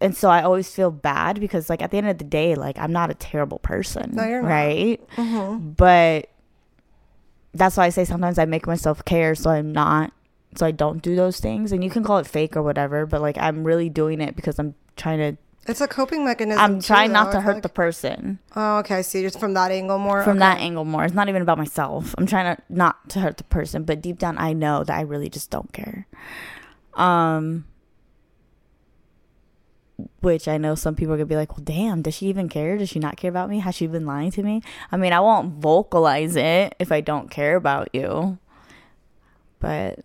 and 0.00 0.16
so 0.16 0.30
I 0.30 0.42
always 0.42 0.74
feel 0.74 0.90
bad 0.90 1.40
because 1.40 1.68
like 1.68 1.82
at 1.82 1.90
the 1.90 1.98
end 1.98 2.08
of 2.08 2.18
the 2.18 2.24
day 2.24 2.54
like 2.54 2.78
I'm 2.78 2.92
not 2.92 3.10
a 3.10 3.14
terrible 3.14 3.58
person, 3.58 4.12
No, 4.14 4.24
you're 4.24 4.42
not. 4.42 4.48
right? 4.48 5.08
Mm-hmm. 5.16 5.70
But 5.70 6.30
that's 7.52 7.76
why 7.76 7.86
I 7.86 7.90
say 7.90 8.04
sometimes 8.04 8.38
I 8.38 8.46
make 8.46 8.66
myself 8.66 9.04
care 9.04 9.34
so 9.34 9.50
I'm 9.50 9.72
not 9.72 10.12
so 10.54 10.64
I 10.64 10.70
don't 10.70 11.02
do 11.02 11.14
those 11.14 11.38
things 11.38 11.70
and 11.70 11.84
you 11.84 11.90
can 11.90 12.02
call 12.02 12.16
it 12.16 12.26
fake 12.26 12.56
or 12.56 12.62
whatever, 12.62 13.04
but 13.04 13.20
like 13.20 13.36
I'm 13.36 13.62
really 13.62 13.90
doing 13.90 14.22
it 14.22 14.36
because 14.36 14.58
I'm 14.58 14.74
trying 14.96 15.18
to 15.18 15.36
It's 15.68 15.80
a 15.80 15.88
coping 15.88 16.24
mechanism. 16.24 16.60
I'm 16.62 16.80
too, 16.80 16.86
trying 16.86 17.08
though. 17.08 17.24
not 17.24 17.32
to 17.32 17.40
hurt 17.40 17.54
feel 17.54 17.60
the 17.62 17.68
person. 17.68 18.38
Oh, 18.54 18.78
okay. 18.78 18.96
I 18.96 19.02
see. 19.02 19.22
Just 19.22 19.40
from 19.40 19.54
that 19.54 19.70
angle 19.70 19.98
more. 19.98 20.22
from 20.22 20.38
okay. 20.38 20.40
that 20.40 20.58
angle 20.58 20.84
more. 20.84 21.04
It's 21.04 21.14
not 21.14 21.28
even 21.28 21.42
about 21.42 21.58
myself. 21.58 22.14
I'm 22.18 22.26
trying 22.26 22.56
to 22.56 22.62
not 22.68 23.08
to 23.10 23.20
hurt 23.20 23.36
the 23.36 23.44
person, 23.44 23.84
but 23.84 24.00
deep 24.00 24.18
down 24.18 24.38
I 24.38 24.52
know 24.52 24.84
that 24.84 24.96
I 24.96 25.02
really 25.02 25.28
just 25.28 25.50
don't 25.50 25.72
care. 25.72 26.06
Um 26.94 27.66
which 30.20 30.46
I 30.46 30.58
know 30.58 30.74
some 30.74 30.94
people 30.94 31.14
are 31.14 31.16
gonna 31.16 31.26
be 31.26 31.36
like, 31.36 31.56
Well 31.56 31.64
damn, 31.64 32.02
does 32.02 32.14
she 32.14 32.26
even 32.26 32.48
care? 32.48 32.76
Does 32.76 32.88
she 32.88 32.98
not 32.98 33.16
care 33.16 33.30
about 33.30 33.50
me? 33.50 33.60
Has 33.60 33.74
she 33.74 33.86
been 33.86 34.06
lying 34.06 34.30
to 34.32 34.42
me? 34.42 34.62
I 34.92 34.96
mean 34.96 35.12
I 35.12 35.20
won't 35.20 35.54
vocalize 35.54 36.36
it 36.36 36.74
if 36.78 36.92
I 36.92 37.00
don't 37.00 37.30
care 37.30 37.56
about 37.56 37.88
you. 37.92 38.38
But 39.58 40.00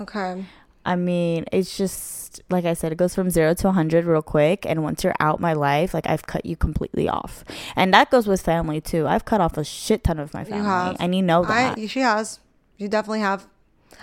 Okay. 0.00 0.44
I 0.88 0.96
mean, 0.96 1.44
it's 1.52 1.76
just 1.76 2.40
like 2.48 2.64
I 2.64 2.72
said, 2.72 2.92
it 2.92 2.96
goes 2.96 3.14
from 3.14 3.28
zero 3.28 3.52
to 3.52 3.66
100 3.66 4.06
real 4.06 4.22
quick. 4.22 4.64
And 4.64 4.82
once 4.82 5.04
you're 5.04 5.14
out 5.20 5.38
my 5.38 5.52
life, 5.52 5.92
like 5.92 6.08
I've 6.08 6.26
cut 6.26 6.46
you 6.46 6.56
completely 6.56 7.10
off. 7.10 7.44
And 7.76 7.92
that 7.92 8.10
goes 8.10 8.26
with 8.26 8.40
family 8.40 8.80
too. 8.80 9.06
I've 9.06 9.26
cut 9.26 9.42
off 9.42 9.58
a 9.58 9.64
shit 9.64 10.02
ton 10.02 10.18
of 10.18 10.32
my 10.32 10.44
family. 10.44 10.64
have. 10.64 10.96
And 10.98 11.14
you 11.14 11.20
know 11.20 11.44
that. 11.44 11.76
I, 11.76 11.86
she 11.86 12.00
has. 12.00 12.40
You 12.78 12.88
definitely 12.88 13.20
have. 13.20 13.46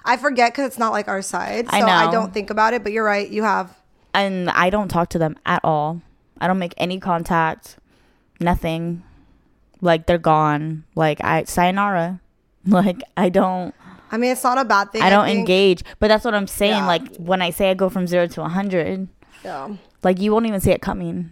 I 0.04 0.16
forget 0.18 0.52
because 0.54 0.68
it's 0.68 0.78
not 0.78 0.92
like 0.92 1.08
our 1.08 1.24
side. 1.24 1.66
So 1.72 1.76
I 1.76 2.08
I, 2.08 2.12
don't 2.12 2.32
think 2.32 2.52
about 2.52 2.76
it, 2.76 2.84
but 2.84 2.92
you're 2.92 3.04
right. 3.04 3.28
You 3.28 3.42
have. 3.42 3.76
and 4.14 4.52
I 4.52 4.70
don't 4.70 4.90
talk 4.90 5.10
to 5.10 5.18
them 5.18 5.38
at 5.44 5.62
all. 5.64 6.04
I 6.40 6.46
don't 6.46 6.60
make 6.60 6.76
any 6.78 7.00
contact, 7.00 7.78
nothing. 8.40 9.02
Like 9.82 10.06
they're 10.06 10.20
gone. 10.20 10.84
Like 10.94 11.24
I, 11.24 11.46
sayonara. 11.46 12.22
Like 12.68 13.04
I 13.16 13.30
don't. 13.30 13.76
I 14.16 14.18
mean, 14.18 14.32
it's 14.32 14.44
not 14.44 14.58
a 14.58 14.64
bad 14.66 14.92
thing. 14.94 15.02
I 15.02 15.10
don't 15.10 15.26
think. 15.26 15.40
engage. 15.40 15.84
But 16.00 16.08
that's 16.08 16.24
what 16.24 16.34
I'm 16.34 16.48
saying. 16.48 16.72
Yeah. 16.72 16.88
Like 16.88 17.16
when 17.18 17.42
I 17.42 17.50
say 17.50 17.70
I 17.70 17.74
go 17.74 17.90
from 17.90 18.08
zero 18.08 18.28
to 18.28 18.42
100, 18.42 19.08
Yeah. 19.44 19.76
like 20.04 20.20
you 20.22 20.32
won't 20.32 20.46
even 20.46 20.62
see 20.62 20.72
it 20.72 20.82
coming. 20.82 21.32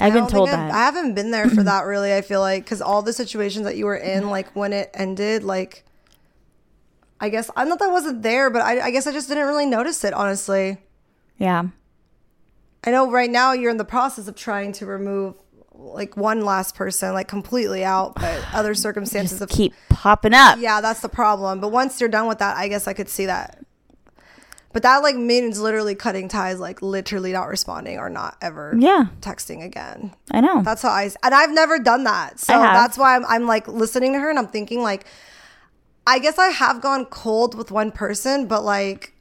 I 0.00 0.06
I've 0.06 0.12
been 0.12 0.28
told 0.28 0.48
I've- 0.48 0.56
that. 0.56 0.70
I 0.72 0.78
haven't 0.84 1.14
been 1.14 1.30
there 1.32 1.48
for 1.48 1.62
that 1.72 1.82
really. 1.84 2.14
I 2.14 2.22
feel 2.22 2.40
like 2.40 2.64
because 2.64 2.80
all 2.80 3.02
the 3.02 3.12
situations 3.12 3.64
that 3.64 3.76
you 3.76 3.86
were 3.86 3.96
in, 3.96 4.30
like 4.30 4.54
when 4.54 4.72
it 4.72 4.90
ended, 4.94 5.42
like 5.42 5.84
I 7.20 7.28
guess 7.28 7.50
I 7.56 7.64
not 7.64 7.80
that 7.80 7.88
I 7.88 7.92
wasn't 7.92 8.22
there, 8.22 8.48
but 8.50 8.62
I, 8.62 8.80
I 8.86 8.90
guess 8.92 9.06
I 9.08 9.12
just 9.12 9.28
didn't 9.28 9.46
really 9.46 9.66
notice 9.66 10.04
it. 10.04 10.14
Honestly, 10.14 10.78
yeah. 11.38 11.64
I 12.84 12.92
know 12.92 13.10
right 13.10 13.28
now 13.28 13.52
you're 13.52 13.72
in 13.72 13.76
the 13.76 13.84
process 13.84 14.28
of 14.28 14.36
trying 14.36 14.70
to 14.74 14.86
remove 14.86 15.34
like 15.78 16.16
one 16.16 16.44
last 16.44 16.74
person 16.74 17.14
like 17.14 17.28
completely 17.28 17.84
out, 17.84 18.14
but 18.16 18.44
other 18.52 18.74
circumstances 18.74 19.40
of 19.40 19.48
keep 19.48 19.72
popping 19.88 20.34
up. 20.34 20.58
yeah, 20.58 20.80
that's 20.80 21.00
the 21.00 21.08
problem. 21.08 21.60
But 21.60 21.72
once 21.72 22.00
you're 22.00 22.08
done 22.10 22.26
with 22.26 22.38
that, 22.38 22.56
I 22.56 22.68
guess 22.68 22.86
I 22.86 22.92
could 22.92 23.08
see 23.08 23.26
that. 23.26 23.64
But 24.72 24.82
that 24.82 24.98
like 24.98 25.16
means 25.16 25.58
literally 25.58 25.94
cutting 25.94 26.28
ties, 26.28 26.60
like 26.60 26.82
literally 26.82 27.32
not 27.32 27.48
responding 27.48 27.98
or 27.98 28.10
not 28.10 28.36
ever 28.42 28.76
Yeah, 28.78 29.06
texting 29.20 29.64
again. 29.64 30.14
I 30.30 30.40
know. 30.40 30.62
That's 30.62 30.82
how 30.82 30.90
I 30.90 31.10
and 31.22 31.34
I've 31.34 31.52
never 31.52 31.78
done 31.78 32.04
that. 32.04 32.38
So 32.38 32.52
that's 32.52 32.98
why 32.98 33.16
I'm, 33.16 33.24
I'm 33.26 33.46
like 33.46 33.66
listening 33.66 34.12
to 34.12 34.18
her 34.20 34.28
and 34.28 34.38
I'm 34.38 34.48
thinking 34.48 34.82
like 34.82 35.06
I 36.06 36.18
guess 36.18 36.38
I 36.38 36.48
have 36.48 36.80
gone 36.80 37.06
cold 37.06 37.54
with 37.54 37.70
one 37.70 37.92
person, 37.92 38.46
but 38.46 38.62
like 38.62 39.14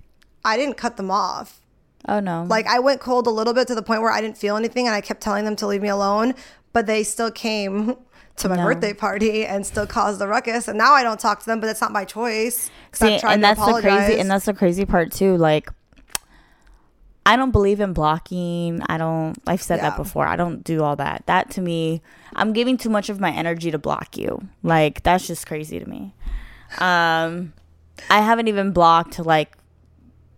I 0.44 0.58
didn't 0.58 0.76
cut 0.76 0.98
them 0.98 1.12
off. 1.12 1.62
Oh 2.08 2.20
no. 2.20 2.46
Like 2.48 2.68
I 2.68 2.80
went 2.80 3.02
cold 3.02 3.28
a 3.28 3.32
little 3.32 3.54
bit 3.54 3.68
to 3.68 3.76
the 3.76 3.82
point 3.82 4.02
where 4.02 4.12
I 4.12 4.22
didn't 4.22 4.38
feel 4.38 4.56
anything 4.58 4.88
and 4.88 4.96
I 4.96 5.02
kept 5.02 5.22
telling 5.22 5.46
them 5.46 5.56
to 5.58 5.68
leave 5.68 5.82
me 5.82 5.90
alone, 5.90 6.34
but 6.74 6.86
they 6.86 7.04
still 7.04 7.32
came 7.32 7.96
to 8.38 8.50
my 8.50 8.56
No. 8.56 8.64
birthday 8.66 8.94
party 8.94 9.46
and 9.46 9.66
still 9.66 9.88
caused 9.88 10.20
the 10.20 10.28
ruckus 10.28 10.68
and 10.68 10.78
now 10.78 10.94
I 10.94 11.04
don't 11.04 11.20
talk 11.20 11.40
to 11.40 11.46
them, 11.46 11.60
but 11.60 11.70
it's 11.70 11.82
not 11.82 11.92
my 11.92 12.06
choice. 12.06 12.70
See, 12.94 13.14
and 13.14 13.22
to 13.22 13.38
that's 13.40 13.60
the 13.66 13.82
crazy 13.82 14.20
and 14.20 14.30
that's 14.30 14.46
the 14.46 14.54
crazy 14.54 14.86
part 14.86 15.12
too. 15.12 15.38
Like 15.38 15.70
I 17.26 17.36
don't 17.36 17.52
believe 17.52 17.82
in 17.82 17.92
blocking. 17.92 18.82
I 18.88 18.98
don't 18.98 19.36
I've 19.46 19.62
said 19.62 19.82
that 19.82 19.98
before. 19.98 20.26
I 20.26 20.38
don't 20.38 20.64
do 20.64 20.82
all 20.84 20.96
that. 20.96 21.24
That 21.26 21.50
to 21.52 21.62
me, 21.62 22.02
I'm 22.36 22.54
giving 22.54 22.78
too 22.78 22.90
much 22.90 23.10
of 23.10 23.20
my 23.20 23.32
energy 23.32 23.70
to 23.72 23.78
block 23.78 24.16
you. 24.18 24.48
Like 24.64 25.04
that's 25.04 25.28
just 25.28 25.46
crazy 25.46 25.78
to 25.80 25.86
me. 25.90 26.14
Um 26.80 27.54
I 28.10 28.22
haven't 28.22 28.48
even 28.48 28.72
blocked 28.72 29.20
like 29.20 29.58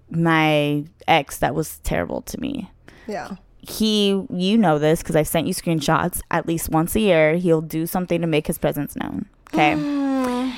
my 0.09 0.83
ex 1.07 1.37
that 1.37 1.53
was 1.55 1.79
terrible 1.79 2.21
to 2.23 2.39
me. 2.39 2.69
yeah. 3.07 3.35
he 3.61 4.09
you 4.33 4.57
know 4.57 4.79
this 4.79 5.01
because 5.01 5.15
i've 5.15 5.27
sent 5.27 5.45
you 5.47 5.53
screenshots 5.53 6.21
at 6.31 6.47
least 6.47 6.69
once 6.69 6.95
a 6.95 6.99
year 6.99 7.35
he'll 7.35 7.61
do 7.61 7.85
something 7.85 8.21
to 8.21 8.27
make 8.27 8.47
his 8.47 8.57
presence 8.57 8.95
known 8.95 9.25
okay 9.47 9.73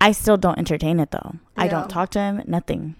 i 0.00 0.12
still 0.12 0.36
don't 0.36 0.58
entertain 0.58 1.00
it 1.00 1.10
though 1.10 1.34
i 1.56 1.66
don't 1.68 1.88
talk 1.90 2.10
to 2.10 2.18
him 2.20 2.42
nothing 2.46 2.94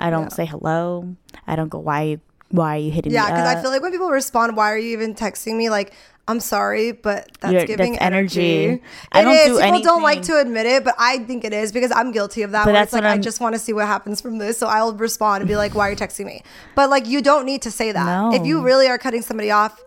i 0.00 0.10
don't 0.10 0.24
Yeah. 0.24 0.28
say 0.38 0.46
hello 0.46 1.14
i 1.46 1.54
don't 1.56 1.68
go 1.68 1.78
why 1.78 2.18
why 2.50 2.76
are 2.76 2.78
you 2.80 2.90
hitting 2.90 3.12
Yeah, 3.12 3.26
me 3.26 3.32
because 3.32 3.46
I 3.46 3.60
feel 3.60 3.70
like 3.70 3.82
when 3.82 3.92
people 3.92 4.08
respond, 4.08 4.56
"Why 4.56 4.72
are 4.72 4.78
you 4.78 4.92
even 4.96 5.14
texting 5.14 5.56
me?" 5.58 5.68
Like, 5.68 5.92
I'm 6.28 6.40
sorry, 6.40 6.92
but 6.92 7.28
that's 7.40 7.52
You're- 7.52 7.66
giving 7.66 7.92
that's 7.92 8.04
energy. 8.04 8.64
energy. 8.66 8.82
I 9.12 9.20
It 9.20 9.24
don't 9.24 9.32
is. 9.34 9.46
do 9.58 9.62
People 9.62 9.80
don't 9.80 10.02
like 10.02 10.22
to 10.22 10.38
admit 10.38 10.66
it, 10.66 10.84
but 10.84 10.94
I 10.98 11.18
think 11.20 11.44
it 11.44 11.52
is 11.52 11.72
because 11.72 11.90
I'm 11.90 12.12
guilty 12.12 12.42
of 12.42 12.50
that. 12.52 12.66
But 12.66 12.72
that's 12.72 12.88
it's 12.88 12.92
like 12.92 13.02
what 13.02 13.08
I 13.08 13.12
I'm- 13.12 13.22
just 13.22 13.40
want 13.40 13.54
to 13.54 13.58
see 13.58 13.72
what 13.72 13.86
happens 13.86 14.20
from 14.20 14.38
this, 14.38 14.58
so 14.58 14.66
I'll 14.66 14.94
respond 14.94 15.40
and 15.42 15.48
be 15.48 15.56
like, 15.56 15.74
"Why 15.74 15.88
are 15.88 15.90
you 15.90 15.96
texting 15.96 16.26
me?" 16.26 16.42
But 16.74 16.90
like, 16.90 17.06
you 17.08 17.22
don't 17.22 17.46
need 17.46 17.62
to 17.62 17.70
say 17.70 17.90
that. 17.92 18.04
No. 18.06 18.32
If 18.34 18.46
you 18.46 18.62
really 18.62 18.86
are 18.88 18.98
cutting 18.98 19.22
somebody 19.22 19.50
off, 19.50 19.80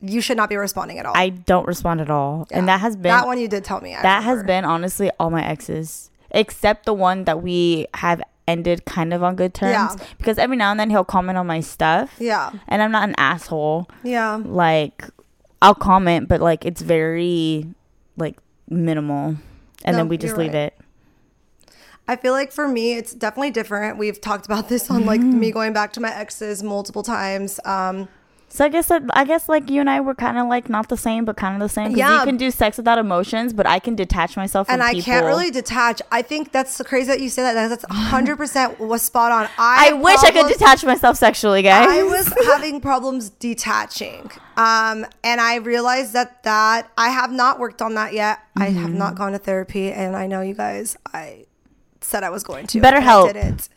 you 0.00 0.20
should 0.20 0.36
not 0.36 0.48
be 0.50 0.56
responding 0.56 0.98
at 0.98 1.06
all. 1.06 1.14
i 1.16 1.30
don't 1.30 1.66
respond 1.66 1.98
at 1.98 2.10
all 2.10 2.46
and 2.50 2.68
that 2.68 2.80
has 2.80 2.94
been 2.94 3.04
that 3.10 3.26
one 3.26 3.38
you 3.38 3.48
did 3.48 3.64
tell 3.64 3.80
me. 3.80 3.94
I 3.94 4.02
that 4.02 4.22
has 4.24 4.42
been 4.42 4.62
honestly 4.66 5.10
all 5.18 5.30
my 5.30 5.42
exes 5.42 6.10
except 6.30 6.84
the 6.84 6.92
one 6.92 7.24
that 7.24 7.42
we 7.42 7.86
have 7.94 8.20
ended 8.46 8.84
kind 8.84 9.14
of 9.14 9.22
on 9.22 9.34
good 9.34 9.54
terms 9.54 9.72
Yeah. 9.72 10.06
because 10.18 10.36
every 10.36 10.58
now 10.58 10.70
and 10.72 10.78
then 10.78 10.90
he'll 10.90 11.04
comment 11.04 11.38
on 11.38 11.46
my 11.46 11.60
stuff 11.60 12.16
Yeah, 12.18 12.50
and 12.68 12.82
i'm 12.82 12.92
not 12.92 13.08
an 13.08 13.14
asshole 13.16 13.88
yeah. 14.02 14.38
like 14.44 15.06
I'll 15.64 15.74
comment, 15.74 16.28
but 16.28 16.40
like 16.42 16.64
it's 16.66 16.82
very 16.82 17.66
like 18.18 18.36
minimal, 18.68 19.36
and 19.84 19.92
No, 19.94 19.96
then 19.96 20.08
we 20.08 20.18
just 20.18 20.36
leave 20.36 20.52
right. 20.52 20.72
it. 20.74 20.78
I 22.06 22.16
feel 22.16 22.34
like 22.34 22.52
for 22.52 22.68
me, 22.68 22.94
it's 22.98 23.14
definitely 23.14 23.50
different. 23.50 23.96
We've 23.96 24.20
talked 24.20 24.44
about 24.44 24.68
this 24.68 24.90
on 24.90 25.06
like 25.06 25.22
Mm-hmm. 25.22 25.40
me 25.40 25.50
going 25.52 25.72
back 25.72 25.94
to 25.94 26.00
my 26.00 26.14
exes 26.14 26.62
multiple 26.62 27.02
times. 27.02 27.58
Um, 27.64 28.08
So 28.54 28.64
I 28.64 28.68
guess 28.68 28.86
that, 28.86 29.02
I 29.14 29.24
guess 29.24 29.48
like 29.48 29.68
you 29.68 29.80
and 29.80 29.90
I 29.90 30.00
were 30.00 30.14
kind 30.14 30.38
of 30.38 30.46
like 30.46 30.68
not 30.68 30.88
the 30.88 30.96
same, 30.96 31.24
but 31.24 31.36
kind 31.36 31.60
of 31.60 31.68
the 31.68 31.68
same. 31.68 31.96
Yeah. 31.96 32.20
you 32.20 32.24
can 32.24 32.36
do 32.36 32.52
sex 32.52 32.76
without 32.76 32.98
emotions, 32.98 33.52
but 33.52 33.66
I 33.66 33.80
can 33.80 33.96
detach 33.96 34.36
myself 34.36 34.68
from 34.68 34.74
and 34.74 34.82
I 34.84 34.92
people. 34.92 35.06
can't 35.06 35.26
really 35.26 35.50
detach. 35.50 36.00
I 36.12 36.22
think 36.22 36.52
that's 36.52 36.80
crazy 36.82 37.08
that 37.08 37.20
you 37.20 37.30
say 37.30 37.42
that. 37.42 37.54
That's 37.68 37.84
100% 37.86 38.78
was 38.92 39.02
spot 39.02 39.32
on. 39.32 39.48
I, 39.58 39.88
I 39.88 39.92
wish 39.94 40.22
I 40.22 40.30
could 40.30 40.46
detach 40.46 40.84
myself 40.84 41.16
sexually, 41.16 41.62
guys. 41.62 41.88
I 41.90 42.04
was 42.04 42.32
having 42.46 42.80
problems 42.80 43.28
detaching. 43.30 44.30
Um, 44.56 45.04
and 45.24 45.40
I 45.40 45.56
realized 45.56 46.12
that 46.12 46.44
that 46.44 46.92
I 46.96 47.08
have 47.08 47.32
not 47.32 47.58
worked 47.58 47.82
on 47.82 47.94
that 47.94 48.12
yet. 48.12 48.38
I 48.56 48.66
have 48.66 48.90
Mm-hmm. 48.90 48.98
not 48.98 49.16
gone 49.16 49.32
to 49.32 49.38
therapy, 49.38 49.90
and 49.90 50.14
I 50.14 50.28
know 50.28 50.42
you 50.42 50.54
guys. 50.54 50.96
I 51.12 51.46
said 52.00 52.22
I 52.22 52.30
was 52.30 52.44
going 52.44 52.68
to. 52.68 52.80
Better 52.80 52.98
and 52.98 53.04
I 53.04 53.08
help. 53.08 53.32
didn't. 53.32 53.68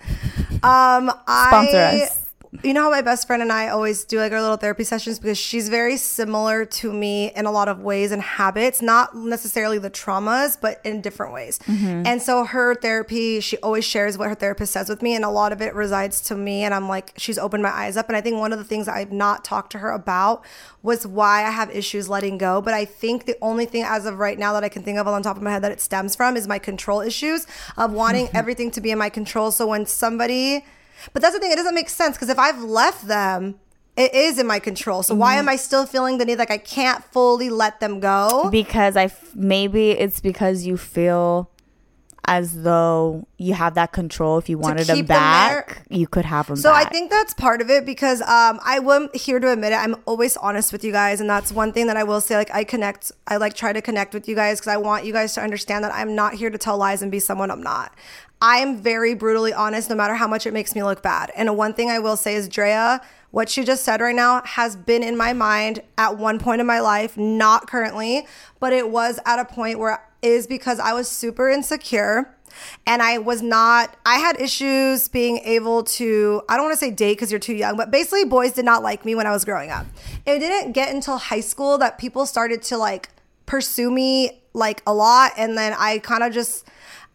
Um, 0.63 1.09
Sponsor 1.25 1.77
I, 1.77 2.01
us. 2.03 2.26
You 2.63 2.73
know 2.73 2.83
how 2.83 2.91
my 2.91 3.01
best 3.01 3.27
friend 3.27 3.41
and 3.41 3.51
I 3.51 3.69
always 3.69 4.03
do 4.03 4.19
like 4.19 4.31
our 4.31 4.41
little 4.41 4.57
therapy 4.57 4.83
sessions 4.83 5.19
because 5.19 5.37
she's 5.37 5.69
very 5.69 5.97
similar 5.97 6.65
to 6.65 6.91
me 6.91 7.31
in 7.35 7.45
a 7.45 7.51
lot 7.51 7.67
of 7.67 7.81
ways 7.81 8.11
and 8.11 8.21
habits, 8.21 8.81
not 8.81 9.15
necessarily 9.15 9.77
the 9.77 9.89
traumas, 9.89 10.59
but 10.59 10.81
in 10.83 11.01
different 11.01 11.33
ways. 11.33 11.59
Mm-hmm. 11.59 12.05
And 12.05 12.21
so 12.21 12.43
her 12.45 12.75
therapy, 12.75 13.39
she 13.39 13.57
always 13.57 13.85
shares 13.85 14.17
what 14.17 14.29
her 14.29 14.35
therapist 14.35 14.73
says 14.73 14.89
with 14.89 15.01
me, 15.01 15.15
and 15.15 15.23
a 15.23 15.29
lot 15.29 15.51
of 15.51 15.61
it 15.61 15.73
resides 15.75 16.21
to 16.21 16.35
me. 16.35 16.63
And 16.63 16.73
I'm 16.73 16.87
like, 16.87 17.13
she's 17.17 17.37
opened 17.37 17.63
my 17.63 17.71
eyes 17.71 17.97
up. 17.97 18.07
And 18.07 18.15
I 18.15 18.21
think 18.21 18.37
one 18.37 18.53
of 18.53 18.59
the 18.59 18.65
things 18.65 18.87
I've 18.87 19.11
not 19.11 19.43
talked 19.43 19.71
to 19.73 19.79
her 19.79 19.91
about 19.91 20.43
was 20.83 21.05
why 21.05 21.43
I 21.43 21.51
have 21.51 21.69
issues 21.69 22.09
letting 22.09 22.37
go. 22.37 22.61
But 22.61 22.73
I 22.73 22.85
think 22.85 23.25
the 23.25 23.37
only 23.41 23.65
thing 23.65 23.83
as 23.83 24.05
of 24.05 24.19
right 24.19 24.37
now 24.37 24.53
that 24.53 24.63
I 24.63 24.69
can 24.69 24.83
think 24.83 24.97
of 24.97 25.07
on 25.07 25.21
top 25.21 25.37
of 25.37 25.43
my 25.43 25.51
head 25.51 25.63
that 25.63 25.71
it 25.71 25.81
stems 25.81 26.15
from 26.15 26.37
is 26.37 26.47
my 26.47 26.59
control 26.59 27.01
issues 27.01 27.45
of 27.77 27.91
wanting 27.91 28.27
mm-hmm. 28.27 28.37
everything 28.37 28.71
to 28.71 28.81
be 28.81 28.91
in 28.91 28.97
my 28.97 29.09
control. 29.09 29.51
So 29.51 29.67
when 29.67 29.85
somebody, 29.85 30.65
but 31.13 31.21
that's 31.21 31.33
the 31.33 31.39
thing, 31.39 31.51
it 31.51 31.55
doesn't 31.55 31.75
make 31.75 31.89
sense 31.89 32.15
because 32.15 32.29
if 32.29 32.39
I've 32.39 32.61
left 32.61 33.07
them, 33.07 33.59
it 33.95 34.13
is 34.13 34.37
in 34.37 34.45
my 34.45 34.59
control. 34.59 35.01
So 35.01 35.15
why 35.15 35.35
am 35.35 35.49
I 35.49 35.55
still 35.55 35.85
feeling 35.85 36.19
the 36.19 36.25
need 36.25 36.37
like 36.37 36.51
I 36.51 36.59
can't 36.59 37.03
fully 37.05 37.49
let 37.49 37.79
them 37.79 37.99
go? 37.99 38.49
because 38.51 38.95
I 38.95 39.05
f- 39.05 39.35
maybe 39.35 39.91
it's 39.91 40.19
because 40.19 40.65
you 40.65 40.77
feel 40.77 41.49
as 42.27 42.61
though 42.63 43.25
you 43.37 43.53
have 43.53 43.73
that 43.75 43.93
control. 43.93 44.37
If 44.37 44.49
you 44.49 44.57
wanted 44.57 44.85
them 44.85 44.97
keep 44.97 45.07
them 45.07 45.17
back, 45.17 45.83
you 45.89 46.07
could 46.07 46.25
have 46.25 46.47
them. 46.47 46.57
So 46.57 46.71
I 46.71 46.83
back. 46.83 46.91
think 46.91 47.09
that's 47.09 47.33
part 47.33 47.61
of 47.61 47.69
it 47.69 47.85
because 47.85 48.21
um, 48.21 48.59
I 48.63 48.79
am 48.83 49.09
here 49.13 49.39
to 49.39 49.51
admit 49.51 49.71
it. 49.71 49.77
I'm 49.77 49.95
always 50.05 50.35
honest 50.37 50.73
with 50.73 50.83
you 50.83 50.91
guys, 50.91 51.21
and 51.21 51.29
that's 51.29 51.51
one 51.53 51.71
thing 51.71 51.87
that 51.87 51.95
I 51.95 52.03
will 52.03 52.19
say. 52.19 52.35
Like 52.35 52.53
I 52.53 52.65
connect, 52.65 53.13
I 53.27 53.37
like 53.37 53.53
try 53.53 53.71
to 53.71 53.81
connect 53.81 54.13
with 54.13 54.27
you 54.27 54.35
guys 54.35 54.59
because 54.59 54.73
I 54.73 54.77
want 54.77 55.05
you 55.05 55.13
guys 55.13 55.33
to 55.35 55.41
understand 55.41 55.85
that 55.85 55.93
I'm 55.93 56.15
not 56.15 56.33
here 56.33 56.49
to 56.49 56.57
tell 56.57 56.77
lies 56.77 57.01
and 57.01 57.09
be 57.11 57.19
someone 57.19 57.49
I'm 57.49 57.63
not. 57.63 57.93
I 58.41 58.57
am 58.57 58.77
very 58.77 59.15
brutally 59.15 59.53
honest, 59.53 59.89
no 59.89 59.95
matter 59.95 60.15
how 60.15 60.27
much 60.27 60.45
it 60.45 60.53
makes 60.53 60.75
me 60.75 60.83
look 60.83 61.01
bad. 61.01 61.31
And 61.35 61.57
one 61.57 61.73
thing 61.73 61.89
I 61.89 61.99
will 61.99 62.17
say 62.17 62.35
is, 62.35 62.47
Drea, 62.47 63.01
what 63.31 63.49
she 63.49 63.63
just 63.63 63.83
said 63.83 63.99
right 63.99 64.15
now 64.15 64.41
has 64.45 64.75
been 64.75 65.03
in 65.03 65.17
my 65.17 65.33
mind 65.33 65.81
at 65.97 66.17
one 66.17 66.39
point 66.39 66.61
in 66.61 66.67
my 66.67 66.79
life, 66.79 67.17
not 67.17 67.67
currently, 67.67 68.27
but 68.59 68.73
it 68.73 68.89
was 68.89 69.19
at 69.25 69.39
a 69.39 69.45
point 69.45 69.79
where 69.79 70.03
is 70.21 70.47
because 70.47 70.79
I 70.79 70.93
was 70.93 71.07
super 71.07 71.49
insecure 71.49 72.35
and 72.87 73.01
I 73.01 73.19
was 73.19 73.41
not, 73.41 73.95
I 74.05 74.15
had 74.15 74.39
issues 74.41 75.07
being 75.07 75.37
able 75.39 75.83
to, 75.83 76.41
I 76.49 76.55
don't 76.55 76.65
want 76.65 76.73
to 76.73 76.79
say 76.79 76.91
date 76.91 77.13
because 77.13 77.31
you're 77.31 77.39
too 77.39 77.53
young, 77.53 77.77
but 77.77 77.91
basically 77.91 78.25
boys 78.25 78.53
did 78.53 78.65
not 78.65 78.81
like 78.81 79.05
me 79.05 79.13
when 79.13 79.27
I 79.27 79.31
was 79.31 79.45
growing 79.45 79.69
up. 79.69 79.85
It 80.25 80.39
didn't 80.39 80.71
get 80.71 80.93
until 80.93 81.17
high 81.17 81.41
school 81.41 81.77
that 81.79 81.97
people 81.97 82.25
started 82.25 82.63
to 82.63 82.77
like 82.77 83.09
pursue 83.45 83.91
me 83.91 84.41
like 84.53 84.81
a 84.87 84.93
lot. 84.93 85.33
And 85.37 85.57
then 85.57 85.75
I 85.77 85.99
kind 85.99 86.23
of 86.23 86.33
just, 86.33 86.67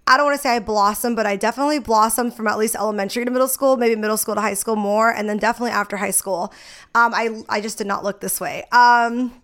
I 0.06 0.16
don't 0.16 0.26
want 0.26 0.36
to 0.36 0.42
say 0.42 0.56
I 0.56 0.58
blossomed, 0.58 1.16
but 1.16 1.26
I 1.26 1.36
definitely 1.36 1.78
blossomed 1.78 2.34
from 2.34 2.48
at 2.48 2.58
least 2.58 2.74
elementary 2.74 3.24
to 3.24 3.30
middle 3.30 3.48
school, 3.48 3.76
maybe 3.76 3.94
middle 3.96 4.16
school 4.16 4.34
to 4.34 4.40
high 4.40 4.54
school 4.54 4.76
more, 4.76 5.10
and 5.10 5.28
then 5.28 5.38
definitely 5.38 5.70
after 5.70 5.96
high 5.96 6.10
school. 6.10 6.52
Um, 6.94 7.14
I, 7.14 7.42
I 7.48 7.60
just 7.60 7.78
did 7.78 7.86
not 7.86 8.02
look 8.02 8.20
this 8.20 8.40
way. 8.40 8.64
Um, 8.72 9.40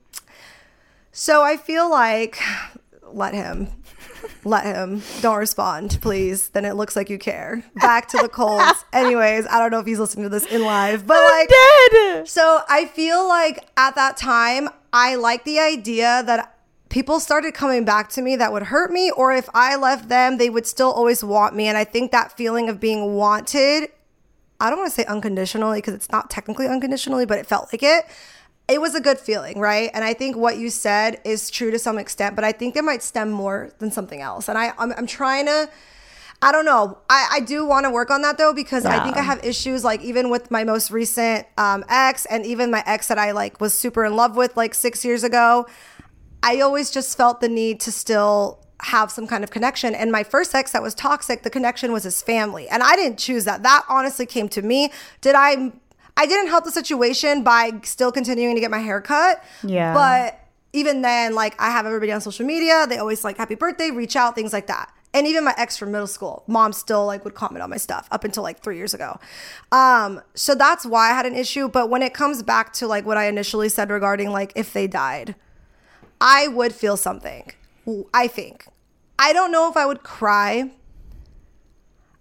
so 1.12 1.42
I 1.42 1.56
feel 1.56 1.90
like 1.90 2.38
let 3.12 3.34
him. 3.34 3.68
Let 4.44 4.64
him. 4.64 5.02
Don't 5.20 5.38
respond, 5.38 5.98
please. 6.00 6.48
Then 6.50 6.64
it 6.64 6.74
looks 6.74 6.96
like 6.96 7.10
you 7.10 7.18
care. 7.18 7.64
Back 7.76 8.08
to 8.08 8.18
the 8.18 8.28
Colts. 8.28 8.84
Anyways, 8.92 9.46
I 9.46 9.58
don't 9.58 9.70
know 9.70 9.80
if 9.80 9.86
he's 9.86 9.98
listening 9.98 10.24
to 10.24 10.28
this 10.28 10.46
in 10.46 10.64
live, 10.64 11.06
but 11.06 11.22
like 11.22 11.48
dead. 11.48 12.28
so 12.28 12.62
I 12.68 12.86
feel 12.86 13.26
like 13.28 13.66
at 13.76 13.94
that 13.94 14.16
time, 14.16 14.68
I 14.92 15.16
like 15.16 15.44
the 15.44 15.58
idea 15.58 16.22
that 16.24 16.57
people 16.88 17.20
started 17.20 17.54
coming 17.54 17.84
back 17.84 18.08
to 18.10 18.22
me 18.22 18.36
that 18.36 18.52
would 18.52 18.64
hurt 18.64 18.90
me, 18.90 19.10
or 19.10 19.32
if 19.32 19.48
I 19.54 19.76
left 19.76 20.08
them, 20.08 20.38
they 20.38 20.50
would 20.50 20.66
still 20.66 20.90
always 20.90 21.22
want 21.22 21.54
me. 21.54 21.66
And 21.66 21.76
I 21.76 21.84
think 21.84 22.12
that 22.12 22.36
feeling 22.36 22.68
of 22.68 22.80
being 22.80 23.14
wanted, 23.14 23.90
I 24.60 24.70
don't 24.70 24.78
want 24.78 24.90
to 24.90 24.94
say 24.94 25.04
unconditionally 25.04 25.78
because 25.78 25.94
it's 25.94 26.10
not 26.10 26.30
technically 26.30 26.66
unconditionally, 26.66 27.26
but 27.26 27.38
it 27.38 27.46
felt 27.46 27.72
like 27.72 27.82
it. 27.82 28.06
It 28.68 28.80
was 28.80 28.94
a 28.94 29.00
good 29.00 29.18
feeling, 29.18 29.58
right? 29.58 29.90
And 29.94 30.04
I 30.04 30.12
think 30.12 30.36
what 30.36 30.58
you 30.58 30.68
said 30.68 31.20
is 31.24 31.48
true 31.48 31.70
to 31.70 31.78
some 31.78 31.98
extent, 31.98 32.34
but 32.34 32.44
I 32.44 32.52
think 32.52 32.76
it 32.76 32.84
might 32.84 33.02
stem 33.02 33.30
more 33.30 33.70
than 33.78 33.90
something 33.90 34.20
else. 34.20 34.48
And 34.48 34.58
I, 34.58 34.72
I'm, 34.78 34.92
I'm 34.92 35.06
trying 35.06 35.46
to. 35.46 35.70
I 36.40 36.52
don't 36.52 36.64
know. 36.64 36.98
I, 37.10 37.28
I 37.32 37.40
do 37.40 37.66
want 37.66 37.84
to 37.84 37.90
work 37.90 38.12
on 38.12 38.22
that 38.22 38.38
though 38.38 38.54
because 38.54 38.84
I 38.84 39.02
think 39.02 39.16
I 39.16 39.22
have 39.22 39.44
issues 39.44 39.82
like 39.82 40.02
even 40.02 40.30
with 40.30 40.52
my 40.52 40.62
most 40.62 40.92
recent 40.92 41.48
um, 41.56 41.84
ex 41.88 42.26
and 42.26 42.46
even 42.46 42.70
my 42.70 42.80
ex 42.86 43.08
that 43.08 43.18
I 43.18 43.32
like 43.32 43.60
was 43.60 43.74
super 43.74 44.04
in 44.04 44.14
love 44.14 44.36
with 44.36 44.56
like 44.56 44.72
six 44.72 45.04
years 45.04 45.24
ago. 45.24 45.66
I 46.42 46.60
always 46.60 46.90
just 46.90 47.16
felt 47.16 47.40
the 47.40 47.48
need 47.48 47.80
to 47.80 47.92
still 47.92 48.64
have 48.82 49.10
some 49.10 49.26
kind 49.26 49.42
of 49.42 49.50
connection. 49.50 49.94
And 49.94 50.12
my 50.12 50.22
first 50.22 50.54
ex 50.54 50.72
that 50.72 50.82
was 50.82 50.94
toxic, 50.94 51.42
the 51.42 51.50
connection 51.50 51.92
was 51.92 52.04
his 52.04 52.22
family. 52.22 52.68
And 52.68 52.82
I 52.82 52.94
didn't 52.96 53.18
choose 53.18 53.44
that. 53.44 53.62
That 53.62 53.84
honestly 53.88 54.26
came 54.26 54.48
to 54.50 54.62
me. 54.62 54.92
Did 55.20 55.34
I 55.34 55.72
I 56.16 56.26
didn't 56.26 56.48
help 56.48 56.64
the 56.64 56.72
situation 56.72 57.44
by 57.44 57.72
still 57.84 58.10
continuing 58.10 58.56
to 58.56 58.60
get 58.60 58.72
my 58.72 58.80
hair 58.80 59.00
cut. 59.00 59.42
Yeah. 59.62 59.94
But 59.94 60.40
even 60.72 61.02
then, 61.02 61.34
like 61.34 61.60
I 61.60 61.70
have 61.70 61.86
everybody 61.86 62.10
on 62.12 62.20
social 62.20 62.44
media. 62.44 62.86
They 62.88 62.98
always 62.98 63.24
like 63.24 63.36
happy 63.36 63.54
birthday, 63.54 63.90
reach 63.90 64.16
out, 64.16 64.34
things 64.34 64.52
like 64.52 64.66
that. 64.66 64.92
And 65.14 65.26
even 65.26 65.44
my 65.44 65.54
ex 65.56 65.76
from 65.76 65.92
middle 65.92 66.06
school, 66.06 66.44
mom 66.46 66.72
still 66.72 67.06
like 67.06 67.24
would 67.24 67.34
comment 67.34 67.62
on 67.62 67.70
my 67.70 67.76
stuff 67.76 68.08
up 68.10 68.24
until 68.24 68.42
like 68.42 68.60
three 68.60 68.76
years 68.76 68.94
ago. 68.94 69.18
Um, 69.72 70.20
so 70.34 70.54
that's 70.54 70.84
why 70.84 71.10
I 71.10 71.14
had 71.14 71.24
an 71.24 71.34
issue. 71.34 71.68
But 71.68 71.88
when 71.88 72.02
it 72.02 72.14
comes 72.14 72.42
back 72.42 72.72
to 72.74 72.86
like 72.86 73.06
what 73.06 73.16
I 73.16 73.26
initially 73.26 73.68
said 73.68 73.88
regarding 73.90 74.30
like 74.30 74.52
if 74.54 74.72
they 74.72 74.86
died, 74.86 75.34
I 76.20 76.48
would 76.48 76.74
feel 76.74 76.96
something. 76.96 77.52
I 78.12 78.26
think. 78.26 78.66
I 79.18 79.32
don't 79.32 79.50
know 79.50 79.70
if 79.70 79.76
I 79.76 79.86
would 79.86 80.02
cry. 80.02 80.70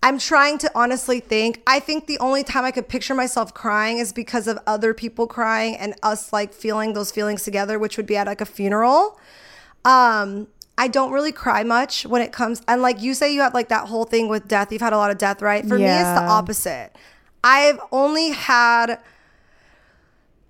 I'm 0.02 0.20
trying 0.20 0.58
to 0.60 0.72
honestly 0.76 1.20
think. 1.20 1.62
I 1.68 1.80
think 1.80 2.08
the 2.08 2.20
only 2.20 2.44
time 2.44 2.64
I 2.64 2.72
could 2.72 2.88
picture 2.88 3.16
myself 3.16 3.54
crying 3.54 3.98
is 3.98 4.14
because 4.14 4.48
of 4.48 4.60
other 4.66 4.94
people 4.94 5.28
crying 5.28 5.76
and 5.76 5.96
us 6.04 6.32
like 6.32 6.54
feeling 6.54 6.94
those 6.94 7.12
feelings 7.12 7.44
together, 7.44 7.78
which 7.80 7.98
would 7.98 8.06
be 8.06 8.16
at 8.16 8.28
like 8.28 8.42
a 8.42 8.46
funeral. 8.46 9.20
Um, 9.84 10.48
I 10.78 10.88
don't 10.88 11.12
really 11.12 11.32
cry 11.32 11.64
much 11.64 12.06
when 12.06 12.22
it 12.22 12.32
comes 12.32 12.62
and 12.68 12.84
like 12.84 13.02
you 13.02 13.16
say 13.16 13.34
you 13.34 13.42
have 13.42 13.56
like 13.56 13.70
that 13.70 13.88
whole 13.88 14.06
thing 14.06 14.28
with 14.28 14.48
death. 14.48 14.72
You've 14.72 14.82
had 14.82 14.94
a 14.94 14.98
lot 14.98 15.10
of 15.10 15.18
death, 15.18 15.42
right? 15.42 15.66
For 15.66 15.78
me 15.78 15.86
it's 15.86 16.04
the 16.04 16.24
opposite. 16.24 16.96
I've 17.44 17.80
only 17.92 18.30
had 18.30 19.00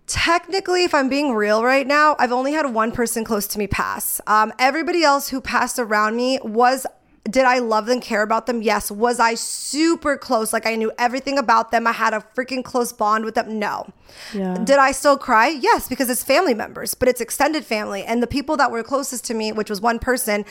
technically 0.07 0.85
if 0.85 0.93
i'm 0.93 1.09
being 1.09 1.33
real 1.33 1.63
right 1.63 1.85
now 1.85 2.15
i've 2.17 2.31
only 2.31 2.53
had 2.53 2.73
one 2.73 2.91
person 2.93 3.23
close 3.25 3.45
to 3.45 3.59
me 3.59 3.67
pass. 3.67 4.21
Um, 4.25 4.53
everybody 4.57 5.03
else 5.03 5.27
who 5.29 5.41
passed 5.41 5.77
around 5.79 6.15
me 6.15 6.39
was 6.43 6.87
did 7.29 7.43
i 7.43 7.59
love 7.59 7.87
them 7.87 7.99
care 7.99 8.21
about 8.21 8.45
them? 8.45 8.61
Yes. 8.61 8.89
Was 8.89 9.19
i 9.19 9.35
super 9.35 10.17
close? 10.17 10.53
Like 10.53 10.65
i 10.65 10.75
knew 10.75 10.93
everything 10.97 11.37
about 11.37 11.71
them. 11.71 11.85
I 11.85 11.91
had 11.91 12.13
a 12.13 12.23
freaking 12.35 12.63
close 12.63 12.93
bond 12.93 13.25
with 13.25 13.35
them? 13.35 13.59
No. 13.59 13.91
Yeah. 14.33 14.57
did 14.63 14.77
i 14.77 14.91
still 14.93 15.17
cry? 15.17 15.47
Yes 15.49 15.89
because 15.89 16.09
it's 16.09 16.23
family 16.23 16.53
members 16.53 16.93
but 16.93 17.09
it's 17.09 17.19
extended 17.19 17.65
family. 17.65 18.03
And 18.03 18.23
the 18.23 18.27
people 18.27 18.55
that 18.57 18.71
were 18.71 18.83
closest 18.83 19.25
to 19.25 19.33
me 19.33 19.51
which 19.51 19.69
was 19.69 19.81
one 19.81 19.99
person 19.99 20.45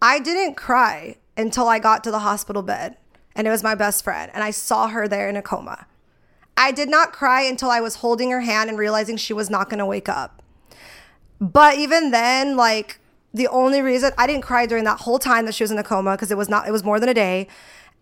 i 0.00 0.18
didn't 0.18 0.54
cry 0.54 1.16
until 1.36 1.68
i 1.68 1.78
got 1.78 2.02
to 2.04 2.10
the 2.10 2.20
hospital 2.20 2.62
bed 2.62 2.96
and 3.34 3.46
it 3.46 3.50
was 3.50 3.62
my 3.62 3.74
best 3.74 4.02
friend 4.02 4.30
and 4.34 4.42
i 4.42 4.50
saw 4.50 4.88
her 4.88 5.06
there 5.06 5.28
in 5.28 5.36
a 5.36 5.42
coma 5.42 5.86
I 6.56 6.72
did 6.72 6.88
not 6.88 7.12
cry 7.12 7.42
until 7.42 7.70
I 7.70 7.80
was 7.80 7.96
holding 7.96 8.30
her 8.30 8.40
hand 8.40 8.70
and 8.70 8.78
realizing 8.78 9.16
she 9.16 9.32
was 9.32 9.50
not 9.50 9.68
going 9.68 9.78
to 9.78 9.86
wake 9.86 10.08
up. 10.08 10.42
But 11.40 11.76
even 11.76 12.10
then, 12.10 12.56
like 12.56 12.98
the 13.34 13.48
only 13.48 13.82
reason 13.82 14.12
I 14.16 14.26
didn't 14.26 14.42
cry 14.42 14.66
during 14.66 14.84
that 14.84 15.00
whole 15.00 15.18
time 15.18 15.44
that 15.46 15.54
she 15.54 15.62
was 15.62 15.70
in 15.70 15.78
a 15.78 15.84
coma 15.84 16.12
because 16.12 16.30
it 16.30 16.38
was 16.38 16.48
not 16.48 16.66
it 16.66 16.72
was 16.72 16.82
more 16.82 16.98
than 16.98 17.08
a 17.08 17.14
day. 17.14 17.48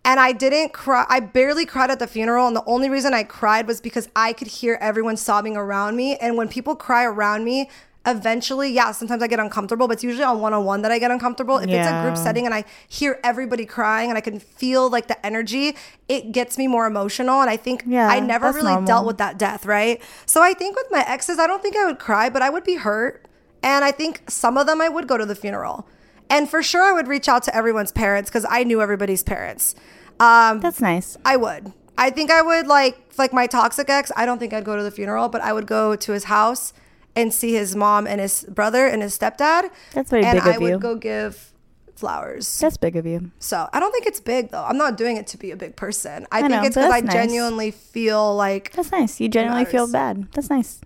And 0.04 0.20
I 0.20 0.32
didn't 0.32 0.72
cry. 0.72 1.06
I 1.08 1.20
barely 1.20 1.64
cried 1.64 1.90
at 1.90 1.98
the 1.98 2.06
funeral. 2.06 2.46
And 2.46 2.54
the 2.54 2.64
only 2.66 2.90
reason 2.90 3.14
I 3.14 3.24
cried 3.24 3.66
was 3.66 3.80
because 3.80 4.08
I 4.14 4.34
could 4.34 4.48
hear 4.48 4.76
everyone 4.80 5.16
sobbing 5.16 5.56
around 5.56 5.96
me. 5.96 6.16
And 6.16 6.36
when 6.36 6.48
people 6.48 6.76
cry 6.76 7.04
around 7.04 7.42
me, 7.42 7.70
eventually, 8.06 8.70
yeah, 8.70 8.92
sometimes 8.92 9.22
I 9.22 9.26
get 9.26 9.40
uncomfortable, 9.40 9.88
but 9.88 9.94
it's 9.94 10.04
usually 10.04 10.24
on 10.24 10.40
one 10.40 10.52
on 10.52 10.64
one 10.64 10.82
that 10.82 10.92
I 10.92 10.98
get 10.98 11.10
uncomfortable. 11.10 11.58
If 11.58 11.70
it's 11.70 11.88
a 11.88 12.02
group 12.02 12.16
setting 12.16 12.44
and 12.44 12.54
I 12.54 12.64
hear 12.88 13.18
everybody 13.24 13.64
crying 13.64 14.10
and 14.10 14.18
I 14.18 14.20
can 14.20 14.38
feel 14.38 14.90
like 14.90 15.06
the 15.08 15.24
energy, 15.24 15.76
it 16.08 16.32
gets 16.32 16.58
me 16.58 16.66
more 16.66 16.86
emotional. 16.86 17.40
And 17.40 17.48
I 17.48 17.56
think 17.56 17.84
Yeah, 17.86 18.08
I 18.08 18.20
never 18.20 18.52
really 18.52 18.84
dealt 18.84 19.06
with 19.06 19.18
that 19.18 19.38
death, 19.38 19.64
right? 19.66 20.02
So 20.26 20.42
I 20.42 20.52
think 20.52 20.76
with 20.76 20.86
my 20.90 21.04
exes, 21.06 21.38
I 21.38 21.46
don't 21.46 21.62
think 21.62 21.76
I 21.76 21.86
would 21.86 21.98
cry, 21.98 22.28
but 22.28 22.42
I 22.42 22.50
would 22.50 22.64
be 22.64 22.74
hurt. 22.76 23.26
And 23.62 23.84
I 23.84 23.92
think 23.92 24.30
some 24.30 24.58
of 24.58 24.66
them 24.66 24.80
I 24.82 24.88
would 24.90 25.08
go 25.08 25.16
to 25.16 25.24
the 25.24 25.34
funeral. 25.34 25.88
And 26.28 26.48
for 26.48 26.62
sure, 26.62 26.82
I 26.82 26.92
would 26.92 27.08
reach 27.08 27.28
out 27.28 27.42
to 27.44 27.56
everyone's 27.56 27.92
parents 27.92 28.28
because 28.30 28.46
I 28.48 28.64
knew 28.64 28.82
everybody's 28.82 29.22
parents. 29.22 29.74
Um, 30.20 30.60
That's 30.60 30.80
nice. 30.80 31.16
I 31.24 31.36
would. 31.36 31.72
I 31.96 32.10
think 32.10 32.30
I 32.30 32.42
would 32.42 32.66
like 32.66 32.98
like 33.18 33.32
my 33.32 33.46
toxic 33.46 33.88
ex. 33.88 34.10
I 34.16 34.26
don't 34.26 34.38
think 34.38 34.52
I'd 34.52 34.64
go 34.64 34.76
to 34.76 34.82
the 34.82 34.90
funeral, 34.90 35.28
but 35.28 35.40
I 35.42 35.52
would 35.52 35.66
go 35.66 35.94
to 35.96 36.12
his 36.12 36.24
house 36.24 36.72
and 37.16 37.32
see 37.32 37.52
his 37.54 37.76
mom 37.76 38.06
and 38.06 38.20
his 38.20 38.44
brother 38.48 38.86
and 38.86 39.02
his 39.02 39.16
stepdad. 39.18 39.70
That's 39.92 40.10
very 40.10 40.24
and 40.24 40.38
big 40.38 40.46
I 40.46 40.54
of 40.56 40.62
would 40.62 40.68
you. 40.70 40.78
go 40.78 40.94
give 40.96 41.52
flowers. 41.96 42.58
That's 42.58 42.76
big 42.76 42.96
of 42.96 43.06
you. 43.06 43.30
So 43.38 43.68
I 43.72 43.80
don't 43.80 43.92
think 43.92 44.06
it's 44.06 44.20
big 44.20 44.50
though. 44.50 44.64
I'm 44.64 44.76
not 44.76 44.96
doing 44.96 45.16
it 45.16 45.26
to 45.28 45.38
be 45.38 45.50
a 45.52 45.56
big 45.56 45.76
person. 45.76 46.26
I, 46.32 46.38
I 46.38 46.40
think 46.42 46.50
know, 46.52 46.62
it's 46.64 46.74
because 46.76 46.90
I 46.92 47.00
nice. 47.00 47.12
genuinely 47.12 47.70
feel 47.70 48.34
like 48.34 48.72
That's 48.72 48.90
nice. 48.90 49.20
You 49.20 49.28
genuinely 49.28 49.64
feel 49.64 49.90
bad. 49.90 50.28
That's 50.32 50.50
nice. 50.50 50.80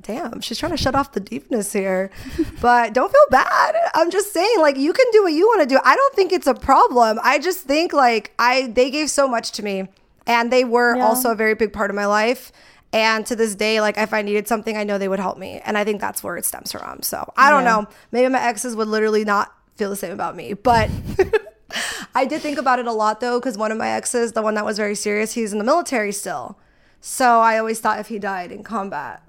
damn, 0.00 0.40
she's 0.40 0.56
trying 0.58 0.70
to 0.72 0.78
shut 0.78 0.94
off 0.94 1.12
the 1.12 1.20
deepness 1.20 1.72
here. 1.72 2.10
but 2.60 2.94
don't 2.94 3.10
feel 3.10 3.26
bad. 3.30 3.74
I'm 3.94 4.10
just 4.10 4.32
saying, 4.32 4.56
like, 4.60 4.76
you 4.76 4.92
can 4.92 5.06
do 5.12 5.24
what 5.24 5.32
you 5.32 5.46
want 5.48 5.68
to 5.68 5.74
do. 5.74 5.80
I 5.84 5.96
don't 5.96 6.14
think 6.14 6.32
it's 6.32 6.46
a 6.46 6.54
problem. 6.54 7.18
I 7.22 7.38
just 7.40 7.60
think 7.64 7.92
like 7.92 8.32
I 8.38 8.68
they 8.68 8.90
gave 8.90 9.10
so 9.10 9.26
much 9.28 9.50
to 9.52 9.62
me. 9.62 9.88
And 10.26 10.52
they 10.52 10.62
were 10.64 10.96
Yeah. 10.96 11.06
also 11.06 11.30
a 11.32 11.34
very 11.34 11.54
big 11.54 11.72
part 11.72 11.90
of 11.90 11.96
my 11.96 12.06
life. 12.06 12.52
And 12.92 13.26
to 13.26 13.36
this 13.36 13.54
day, 13.54 13.80
like 13.80 13.98
if 13.98 14.14
I 14.14 14.22
needed 14.22 14.48
something, 14.48 14.76
I 14.76 14.84
know 14.84 14.96
they 14.98 15.08
would 15.08 15.20
help 15.20 15.36
me. 15.38 15.60
And 15.64 15.76
I 15.76 15.84
think 15.84 16.00
that's 16.00 16.22
where 16.24 16.36
it 16.36 16.44
stems 16.46 16.72
from. 16.72 17.02
So 17.02 17.32
I 17.36 17.50
don't 17.50 17.64
Yeah. 17.64 17.70
know. 17.80 17.86
Maybe 18.12 18.28
my 18.28 18.40
exes 18.40 18.74
would 18.76 18.88
literally 18.88 19.24
not 19.24 19.52
feel 19.76 19.90
the 19.90 19.96
same 19.96 20.12
about 20.12 20.34
me. 20.36 20.54
But 20.54 20.88
I 22.14 22.24
did 22.24 22.40
think 22.40 22.58
about 22.58 22.78
it 22.78 22.86
a 22.86 22.92
lot 22.92 23.20
though, 23.20 23.38
because 23.38 23.58
one 23.58 23.70
of 23.72 23.78
my 23.78 23.88
exes, 23.90 24.32
the 24.32 24.42
one 24.42 24.54
that 24.54 24.64
was 24.64 24.76
very 24.78 24.94
serious, 24.94 25.34
he's 25.34 25.52
in 25.52 25.58
the 25.58 25.64
military 25.64 26.12
still. 26.12 26.58
So 27.00 27.40
I 27.40 27.58
always 27.58 27.78
thought 27.78 28.00
if 28.00 28.08
he 28.08 28.18
died 28.18 28.50
in 28.50 28.62
combat, 28.64 29.22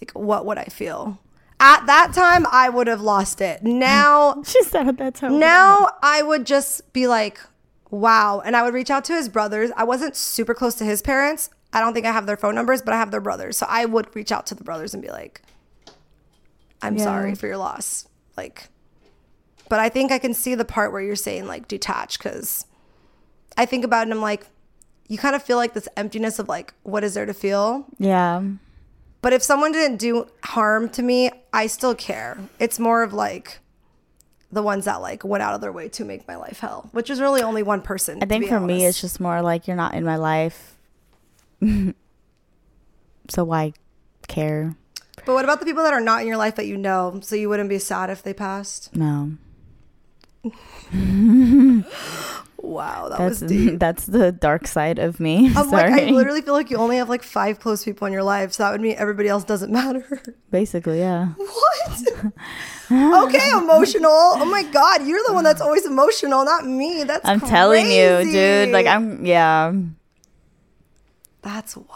like 0.00 0.10
what 0.12 0.44
would 0.46 0.58
I 0.58 0.64
feel? 0.64 1.18
At 1.60 1.86
that 1.86 2.12
time, 2.14 2.46
I 2.52 2.68
would 2.68 2.86
have 2.86 3.00
lost 3.00 3.40
it. 3.40 3.64
Now, 3.64 4.42
She 4.46 4.62
said 4.62 4.86
at 4.86 4.98
that 4.98 5.16
time. 5.16 5.38
now 5.40 5.88
I 6.02 6.22
would 6.22 6.46
just 6.46 6.92
be 6.92 7.08
like, 7.08 7.40
wow. 7.90 8.40
And 8.44 8.54
I 8.54 8.62
would 8.62 8.74
reach 8.74 8.90
out 8.90 9.04
to 9.06 9.14
his 9.14 9.28
brothers. 9.28 9.70
I 9.76 9.82
wasn't 9.84 10.14
super 10.14 10.54
close 10.54 10.74
to 10.76 10.84
his 10.84 11.02
parents. 11.02 11.50
I 11.72 11.80
don't 11.80 11.92
think 11.94 12.06
I 12.06 12.12
have 12.12 12.26
their 12.26 12.36
phone 12.36 12.54
numbers, 12.54 12.80
but 12.82 12.94
I 12.94 12.96
have 12.98 13.10
their 13.10 13.20
brothers. 13.20 13.58
So 13.58 13.66
I 13.68 13.84
would 13.84 14.14
reach 14.16 14.32
out 14.32 14.46
to 14.46 14.54
the 14.54 14.64
brothers 14.64 14.94
and 14.94 15.02
be 15.02 15.10
like, 15.10 15.42
I'm 16.80 16.96
Yeah. 16.96 17.04
sorry 17.04 17.34
for 17.34 17.46
your 17.46 17.56
loss. 17.58 18.06
Like, 18.36 18.68
but 19.68 19.78
I 19.80 19.88
think 19.88 20.10
I 20.12 20.18
can 20.18 20.32
see 20.32 20.54
the 20.54 20.64
part 20.64 20.92
where 20.92 21.02
you're 21.02 21.16
saying 21.16 21.46
like 21.46 21.68
detach 21.68 22.18
because 22.18 22.64
I 23.56 23.66
think 23.66 23.84
about 23.84 24.00
it 24.00 24.02
and 24.10 24.12
I'm 24.14 24.20
like, 24.22 24.46
you 25.08 25.18
kind 25.18 25.34
of 25.36 25.42
feel 25.42 25.56
like 25.56 25.74
this 25.74 25.88
emptiness 25.96 26.38
of 26.38 26.48
like, 26.48 26.72
what 26.84 27.04
is 27.04 27.14
there 27.14 27.26
to 27.26 27.34
feel? 27.34 27.84
Yeah. 27.98 28.42
But 29.20 29.32
if 29.32 29.42
someone 29.42 29.72
didn't 29.72 29.96
do 29.96 30.28
harm 30.44 30.88
to 30.90 31.02
me, 31.02 31.30
I 31.52 31.66
still 31.66 31.94
care. 31.94 32.38
It's 32.58 32.78
more 32.78 33.02
of 33.02 33.12
like 33.12 33.58
the 34.52 34.62
ones 34.62 34.84
that 34.86 35.02
like 35.02 35.24
went 35.24 35.42
out 35.42 35.54
of 35.54 35.60
their 35.60 35.72
way 35.72 35.88
to 35.90 36.04
make 36.04 36.26
my 36.28 36.36
life 36.36 36.60
hell, 36.60 36.88
which 36.92 37.10
is 37.10 37.20
really 37.20 37.42
only 37.42 37.62
one 37.62 37.82
person. 37.82 38.20
I 38.22 38.26
think 38.26 38.46
for 38.48 38.60
me, 38.60 38.86
it's 38.86 39.00
just 39.00 39.18
more 39.20 39.42
like 39.42 39.66
you're 39.66 39.76
not 39.76 39.94
in 39.94 40.04
my 40.04 40.16
life. 40.16 40.76
so 43.28 43.44
why 43.44 43.72
care? 44.26 44.76
But 45.26 45.34
what 45.34 45.44
about 45.44 45.60
the 45.60 45.66
people 45.66 45.82
that 45.82 45.92
are 45.92 46.00
not 46.00 46.22
in 46.22 46.28
your 46.28 46.36
life 46.36 46.56
that 46.56 46.66
you 46.66 46.76
know? 46.76 47.20
So 47.22 47.36
you 47.36 47.48
wouldn't 47.48 47.68
be 47.68 47.78
sad 47.78 48.10
if 48.10 48.22
they 48.22 48.32
passed? 48.32 48.94
No. 48.96 49.32
Wow, 52.60 53.08
that 53.08 53.18
That's 53.18 53.40
was 53.40 53.50
deep. 53.50 53.78
that's 53.78 54.06
the 54.06 54.32
dark 54.32 54.66
side 54.66 54.98
of 54.98 55.20
me. 55.20 55.46
I'm 55.46 55.68
Sorry. 55.68 55.90
like, 55.90 56.02
I 56.02 56.10
literally 56.10 56.42
feel 56.42 56.54
like 56.54 56.70
you 56.70 56.76
only 56.76 56.96
have 56.96 57.08
like 57.08 57.22
five 57.22 57.60
close 57.60 57.84
people 57.84 58.06
in 58.06 58.12
your 58.12 58.24
life, 58.24 58.52
so 58.52 58.64
that 58.64 58.72
would 58.72 58.80
mean 58.80 58.96
everybody 58.98 59.28
else 59.28 59.44
doesn't 59.44 59.72
matter. 59.72 60.20
Basically, 60.50 60.98
yeah. 60.98 61.28
what? 61.28 62.22
okay, 62.90 63.50
emotional. 63.50 64.10
Oh 64.10 64.44
my 64.44 64.64
god, 64.64 65.06
you're 65.06 65.22
the 65.26 65.34
one 65.34 65.44
that's 65.44 65.60
always 65.60 65.86
emotional, 65.86 66.44
not 66.44 66.66
me. 66.66 67.04
That's 67.04 67.26
I'm 67.26 67.40
telling 67.40 67.86
you, 67.86 68.24
dude. 68.24 68.70
Like 68.70 68.86
I'm 68.86 69.24
yeah. 69.24 69.72
That's 71.48 71.76
wild. 71.78 71.88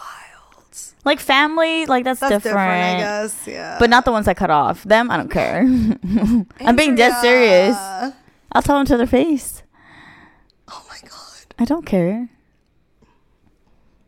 Like 1.05 1.20
family, 1.20 1.84
like 1.84 2.05
that's, 2.05 2.20
That's 2.20 2.42
different. 2.42 2.55
different, 2.55 2.96
I 2.96 2.98
guess. 3.00 3.46
Yeah. 3.46 3.76
But 3.78 3.90
not 3.90 4.07
the 4.07 4.12
ones 4.12 4.26
I 4.28 4.32
cut 4.34 4.48
off. 4.50 4.82
Them, 4.84 5.11
I 5.11 5.18
don't 5.18 5.30
care. 5.30 5.59
I'm 6.61 6.76
being 6.76 6.94
dead 6.94 7.20
serious. 7.20 7.76
I'll 8.53 8.62
tell 8.62 8.78
them 8.78 8.86
to 8.86 8.96
their 8.96 9.07
face. 9.07 9.62
Oh 10.68 10.82
my 10.88 10.96
god. 11.07 11.55
I 11.59 11.66
don't 11.66 11.84
care. 11.84 12.30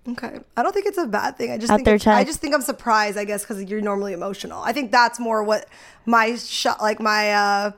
Okay. 0.09 0.38
I 0.57 0.62
don't 0.62 0.72
think 0.72 0.86
it's 0.86 0.97
a 0.99 1.07
bad 1.07 1.36
thing. 1.36 1.51
I 1.51 1.59
just 1.59 1.70
Out 1.70 1.76
think 1.76 1.84
their 1.84 1.97
it's- 1.97 2.07
I 2.07 2.24
just 2.24 2.40
think 2.40 2.55
I'm 2.55 2.62
surprised, 2.62 3.18
I 3.18 3.24
guess, 3.24 3.42
because 3.45 3.62
you're 3.64 3.82
normally 3.82 4.14
emotional. 4.14 4.62
I 4.62 4.72
think 4.72 4.90
that's 4.90 5.20
more 5.20 5.42
what 5.45 5.68
my 6.07 6.36
shot, 6.36 6.80
like 6.80 7.01
my 7.01 7.32
uh, 7.32 7.70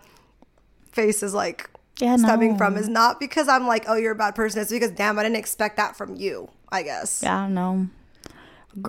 face 0.93 1.23
is 1.25 1.35
like 1.35 1.69
Yeah, 1.99 2.17
stemming 2.17 2.53
no. 2.53 2.59
from 2.59 2.77
is 2.77 2.89
not 2.89 3.19
because 3.19 3.49
I'm 3.49 3.67
like, 3.67 3.85
oh, 3.89 3.95
you're 3.95 4.13
a 4.13 4.17
bad 4.17 4.35
person. 4.35 4.61
It's 4.61 4.71
because 4.71 4.91
damn, 4.91 5.19
I 5.19 5.23
didn't 5.23 5.37
expect 5.37 5.77
that 5.79 5.97
from 5.97 6.17
you. 6.17 6.51
I 6.71 6.83
guess. 6.83 7.23
Yeah, 7.23 7.39
I 7.39 7.43
don't 7.45 7.55
know. 7.55 7.89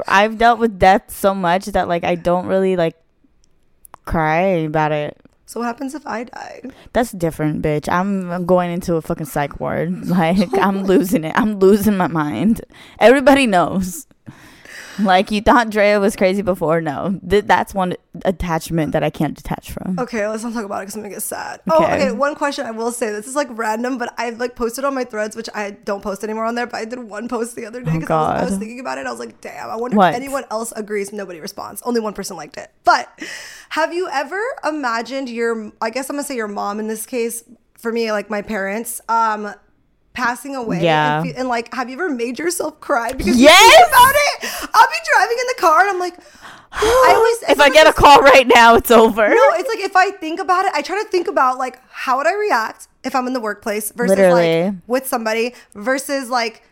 I've 0.08 0.38
dealt 0.38 0.60
with 0.60 0.80
death 0.80 1.12
so 1.12 1.34
much 1.34 1.68
that 1.68 1.88
like 1.88 2.04
I 2.04 2.16
don't 2.16 2.48
really 2.48 2.76
like 2.76 2.96
cry 4.06 4.42
about 4.66 4.92
it. 4.92 5.18
So 5.46 5.62
what 5.62 5.68
happens 5.68 5.96
if 5.96 6.06
I 6.06 6.26
die? 6.26 6.62
That's 6.92 7.12
different, 7.14 7.62
bitch. 7.62 7.88
I'm 7.90 8.46
going 8.46 8.70
into 8.70 8.96
a 8.96 9.02
fucking 9.02 9.28
psych 9.28 9.60
ward. 9.62 10.06
Like 10.08 10.50
I'm 10.58 10.84
losing 10.92 11.24
it. 11.24 11.34
I'm 11.36 11.60
losing 11.60 11.96
my 11.96 12.08
mind. 12.08 12.62
Everybody 13.00 13.48
knows. 13.48 14.07
Like 15.04 15.32
you 15.32 15.42
thought 15.42 15.70
Drea 15.70 16.00
was 16.00 16.16
crazy 16.16 16.42
before. 16.42 16.82
No, 16.82 17.20
Th- 17.30 17.44
that's 17.46 17.74
one 17.74 17.96
attachment 18.26 18.92
that 18.94 19.04
I 19.04 19.10
can't 19.10 19.36
detach 19.36 19.72
from. 19.72 19.98
Okay, 20.00 20.28
let's 20.28 20.44
not 20.44 20.54
talk 20.54 20.66
about 20.66 20.78
it 20.80 20.82
because 20.84 20.96
I'm 20.96 21.02
gonna 21.04 21.14
get 21.14 21.22
sad. 21.24 21.62
Oh, 21.70 21.84
Okay. 21.84 21.96
okay. 22.08 22.12
One 22.12 22.36
question 22.36 22.66
I 22.66 22.72
will 22.72 22.92
say 22.92 23.12
this 23.12 23.28
is 23.28 23.36
like 23.36 23.48
random, 23.52 23.98
but 23.98 24.14
I 24.18 24.32
like 24.32 24.56
posted 24.56 24.86
on 24.86 24.96
my 24.96 25.04
threads, 25.04 25.36
which 25.36 25.50
I 25.54 25.72
don't 25.72 26.02
post 26.02 26.24
anymore 26.24 26.46
on 26.46 26.56
there. 26.56 26.66
But 26.68 26.78
I 26.78 26.86
did 26.86 27.00
one 27.00 27.28
post 27.28 27.56
the 27.56 27.66
other 27.66 27.82
day 27.82 27.92
Oh, 27.96 28.00
because 28.00 28.10
I, 28.12 28.34
was- 28.34 28.42
I 28.42 28.46
was 28.46 28.58
thinking 28.60 28.80
about 28.80 28.98
it. 28.98 29.06
I 29.06 29.12
was 29.12 29.20
like, 29.20 29.40
damn, 29.42 29.70
I 29.70 29.76
wonder 29.76 29.98
What? 29.98 30.10
if 30.10 30.16
anyone 30.16 30.46
else 30.52 30.72
agrees. 30.76 31.14
Nobody 31.14 31.40
responds. 31.40 31.82
Only 31.84 32.00
one 32.00 32.14
person 32.14 32.36
liked 32.38 32.58
it. 32.58 32.72
But 32.84 33.08
have 33.70 33.94
you 33.94 34.08
ever 34.12 34.42
imagined 34.64 35.30
your? 35.30 35.72
I 35.82 35.90
guess 35.90 36.10
I'm 36.10 36.16
gonna 36.16 36.24
say 36.26 36.36
your 36.36 36.48
mom 36.48 36.80
in 36.80 36.88
this 36.88 37.06
case. 37.06 37.44
For 37.78 37.92
me, 37.92 38.12
like 38.12 38.30
my 38.32 38.42
parents, 38.42 39.00
um, 39.08 39.54
passing 40.18 40.56
away. 40.56 40.82
Yeah. 40.84 41.22
And, 41.22 41.30
fe- 41.32 41.36
and 41.40 41.48
like, 41.48 41.74
have 41.74 41.88
you 41.90 41.96
ever 41.96 42.10
made 42.10 42.40
yourself 42.40 42.80
cry 42.82 43.14
because 43.14 43.38
you 43.38 43.44
Yes! 43.44 43.76
think 43.76 43.88
about 43.88 44.16
it? 44.16 44.70
I'll 44.74 44.88
be 44.88 44.96
driving 45.14 45.38
in 45.40 45.48
the 45.56 45.62
car 45.62 45.82
and 45.82 45.90
I'm 45.92 46.00
like. 46.00 46.16
I 46.70 47.14
always 47.16 47.50
if 47.50 47.60
I 47.62 47.70
get 47.70 47.88
a 47.88 47.94
call 47.94 48.20
right 48.20 48.46
now, 48.46 48.76
it's 48.76 48.92
over. 48.92 49.28
no, 49.30 49.44
it's 49.54 49.70
like 49.70 49.80
if 49.80 49.96
I 49.96 50.12
think 50.12 50.40
about 50.40 50.66
it, 50.66 50.72
I 50.76 50.82
try 50.82 51.02
to 51.02 51.10
think 51.10 51.28
about 51.30 51.58
like 51.58 51.80
how 51.90 52.18
would 52.18 52.28
I 52.28 52.34
react 52.36 52.88
if 53.06 53.16
I'm 53.16 53.26
in 53.26 53.32
the 53.34 53.40
workplace 53.40 53.92
versus 53.94 54.18
Literally. 54.18 54.64
like 54.66 54.74
with 54.86 55.08
somebody 55.08 55.56
versus 55.74 56.30
like 56.30 56.64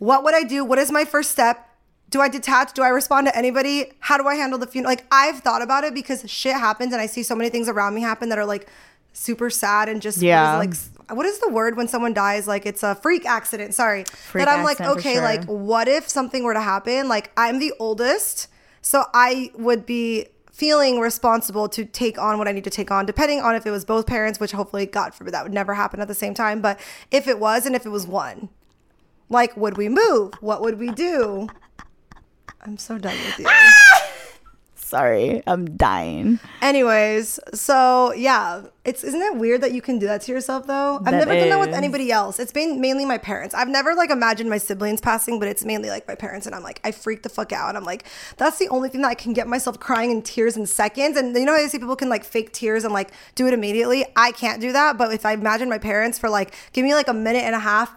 what 0.00 0.24
would 0.24 0.34
I 0.34 0.42
do? 0.42 0.64
What 0.64 0.78
is 0.80 0.90
my 0.90 1.04
first 1.04 1.30
step? 1.30 1.68
Do 2.10 2.20
I 2.20 2.28
detach? 2.28 2.74
Do 2.74 2.82
I 2.82 2.88
respond 2.88 3.28
to 3.28 3.36
anybody? 3.36 3.92
How 4.00 4.18
do 4.18 4.26
I 4.26 4.34
handle 4.34 4.58
the 4.58 4.66
funeral? 4.66 4.90
Like 4.90 5.06
I've 5.12 5.38
thought 5.38 5.62
about 5.62 5.84
it 5.84 5.94
because 5.94 6.28
shit 6.28 6.54
happens 6.56 6.92
and 6.92 7.00
I 7.00 7.06
see 7.06 7.22
so 7.22 7.36
many 7.36 7.48
things 7.48 7.68
around 7.68 7.94
me 7.94 8.02
happen 8.02 8.28
that 8.30 8.38
are 8.38 8.44
like 8.44 8.68
super 9.12 9.50
sad 9.50 9.88
and 9.88 10.02
just 10.02 10.18
what 10.18 10.22
is 10.22 10.22
it, 10.24 10.26
Yeah. 10.26 10.58
like 10.58 10.74
what 11.10 11.26
is 11.26 11.38
the 11.38 11.50
word 11.50 11.76
when 11.76 11.88
someone 11.88 12.14
dies? 12.14 12.46
Like 12.46 12.66
it's 12.66 12.82
a 12.82 12.94
freak 12.94 13.26
accident. 13.26 13.74
Sorry. 13.74 14.04
Freak 14.04 14.44
that 14.44 14.52
I'm 14.52 14.64
like, 14.64 14.80
okay, 14.80 15.14
sure. 15.14 15.22
like 15.22 15.44
what 15.44 15.88
if 15.88 16.08
something 16.08 16.44
were 16.44 16.54
to 16.54 16.60
happen? 16.60 17.08
Like 17.08 17.30
I'm 17.36 17.58
the 17.58 17.72
oldest, 17.78 18.48
so 18.82 19.04
I 19.12 19.50
would 19.54 19.86
be 19.86 20.28
feeling 20.54 21.00
responsible 21.00 21.68
to 21.68 21.84
take 21.84 22.16
on 22.16 22.38
what 22.38 22.46
I 22.46 22.52
need 22.52 22.62
to 22.62 22.70
take 22.70 22.92
on, 22.92 23.06
depending 23.06 23.40
on 23.40 23.56
if 23.56 23.66
it 23.66 23.72
was 23.72 23.84
both 23.84 24.06
parents, 24.06 24.38
which 24.38 24.52
hopefully, 24.52 24.86
God 24.86 25.12
forbid, 25.12 25.34
that 25.34 25.42
would 25.42 25.52
never 25.52 25.74
happen 25.74 26.00
at 26.00 26.06
the 26.06 26.14
same 26.14 26.32
time. 26.32 26.60
But 26.60 26.78
if 27.10 27.26
it 27.26 27.40
was, 27.40 27.66
and 27.66 27.74
if 27.74 27.84
it 27.84 27.88
was 27.88 28.06
one, 28.06 28.48
like, 29.28 29.56
would 29.56 29.76
we 29.76 29.88
move? 29.88 30.34
What 30.40 30.60
would 30.60 30.78
we 30.78 30.92
do? 30.92 31.48
I'm 32.60 32.78
so 32.78 32.98
done 32.98 33.16
with 33.16 33.40
you. 33.40 33.46
Sorry, 34.94 35.42
I'm 35.48 35.76
dying. 35.76 36.38
Anyways, 36.62 37.40
so 37.52 38.12
yeah, 38.12 38.62
it's 38.84 39.02
isn't 39.02 39.20
it 39.20 39.34
weird 39.34 39.60
that 39.62 39.72
you 39.72 39.82
can 39.82 39.98
do 39.98 40.06
that 40.06 40.20
to 40.20 40.32
yourself 40.32 40.68
though? 40.68 40.98
I've 40.98 41.06
That 41.06 41.26
never 41.26 41.34
done 41.34 41.48
that 41.48 41.58
with 41.58 41.74
anybody 41.74 42.12
else. 42.12 42.38
It's 42.38 42.52
been 42.52 42.80
mainly 42.80 43.04
my 43.04 43.18
parents. 43.18 43.56
I've 43.56 43.66
never 43.68 43.96
like 43.96 44.10
imagined 44.10 44.48
my 44.48 44.58
siblings 44.58 45.00
passing, 45.00 45.40
but 45.40 45.48
it's 45.48 45.64
mainly 45.64 45.88
like 45.88 46.06
my 46.06 46.14
parents, 46.14 46.46
and 46.46 46.54
I'm 46.54 46.62
like, 46.62 46.80
I 46.84 46.92
freak 46.92 47.24
the 47.24 47.28
fuck 47.28 47.52
out. 47.52 47.70
And 47.70 47.76
I'm 47.76 47.82
like, 47.82 48.04
that's 48.36 48.60
the 48.60 48.68
only 48.68 48.88
thing 48.88 49.02
that 49.02 49.08
I 49.08 49.14
can 49.14 49.32
get 49.32 49.48
myself 49.48 49.80
crying 49.80 50.12
in 50.12 50.22
tears 50.22 50.56
in 50.56 50.64
seconds. 50.64 51.16
And 51.16 51.34
you 51.34 51.44
know 51.44 51.54
how 51.54 51.60
you 51.60 51.68
see 51.68 51.80
people 51.80 51.96
can 51.96 52.08
like 52.08 52.22
fake 52.22 52.52
tears 52.52 52.84
and 52.84 52.92
like 52.92 53.10
do 53.34 53.48
it 53.48 53.52
immediately. 53.52 54.06
I 54.14 54.30
can't 54.30 54.60
do 54.60 54.70
that. 54.70 54.96
But 54.96 55.12
if 55.12 55.26
I 55.26 55.32
imagine 55.32 55.68
my 55.68 55.78
parents 55.78 56.20
for 56.20 56.30
like, 56.30 56.54
give 56.72 56.84
me 56.84 56.94
like 56.94 57.08
a 57.08 57.14
minute 57.14 57.42
and 57.42 57.56
a 57.56 57.60
half, 57.60 57.92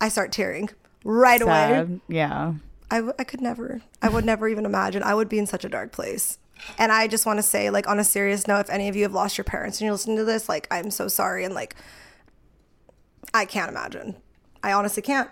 I 0.00 0.08
start 0.08 0.32
tearing 0.32 0.70
right 1.04 1.42
away. 1.42 2.00
Yeah. 2.08 2.54
I, 2.90 2.96
w- 2.96 3.14
I 3.18 3.24
could 3.24 3.40
never 3.40 3.82
i 4.00 4.08
would 4.08 4.24
never 4.24 4.48
even 4.48 4.64
imagine. 4.64 5.02
I 5.02 5.14
would 5.14 5.28
be 5.28 5.38
in 5.38 5.46
such 5.46 5.64
a 5.64 5.68
dark 5.68 5.92
place. 5.92 6.38
And 6.78 6.90
i 6.90 7.06
just 7.06 7.26
want 7.26 7.38
to 7.38 7.42
say 7.42 7.70
like 7.70 7.88
on 7.88 7.98
a 7.98 8.04
serious 8.04 8.46
note 8.48 8.60
if 8.60 8.70
any 8.70 8.88
of 8.88 8.96
you 8.96 9.02
have 9.02 9.12
lost 9.12 9.38
your 9.38 9.44
parents 9.44 9.78
and 9.78 9.86
you're 9.86 9.92
listening 9.92 10.16
to 10.16 10.24
this 10.24 10.48
like 10.48 10.66
i'm 10.70 10.90
so 10.90 11.06
sorry 11.08 11.44
and 11.44 11.54
like 11.54 11.76
i 13.34 13.44
can't 13.44 13.70
imagine. 13.70 14.16
I 14.62 14.72
honestly 14.72 15.02
can't. 15.02 15.30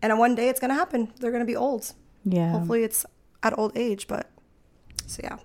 And 0.00 0.18
one 0.18 0.34
day 0.34 0.48
it's 0.48 0.58
gonna 0.60 0.74
happen. 0.74 1.12
They're 1.20 1.32
gonna 1.32 1.44
be 1.44 1.56
old. 1.56 1.92
Yeah. 2.24 2.52
hopefully 2.52 2.84
it's 2.84 3.04
at 3.42 3.56
old 3.58 3.76
age 3.76 4.06
but 4.08 4.30
so 5.06 5.20
yeah. 5.24 5.38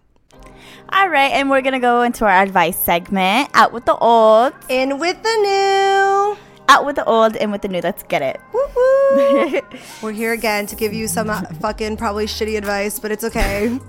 All 0.90 1.10
right, 1.10 1.32
and 1.32 1.50
we're 1.50 1.62
gonna 1.62 1.80
go 1.80 2.04
into 2.04 2.24
our 2.26 2.42
advice 2.44 2.78
segment. 2.78 3.50
Out 3.54 3.74
with 3.74 3.86
the 3.86 3.96
old, 3.98 4.54
in 4.70 5.00
with 5.00 5.22
the 5.24 5.36
new 5.42 6.38
out 6.70 6.86
with 6.86 6.96
the 6.96 7.06
old, 7.06 7.36
and 7.36 7.52
with 7.52 7.62
the 7.62 7.68
new. 7.68 7.82
Let's 7.82 8.04
get 8.04 8.22
it. 8.22 8.40
Woo-hoo. 8.54 9.62
We're 10.02 10.12
here 10.12 10.34
again 10.34 10.66
to 10.68 10.76
give 10.76 10.94
you 10.94 11.08
some 11.08 11.30
uh, 11.30 11.42
fucking 11.62 11.98
probably 11.98 12.26
shitty 12.26 12.58
advice, 12.58 13.00
but 13.00 13.12
it's 13.12 13.24
okay. 13.24 13.80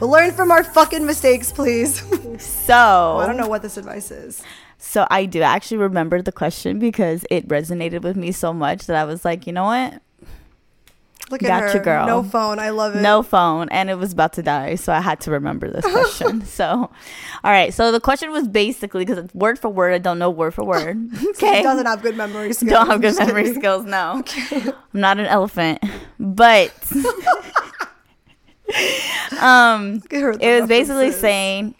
we'll 0.00 0.10
learn 0.10 0.32
from 0.32 0.50
our 0.50 0.64
fucking 0.64 1.04
mistakes, 1.06 1.52
please. 1.52 2.02
So 2.38 2.74
I 2.74 3.26
don't 3.26 3.36
know 3.36 3.48
what 3.48 3.62
this 3.62 3.76
advice 3.76 4.10
is. 4.10 4.42
So 4.78 5.06
I 5.10 5.24
do 5.24 5.40
actually 5.40 5.78
remember 5.78 6.20
the 6.20 6.32
question 6.32 6.78
because 6.78 7.24
it 7.30 7.48
resonated 7.48 8.02
with 8.02 8.16
me 8.16 8.32
so 8.32 8.52
much 8.52 8.86
that 8.86 8.96
I 8.96 9.04
was 9.04 9.24
like, 9.24 9.46
you 9.46 9.52
know 9.52 9.64
what? 9.64 10.02
Look 11.30 11.42
at 11.42 11.48
Gotcha, 11.48 11.78
her. 11.78 11.84
girl. 11.84 12.06
No 12.06 12.22
phone. 12.22 12.58
I 12.60 12.70
love 12.70 12.94
it. 12.94 13.00
No 13.02 13.22
phone, 13.22 13.68
and 13.70 13.90
it 13.90 13.96
was 13.96 14.12
about 14.12 14.32
to 14.34 14.42
die, 14.44 14.76
so 14.76 14.92
I 14.92 15.00
had 15.00 15.18
to 15.22 15.32
remember 15.32 15.68
this 15.70 15.84
question. 15.84 16.44
so, 16.44 16.64
all 16.66 16.90
right. 17.50 17.74
So 17.74 17.90
the 17.90 17.98
question 18.00 18.30
was 18.30 18.46
basically 18.46 19.04
because 19.04 19.18
it's 19.24 19.34
word 19.34 19.58
for 19.58 19.68
word. 19.68 19.92
I 19.94 19.98
don't 19.98 20.18
know 20.20 20.30
word 20.30 20.54
for 20.54 20.64
word. 20.74 21.08
Okay. 21.30 21.62
doesn't 21.62 21.86
have 21.86 22.00
good 22.02 22.16
memory 22.16 22.52
skills. 22.52 22.70
don't 22.72 22.86
have 22.88 23.00
good 23.00 23.18
memory 23.18 23.42
kidding. 23.44 23.60
skills. 23.60 23.84
No, 23.86 24.18
Okay. 24.20 24.62
I'm 24.94 25.00
not 25.00 25.18
an 25.18 25.26
elephant. 25.26 25.82
but 26.20 26.72
um 29.40 29.98
Get 30.08 30.22
her 30.22 30.30
with 30.32 30.40
the 30.40 30.46
it 30.48 30.60
was 30.60 30.68
basically 30.68 31.12
saying 31.12 31.74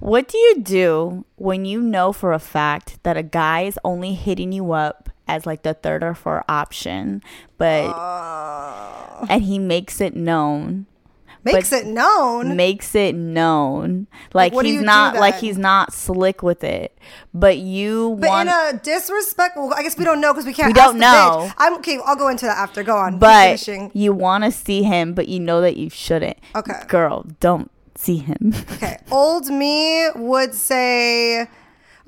what 0.00 0.26
do 0.26 0.36
you 0.36 0.60
do 0.60 1.24
when 1.36 1.64
you 1.64 1.80
know 1.80 2.12
for 2.12 2.32
a 2.32 2.40
fact 2.40 2.98
that 3.04 3.16
a 3.16 3.22
guy 3.22 3.62
is 3.62 3.78
only 3.84 4.14
hitting 4.14 4.50
you 4.50 4.72
up 4.72 5.08
as 5.32 5.46
like 5.46 5.62
the 5.62 5.74
third 5.74 6.02
or 6.02 6.14
fourth 6.14 6.44
option 6.48 7.22
but 7.58 7.84
Uh. 7.88 9.26
and 9.28 9.42
he 9.42 9.58
makes 9.58 10.00
it 10.00 10.14
known 10.14 10.86
Makes 11.44 11.72
it 11.72 11.86
known. 11.88 12.54
makes 12.54 12.94
it 12.94 13.16
known 13.16 14.06
like, 14.32 14.52
do 14.52 14.60
he's 14.60 14.80
not 14.80 15.16
like 15.16 15.34
he's 15.40 15.58
not 15.58 15.92
slick 15.92 16.40
with 16.40 16.62
it 16.62 16.96
but 17.34 17.58
you 17.58 18.16
But 18.20 18.28
want 18.28 18.48
in 18.48 18.54
a 18.76 18.78
disrespectful, 18.78 19.72
I 19.74 19.82
guess 19.82 19.98
we 19.98 20.04
don't 20.04 20.20
know 20.20 20.32
because 20.32 20.46
we 20.46 20.52
can't. 20.54 20.68
We 20.68 20.72
don't 20.72 20.98
know. 20.98 21.50
I'm 21.58 21.74
okay. 21.78 21.98
I'll 22.06 22.14
go 22.14 22.28
into 22.28 22.46
that 22.46 22.58
after. 22.58 22.84
Go 22.84 22.96
on. 22.96 23.18
But 23.18 23.66
you 23.92 24.12
want 24.12 24.44
to 24.44 24.52
see 24.52 24.84
him 24.84 25.14
but 25.14 25.26
you 25.26 25.40
know 25.40 25.60
that 25.62 25.76
you 25.76 25.90
shouldn't 25.90 26.38
Okay. 26.54 26.80
girl 26.86 27.26
don't 27.40 27.72
see 27.96 28.18
him 28.18 28.54
Okay, 28.74 28.98
old 29.10 29.48
me 29.48 30.10
would 30.14 30.54
say. 30.54 31.48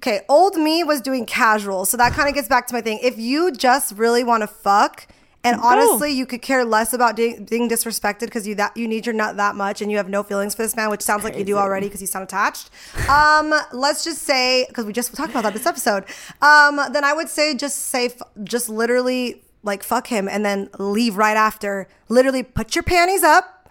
Okay, 0.04 0.20
old 0.28 0.56
me 0.56 0.84
was 0.84 1.00
doing 1.00 1.24
casual, 1.24 1.86
so 1.86 1.96
that 1.96 2.12
kind 2.12 2.28
of 2.28 2.34
gets 2.34 2.46
back 2.46 2.66
to 2.66 2.74
my 2.74 2.82
thing. 2.82 2.98
If 3.02 3.18
you 3.18 3.50
just 3.50 3.96
really 3.96 4.22
want 4.22 4.42
to 4.42 4.46
fuck, 4.46 5.08
and 5.42 5.58
honestly, 5.58 6.12
you 6.12 6.26
could 6.26 6.42
care 6.42 6.62
less 6.62 6.92
about 6.92 7.16
di- 7.16 7.38
being 7.38 7.70
disrespected 7.70 8.26
because 8.26 8.46
you 8.46 8.54
that 8.56 8.76
you 8.76 8.86
need 8.86 9.06
your 9.06 9.14
nut 9.14 9.38
that 9.38 9.56
much, 9.56 9.80
and 9.80 9.90
you 9.90 9.96
have 9.96 10.10
no 10.10 10.22
feelings 10.22 10.54
for 10.54 10.60
this 10.60 10.76
man, 10.76 10.90
which 10.90 11.00
sounds 11.00 11.24
like 11.24 11.38
you 11.38 11.44
do 11.44 11.56
already 11.56 11.86
because 11.86 12.02
you 12.02 12.06
sound 12.06 12.24
attached. 12.24 12.68
Um, 13.08 13.54
let's 13.72 14.04
just 14.04 14.24
say 14.24 14.66
because 14.68 14.84
we 14.84 14.92
just 14.92 15.14
talked 15.14 15.30
about 15.30 15.44
that 15.44 15.54
this 15.54 15.64
episode. 15.64 16.04
Um, 16.42 16.78
then 16.92 17.02
I 17.02 17.14
would 17.14 17.30
say 17.30 17.54
just 17.54 17.78
say 17.84 18.08
f- 18.08 18.20
just 18.42 18.68
literally 18.68 19.40
like 19.62 19.82
fuck 19.82 20.08
him, 20.08 20.28
and 20.28 20.44
then 20.44 20.68
leave 20.78 21.16
right 21.16 21.38
after. 21.38 21.88
Literally, 22.10 22.42
put 22.42 22.74
your 22.74 22.82
panties 22.82 23.22
up 23.22 23.63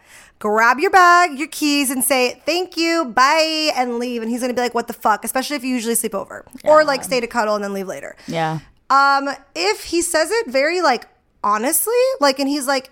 grab 0.48 0.78
your 0.84 0.92
bag, 0.92 1.40
your 1.40 1.48
keys, 1.48 1.88
and 1.94 2.04
say 2.04 2.22
thank 2.46 2.76
you, 2.76 3.06
bye, 3.06 3.72
and 3.80 3.98
leave. 3.98 4.22
And 4.22 4.30
he's 4.30 4.42
gonna 4.42 4.54
be 4.54 4.60
like, 4.68 4.76
"What 4.80 4.88
the 4.88 4.98
fuck?" 5.06 5.24
Especially 5.24 5.56
if 5.56 5.64
you 5.64 5.74
usually 5.80 5.96
sleep 5.96 6.14
over 6.14 6.38
or 6.66 6.84
like 6.84 7.02
stay 7.10 7.20
to 7.22 7.28
cuddle 7.28 7.56
and 7.56 7.64
then 7.64 7.74
leave 7.74 7.88
later. 7.88 8.12
yeah 8.28 8.60
Um, 8.90 9.30
if 9.56 9.78
he 9.92 10.00
says 10.02 10.30
it 10.40 10.46
very 10.60 10.82
like 10.82 11.04
honestly, 11.44 12.04
like, 12.20 12.38
and 12.42 12.48
he's 12.56 12.68
like, 12.68 12.86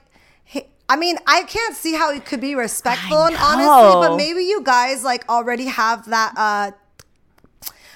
hey, 0.45 0.63
I 0.89 0.95
mean, 1.03 1.17
I 1.27 1.43
can't 1.43 1.75
see 1.75 1.93
how 2.01 2.07
it 2.17 2.25
could 2.25 2.41
be 2.41 2.53
respectful 2.55 3.23
and 3.29 3.35
honestly, 3.49 3.93
but 4.07 4.15
maybe 4.23 4.41
you 4.43 4.59
guys 4.63 5.03
like 5.11 5.23
already 5.29 5.65
have 5.81 5.99
that. 6.15 6.31
uh 6.37 6.71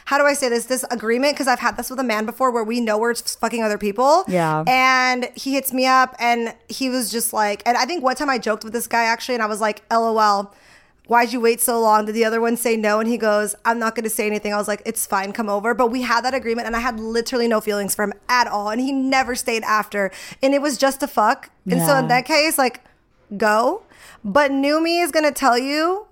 how 0.06 0.18
do 0.20 0.26
I 0.26 0.34
say 0.34 0.50
this? 0.50 0.66
This 0.66 0.86
agreement 0.92 1.34
because 1.34 1.48
I've 1.48 1.60
had 1.60 1.78
this 1.78 1.90
with 1.90 2.00
a 2.00 2.04
man 2.04 2.26
before 2.26 2.52
where 2.52 2.64
we 2.64 2.80
know 2.80 2.98
we're 2.98 3.16
fucking 3.16 3.64
other 3.64 3.78
people. 3.78 4.24
Yeah. 4.28 4.64
And 4.68 5.30
he 5.36 5.54
hits 5.54 5.74
me 5.74 5.86
up 5.88 6.16
and 6.20 6.56
he 6.70 6.90
was 6.90 7.12
just 7.12 7.34
like, 7.34 7.64
and 7.66 7.76
I 7.76 7.86
think 7.86 8.04
one 8.04 8.16
time 8.16 8.30
I 8.30 8.38
joked 8.38 8.64
with 8.64 8.74
this 8.74 8.88
guy 8.88 9.04
actually, 9.04 9.36
and 9.36 9.44
I 9.44 9.48
was 9.48 9.62
like, 9.62 9.84
LOL. 9.92 10.54
Why'd 11.08 11.32
you 11.32 11.40
wait 11.40 11.62
so 11.62 11.80
long? 11.80 12.06
Did 12.06 12.16
the 12.16 12.26
other 12.26 12.42
one 12.42 12.58
say 12.58 12.76
no? 12.76 13.00
And 13.00 13.08
he 13.08 13.18
goes, 13.18 13.54
I'm 13.64 13.78
not 13.78 13.94
going 13.94 14.06
to 14.06 14.10
say 14.10 14.26
anything. 14.26 14.56
I 14.56 14.58
was 14.58 14.68
like, 14.68 14.82
it's 14.88 15.06
fine, 15.06 15.34
come 15.34 15.50
over. 15.50 15.76
But 15.76 15.92
we 15.92 16.02
had 16.02 16.22
that 16.22 16.34
agreement 16.34 16.66
and 16.66 16.76
I 16.76 16.80
had 16.80 17.00
literally 17.00 17.48
no 17.48 17.62
feelings 17.62 17.94
for 17.94 18.06
him 18.06 18.14
at 18.28 18.48
all. 18.48 18.70
And 18.70 18.82
he 18.82 18.92
never 18.92 19.36
stayed 19.36 19.64
after. 19.66 20.12
And 20.42 20.56
it 20.56 20.64
was 20.64 20.80
just 20.80 21.04
a 21.04 21.08
fuck. 21.08 21.52
And 21.70 21.80
so 21.82 21.96
in 21.98 22.08
that 22.08 22.26
case, 22.26 22.58
like, 22.58 22.84
go. 23.38 23.84
But 24.24 24.52
new 24.52 24.82
me 24.82 25.00
is 25.00 25.12
going 25.12 25.26
to 25.26 25.32
tell 25.32 25.60
you 25.60 26.08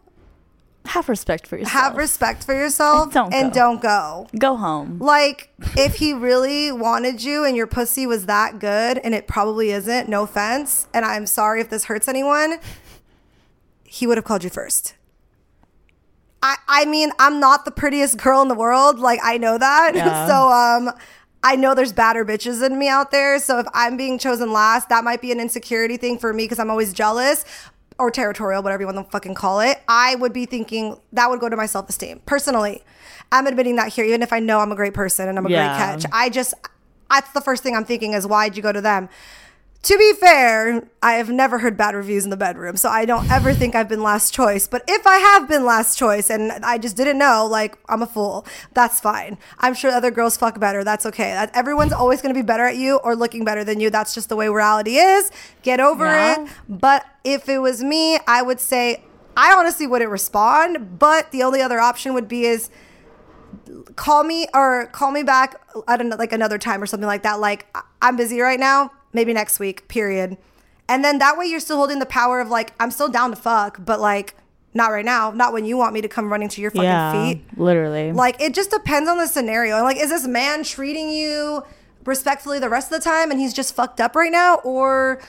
have 0.86 1.08
respect 1.08 1.48
for 1.48 1.58
yourself 1.58 1.72
have 1.74 1.96
respect 1.98 2.44
for 2.44 2.54
yourself 2.54 3.14
Don't 3.14 3.34
and 3.34 3.54
go. 3.54 3.60
don't 3.60 3.82
go. 3.82 4.28
go 4.38 4.58
home 4.58 5.00
Like, 5.00 5.50
if 5.78 5.96
he 5.96 6.14
really 6.14 6.72
wanted 6.72 7.24
you 7.24 7.46
and 7.46 7.56
your 7.56 7.68
pussy 7.68 8.06
was 8.06 8.26
that 8.26 8.60
good, 8.60 8.98
and 8.98 9.16
it 9.16 9.28
probably 9.28 9.72
isn't, 9.72 10.10
no 10.10 10.24
offense, 10.24 10.88
and 10.94 11.06
I'm 11.06 11.26
sorry 11.26 11.62
if 11.62 11.70
this 11.70 11.86
hurts 11.86 12.08
anyone, 12.08 12.60
he 13.86 14.06
would 14.08 14.18
have 14.18 14.26
called 14.26 14.44
you 14.44 14.50
first. 14.50 14.96
I, 16.42 16.58
I 16.68 16.86
mean, 16.86 17.12
I'm 17.20 17.40
not 17.40 17.64
the 17.64 17.72
prettiest 17.72 18.18
girl 18.18 18.42
in 18.42 18.50
the 18.50 18.56
world. 18.56 19.00
Like, 19.00 19.20
I 19.24 19.38
know 19.38 19.58
that. 19.58 19.94
Yeah. 19.96 20.28
so, 20.28 20.50
um, 20.50 20.92
I 21.46 21.56
know 21.58 21.76
there's 21.76 21.92
badder 21.94 22.26
bitches 22.26 22.66
in 22.66 22.80
me 22.80 22.88
out 22.88 23.12
there. 23.12 23.38
So 23.40 23.60
if 23.60 23.68
I'm 23.74 23.98
being 23.98 24.18
chosen 24.18 24.52
last, 24.54 24.90
that 24.90 25.04
might 25.04 25.22
be 25.22 25.32
an 25.32 25.40
insecurity 25.40 25.98
thing 25.98 26.18
for 26.18 26.34
me 26.34 26.46
because 26.46 26.58
I'm 26.60 26.70
always 26.70 26.94
jealous 26.94 27.44
or 28.00 28.12
territorial, 28.12 28.62
whatever 28.64 28.82
you 28.84 28.88
want 28.88 28.98
to 29.06 29.12
fucking 29.12 29.36
call 29.36 29.60
it. 29.60 29.82
I 29.88 30.16
would 30.16 30.34
be 30.34 30.46
thinking 30.46 31.00
that 31.14 31.30
would 31.30 31.40
go 31.40 31.50
to 31.50 31.56
my 31.56 31.66
self 31.66 31.90
esteem 31.90 32.22
personally. 32.26 32.84
I'm 33.32 33.48
admitting 33.48 33.76
that 33.78 33.90
here, 33.94 34.06
even 34.06 34.22
if 34.22 34.32
I 34.34 34.40
know 34.40 34.60
I'm 34.60 34.72
a 34.72 34.76
great 34.76 34.94
person 34.94 35.28
and 35.28 35.38
I'm 35.38 35.46
a 35.46 35.50
Yeah. 35.50 35.68
great 35.68 35.78
catch. 36.02 36.12
I 36.14 36.30
just, 36.30 36.54
that's 37.10 37.32
the 37.32 37.42
first 37.42 37.64
thing 37.64 37.76
I'm 37.76 37.86
thinking 37.86 38.14
is 38.14 38.26
why'd 38.28 38.56
you 38.56 38.64
go 38.64 38.72
to 38.72 38.82
them? 38.82 39.10
To 39.84 39.98
be 39.98 40.14
fair, 40.14 40.88
I 41.02 41.14
have 41.16 41.30
never 41.30 41.60
heard 41.60 41.76
bad 41.76 41.94
reviews 41.94 42.24
in 42.24 42.30
the 42.30 42.38
bedroom, 42.38 42.78
so 42.78 42.88
I 42.88 43.04
don't 43.04 43.30
ever 43.30 43.54
think 43.54 43.76
I've 43.76 43.90
been 43.90 44.02
last 44.02 44.34
choice. 44.34 44.66
But 44.66 44.82
if 44.88 45.06
I 45.06 45.18
have 45.18 45.50
been 45.50 45.66
last 45.66 45.98
choice 45.98 46.30
and 46.30 46.54
I 46.64 46.78
just 46.78 46.96
didn't 46.96 47.18
know, 47.18 47.46
like 47.46 47.78
I'm 47.90 48.02
a 48.02 48.06
fool, 48.08 48.46
that's 48.74 49.02
fine. 49.02 49.38
I'm 49.60 49.74
sure 49.74 49.92
other 49.92 50.10
girls 50.10 50.38
fuck 50.38 50.58
better. 50.58 50.86
That's 50.86 51.06
okay. 51.08 51.32
That, 51.32 51.52
everyone's 51.54 51.92
always 51.92 52.22
going 52.22 52.34
to 52.34 52.40
be 52.40 52.46
better 52.46 52.64
at 52.66 52.78
you 52.78 52.96
or 53.04 53.14
looking 53.14 53.44
better 53.44 53.66
than 53.66 53.82
you. 53.82 53.90
That's 53.90 54.14
just 54.14 54.30
the 54.30 54.38
way 54.38 54.48
reality 54.48 54.96
is. 54.96 55.30
Get 55.64 55.82
over 55.82 56.06
Yeah. 56.06 56.44
it. 56.44 56.50
But 56.70 57.06
if 57.26 57.50
it 57.50 57.58
was 57.58 57.84
me, 57.84 58.20
I 58.26 58.42
would 58.42 58.62
say 58.62 59.04
I 59.36 59.54
honestly 59.54 59.86
wouldn't 59.86 60.12
respond. 60.12 60.98
But 60.98 61.32
the 61.32 61.44
only 61.44 61.62
other 61.62 61.82
option 61.82 62.14
would 62.14 62.30
be 62.30 62.46
is 62.46 62.70
call 63.98 64.24
me 64.24 64.48
or 64.54 64.86
call 64.94 65.12
me 65.12 65.24
back 65.24 65.60
at 65.90 66.00
an, 66.00 66.12
like 66.12 66.32
another 66.32 66.58
time 66.58 66.82
or 66.82 66.86
something 66.86 67.08
like 67.08 67.24
that. 67.24 67.42
Like 67.42 67.66
I'm 68.02 68.16
busy 68.16 68.40
right 68.40 68.60
now, 68.62 68.92
maybe 69.14 69.34
next 69.34 69.60
week. 69.60 69.88
Period. 69.88 70.38
And 70.90 71.04
then 71.04 71.20
that 71.20 71.38
way 71.38 71.46
you're 71.46 71.60
still 71.60 71.78
holding 71.78 72.00
the 72.00 72.06
power 72.06 72.40
of 72.40 72.50
like 72.50 72.74
I'm 72.80 72.92
still 72.92 73.10
down 73.10 73.30
to 73.30 73.36
fuck, 73.36 73.78
but 73.84 74.00
like 74.00 74.36
not 74.74 74.88
right 74.88 75.06
now, 75.06 75.32
not 75.32 75.54
when 75.54 75.66
you 75.66 75.78
want 75.78 75.94
me 75.94 76.02
to 76.02 76.08
come 76.08 76.32
running 76.32 76.50
to 76.50 76.62
your 76.62 76.72
fucking 76.72 76.84
yeah 76.84 77.34
feet. 77.34 77.44
literally 77.58 78.12
Like 78.12 78.42
it 78.42 78.54
just 78.54 78.72
depends 78.72 79.10
on 79.10 79.18
the 79.18 79.28
scenario. 79.28 79.76
And 79.76 79.86
like, 79.86 79.98
is 79.98 80.10
this 80.10 80.28
man 80.28 80.64
treating 80.64 81.10
you 81.10 81.64
respectfully 82.06 82.60
the 82.60 82.70
rest 82.70 82.92
of 82.92 83.00
the 83.00 83.04
time 83.04 83.32
and 83.32 83.40
he's 83.40 83.54
just 83.54 83.76
fucked 83.76 84.02
up 84.02 84.16
right 84.16 84.32
now? 84.32 84.56
Or 84.58 85.22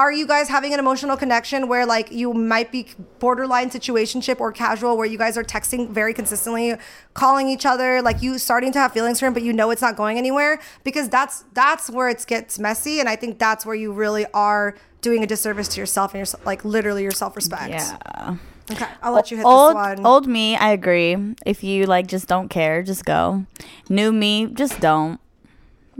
are 0.00 0.10
you 0.10 0.26
guys 0.26 0.48
having 0.48 0.72
an 0.72 0.78
emotional 0.80 1.14
connection 1.14 1.68
where 1.68 1.84
like 1.84 2.10
you 2.10 2.32
might 2.32 2.72
be 2.72 2.86
borderline 3.18 3.68
situationship 3.68 4.40
or 4.40 4.50
casual 4.50 4.96
where 4.96 5.06
you 5.06 5.18
guys 5.18 5.36
are 5.36 5.44
texting 5.44 5.90
very 5.90 6.14
consistently, 6.14 6.74
calling 7.12 7.48
each 7.48 7.66
other, 7.66 8.00
like 8.00 8.22
you 8.22 8.38
starting 8.38 8.72
to 8.72 8.78
have 8.78 8.92
feelings 8.92 9.20
for 9.20 9.26
him, 9.26 9.34
but 9.34 9.42
you 9.42 9.52
know 9.52 9.70
it's 9.70 9.82
not 9.82 9.96
going 9.96 10.16
anywhere? 10.16 10.58
Because 10.84 11.10
that's 11.10 11.44
that's 11.52 11.90
where 11.90 12.08
it 12.08 12.24
gets 12.26 12.58
messy. 12.58 12.98
And 12.98 13.10
I 13.10 13.16
think 13.16 13.38
that's 13.38 13.66
where 13.66 13.74
you 13.74 13.92
really 13.92 14.24
are 14.32 14.74
doing 15.02 15.22
a 15.22 15.26
disservice 15.26 15.68
to 15.68 15.80
yourself 15.80 16.14
and 16.14 16.26
your 16.26 16.40
like 16.46 16.64
literally 16.64 17.02
your 17.02 17.12
self-respect. 17.12 17.70
yeah 17.70 18.36
Okay. 18.72 18.86
I'll 19.02 19.12
let 19.12 19.30
you 19.30 19.36
hit 19.36 19.44
old 19.44 19.70
this 19.70 19.98
one. 19.98 20.06
old 20.06 20.26
me 20.28 20.54
i 20.54 20.70
agree 20.70 21.16
if 21.44 21.64
you 21.64 21.86
like 21.86 22.06
just 22.06 22.28
don't 22.28 22.48
care 22.48 22.84
just 22.84 23.04
go 23.04 23.44
new 23.88 24.12
me 24.12 24.46
just 24.46 24.78
don't 24.78 25.18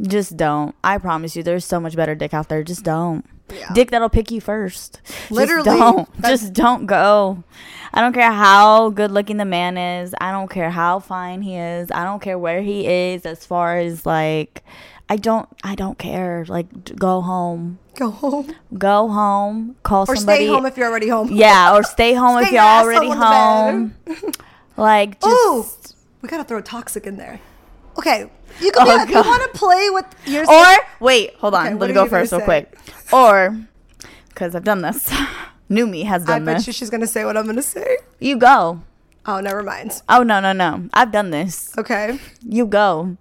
just 0.00 0.36
don't 0.36 0.74
i 0.84 0.96
promise 0.96 1.34
you 1.34 1.42
there's 1.42 1.64
so 1.64 1.80
much 1.80 1.96
better 1.96 2.14
dick 2.14 2.32
out 2.32 2.48
there 2.48 2.62
just 2.62 2.84
don't 2.84 3.24
Yeah. 3.52 3.72
dick 3.74 3.90
that'll 3.90 4.08
pick 4.08 4.30
you 4.30 4.40
first. 4.40 5.00
Literally. 5.30 5.64
just 5.64 5.78
don't 5.78 6.22
just 6.22 6.52
don't 6.52 6.86
go. 6.86 7.42
I 7.92 8.00
don't 8.00 8.12
care 8.12 8.30
how 8.30 8.90
good 8.90 9.10
looking 9.10 9.36
the 9.38 9.44
man 9.44 9.76
is. 9.76 10.14
I 10.20 10.30
don't 10.30 10.48
care 10.48 10.70
how 10.70 11.00
fine 11.00 11.42
he 11.42 11.56
is. 11.56 11.90
I 11.90 12.04
don't 12.04 12.20
care 12.22 12.38
where 12.38 12.62
he 12.62 12.86
is 12.86 13.26
as 13.26 13.44
far 13.44 13.78
as 13.78 14.06
like 14.06 14.62
i 15.08 15.16
don't 15.16 15.48
i 15.64 15.74
don't 15.74 15.98
care. 15.98 16.44
Like 16.48 16.96
go 16.96 17.20
home. 17.20 17.78
Go 17.96 18.10
home. 18.10 18.54
go 18.78 19.08
home. 19.08 19.76
Call 19.82 20.04
Or 20.08 20.14
somebody. 20.16 20.44
stay 20.44 20.46
home 20.46 20.64
if 20.66 20.76
you're 20.76 20.88
already 20.88 21.08
home. 21.08 21.28
yeah 21.32 21.74
or 21.74 21.82
stay 21.82 22.14
home 22.14 22.38
if 22.42 22.50
you're 22.52 22.62
already 22.62 23.10
home. 23.10 23.94
Like 24.76 25.20
just 25.20 25.26
Ooh, 25.94 25.96
we 26.22 26.28
gotta 26.28 26.44
throw 26.44 26.60
toxic 26.62 27.06
in 27.06 27.16
there. 27.18 27.40
Okay, 27.98 28.30
you 28.60 28.72
can. 28.72 28.86
Oh, 28.88 29.06
be, 29.06 29.12
you 29.12 29.18
want 29.18 29.52
to 29.52 29.58
play 29.58 29.90
with 29.90 30.06
your 30.26 30.50
Or 30.50 30.76
wait, 31.00 31.34
hold 31.36 31.54
on. 31.54 31.66
Okay, 31.66 31.74
Let 31.76 31.88
me 31.88 31.94
go 31.94 32.06
first, 32.06 32.32
real 32.32 32.40
quick. 32.42 32.76
Or 33.12 33.56
because 34.28 34.54
I've 34.54 34.64
done 34.64 34.82
this, 34.82 35.12
new 35.68 35.86
me 35.86 36.04
has 36.04 36.24
done 36.24 36.44
this. 36.44 36.52
I 36.52 36.56
bet 36.58 36.66
you 36.66 36.72
she's 36.72 36.90
gonna 36.90 37.06
say 37.06 37.24
what 37.24 37.36
I'm 37.36 37.46
gonna 37.46 37.62
say. 37.62 37.98
you 38.18 38.36
go. 38.36 38.82
Oh, 39.26 39.40
never 39.40 39.62
mind. 39.62 40.00
Oh 40.08 40.22
no 40.22 40.40
no 40.40 40.52
no! 40.52 40.88
I've 40.94 41.12
done 41.12 41.30
this. 41.30 41.76
Okay. 41.76 42.18
You 42.42 42.66
go, 42.66 43.16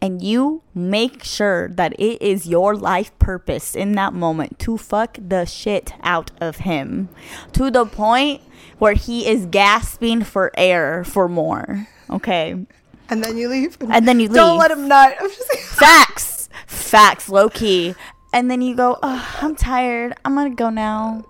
and 0.00 0.20
you 0.20 0.62
make 0.74 1.22
sure 1.22 1.68
that 1.68 1.92
it 1.98 2.20
is 2.20 2.46
your 2.46 2.74
life 2.74 3.16
purpose 3.18 3.74
in 3.76 3.92
that 3.92 4.12
moment 4.12 4.58
to 4.60 4.76
fuck 4.76 5.16
the 5.20 5.44
shit 5.44 5.92
out 6.02 6.32
of 6.40 6.58
him, 6.58 7.08
to 7.52 7.70
the 7.70 7.86
point 7.86 8.42
where 8.78 8.94
he 8.94 9.26
is 9.28 9.46
gasping 9.46 10.22
for 10.24 10.50
air 10.56 11.04
for 11.04 11.28
more. 11.28 11.86
Okay, 12.10 12.66
And 13.08 13.22
then 13.22 13.36
you 13.36 13.48
leave. 13.48 13.76
and 13.80 14.06
then 14.06 14.18
you 14.20 14.28
leave. 14.28 14.36
Don't 14.36 14.58
let 14.58 14.70
him 14.70 14.88
nut. 14.88 15.16
I'm 15.20 15.28
just 15.28 15.48
saying. 15.52 15.64
facts 15.64 16.48
facts 16.66 17.28
low 17.28 17.48
key 17.48 17.94
and 18.32 18.50
then 18.50 18.60
you 18.60 18.74
go 18.74 18.98
oh, 19.02 19.36
i'm 19.40 19.54
tired 19.54 20.14
i'm 20.24 20.34
gonna 20.34 20.50
go 20.54 20.68
now 20.68 21.24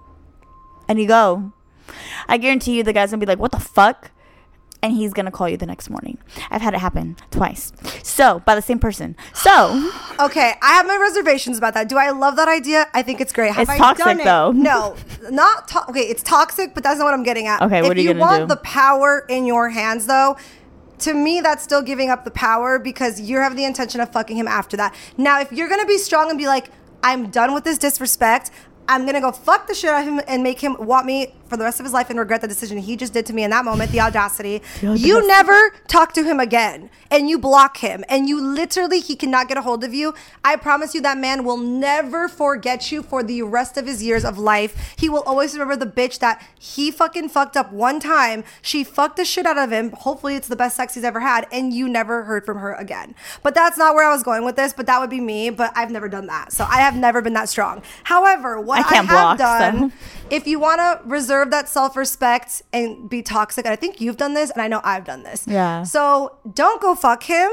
and 0.89 0.99
you 1.01 1.07
go 1.07 1.53
i 2.29 2.37
guarantee 2.39 2.77
you 2.77 2.83
the 2.83 2.93
guy's 2.93 3.11
gonna 3.11 3.21
be 3.21 3.27
like 3.27 3.39
what 3.39 3.53
the 3.53 3.61
fuck 3.61 4.11
and 4.83 4.93
he's 4.95 5.13
gonna 5.13 5.31
call 5.31 5.49
you 5.49 5.57
the 5.57 5.67
next 5.67 5.89
morning. 5.91 6.19
I've 6.51 6.61
had 6.61 6.75
it 6.75 6.79
happen 6.79 7.17
twice. 7.31 7.73
So 8.05 8.41
by 8.41 8.55
the 8.55 8.63
same 8.63 8.79
person. 8.79 9.17
So 9.35 9.91
Okay, 10.21 10.53
I 10.63 10.75
have 10.75 10.87
my 10.87 10.97
reservations 10.97 11.59
about 11.59 11.75
that. 11.75 11.89
Do 11.89 11.97
I 11.97 12.11
love 12.11 12.37
that 12.37 12.47
idea? 12.47 12.87
I 12.95 13.03
think 13.03 13.21
it's 13.21 13.33
great. 13.33 13.53
Have 13.55 13.63
It's 13.63 13.71
I 13.71 13.79
toxic, 13.79 14.05
done 14.05 14.21
it? 14.21 14.25
though. 14.25 14.53
No, 14.53 14.95
not 15.31 15.67
to- 15.69 15.89
okay. 15.89 16.03
It's 16.03 16.23
toxic, 16.23 16.75
but 16.75 16.85
that's 16.85 16.99
not 16.99 17.05
what 17.05 17.15
I'm 17.15 17.23
getting 17.25 17.47
at. 17.47 17.63
Okay, 17.63 17.79
if 17.81 17.89
what 17.89 17.97
are 17.97 18.01
you 18.01 18.09
gonna 18.13 18.21
want 18.21 18.43
do? 18.43 18.47
the 18.55 18.61
power 18.61 19.25
in 19.29 19.47
your 19.47 19.71
hands, 19.71 20.07
though. 20.07 20.37
To 21.01 21.15
me, 21.15 21.41
that's 21.41 21.63
still 21.63 21.83
giving 21.83 22.11
up 22.11 22.25
the 22.25 22.31
power 22.31 22.79
because 22.79 23.21
you 23.21 23.39
have 23.39 23.57
the 23.57 23.65
intention 23.65 24.01
of 24.01 24.13
fucking 24.13 24.37
him 24.37 24.49
after 24.49 24.77
that. 24.79 24.95
Now, 25.17 25.41
if 25.41 25.53
you're 25.53 25.69
gonna 25.69 25.87
be 25.87 25.99
strong 25.99 26.31
and 26.31 26.39
be 26.39 26.47
like, 26.47 26.71
I'm 27.03 27.31
done 27.31 27.53
with 27.53 27.65
this 27.65 27.79
disrespect, 27.79 28.51
I'm 28.89 29.05
gonna 29.05 29.21
go 29.21 29.33
fuck 29.33 29.67
the 29.67 29.75
shit 29.75 29.91
out 29.91 30.03
of 30.03 30.09
him 30.09 30.21
and 30.27 30.43
make 30.43 30.61
him 30.61 30.77
want 30.79 31.07
me 31.07 31.35
for 31.49 31.57
the 31.57 31.65
rest 31.65 31.81
of 31.81 31.85
his 31.85 31.93
life 31.93 32.11
and 32.11 32.19
regret 32.19 32.41
the 32.41 32.49
decision 32.49 32.79
he 32.79 32.97
just 32.97 33.13
did 33.13 33.27
to 33.27 33.33
me 33.33 33.45
in 33.45 33.51
that 33.51 33.65
moment, 33.65 33.91
the 33.93 34.01
audacity. 34.01 34.63
The 34.81 34.89
audacity. 34.89 35.09
You 35.09 35.27
never 35.27 35.71
talk 35.89 36.13
to 36.15 36.23
him 36.25 36.41
again 36.41 36.91
and 37.11 37.29
you 37.29 37.39
block 37.39 37.79
him 37.79 38.05
and 38.09 38.29
you 38.29 38.41
literally, 38.41 39.01
he 39.01 39.17
cannot 39.17 39.49
get 39.49 39.57
a 39.57 39.63
hold 39.63 39.85
of 39.85 39.95
you. 39.95 40.15
I 40.45 40.57
promise 40.57 40.95
you 40.95 41.01
that 41.03 41.19
man 41.19 41.45
will 41.45 41.57
never 41.57 42.29
forget 42.29 42.91
you 42.91 43.03
for 43.03 43.23
the 43.23 43.43
rest 43.43 43.77
of 43.77 43.87
his 43.87 44.03
years 44.03 44.25
of 44.25 44.39
life. 44.39 44.95
He 44.97 45.09
will 45.09 45.23
always 45.23 45.55
remember 45.55 45.77
the 45.77 45.91
bitch 45.91 46.19
that 46.21 46.45
he 46.59 46.91
fucking 46.91 47.29
fucked 47.29 47.57
up 47.57 47.73
one 47.73 48.01
time. 48.01 48.45
She 48.63 48.85
fucked 48.85 49.17
the 49.17 49.25
shit 49.25 49.47
out 49.47 49.59
of 49.59 49.71
him. 49.71 49.93
Hopefully, 49.93 50.37
it's 50.37 50.49
the 50.49 50.57
best 50.57 50.77
sex 50.77 50.95
he's 50.95 51.05
ever 51.05 51.21
had 51.21 51.47
and 51.53 51.73
you 51.73 51.89
never 51.89 52.25
heard 52.25 52.45
from 52.45 52.59
her 52.59 52.73
again. 52.75 53.15
But 53.43 53.55
that's 53.55 53.79
not 53.79 53.95
where 53.95 54.09
I 54.09 54.13
was 54.13 54.23
going 54.23 54.45
with 54.45 54.57
this, 54.57 54.73
but 54.73 54.87
that 54.87 55.01
would 55.01 55.11
be 55.11 55.21
me. 55.21 55.51
But 55.51 55.73
I've 55.77 55.91
never 55.91 56.09
done 56.09 56.27
that. 56.27 56.53
So 56.53 56.65
I 56.65 56.81
have 56.81 56.97
never 56.97 57.23
been 57.23 57.35
that 57.35 57.49
strong. 57.49 57.83
However, 58.05 58.61
what 58.61 58.79
I 58.79 58.81
I, 58.81 58.85
can't 58.85 59.09
have 59.09 59.39
block, 59.39 59.39
so. 59.39 59.45
done 59.45 59.93
if 60.31 60.47
you 60.47 60.59
want 60.59 60.81
to 60.81 61.01
reserve 61.09 61.36
that 61.45 61.69
self 61.69 61.97
respect 61.97 62.63
and 62.73 63.09
be 63.11 63.23
toxic, 63.23 63.67
and 63.67 63.73
I 63.73 63.77
think 63.77 64.01
you've 64.01 64.17
done 64.17 64.35
this, 64.35 64.51
and 64.51 64.63
I 64.63 64.69
know 64.69 64.81
I've 64.85 65.05
done 65.05 65.23
this. 65.23 65.47
Yeah. 65.47 65.83
So 65.83 66.39
don't 66.55 66.81
go 66.81 66.95
fuck 66.95 67.25
him. 67.25 67.51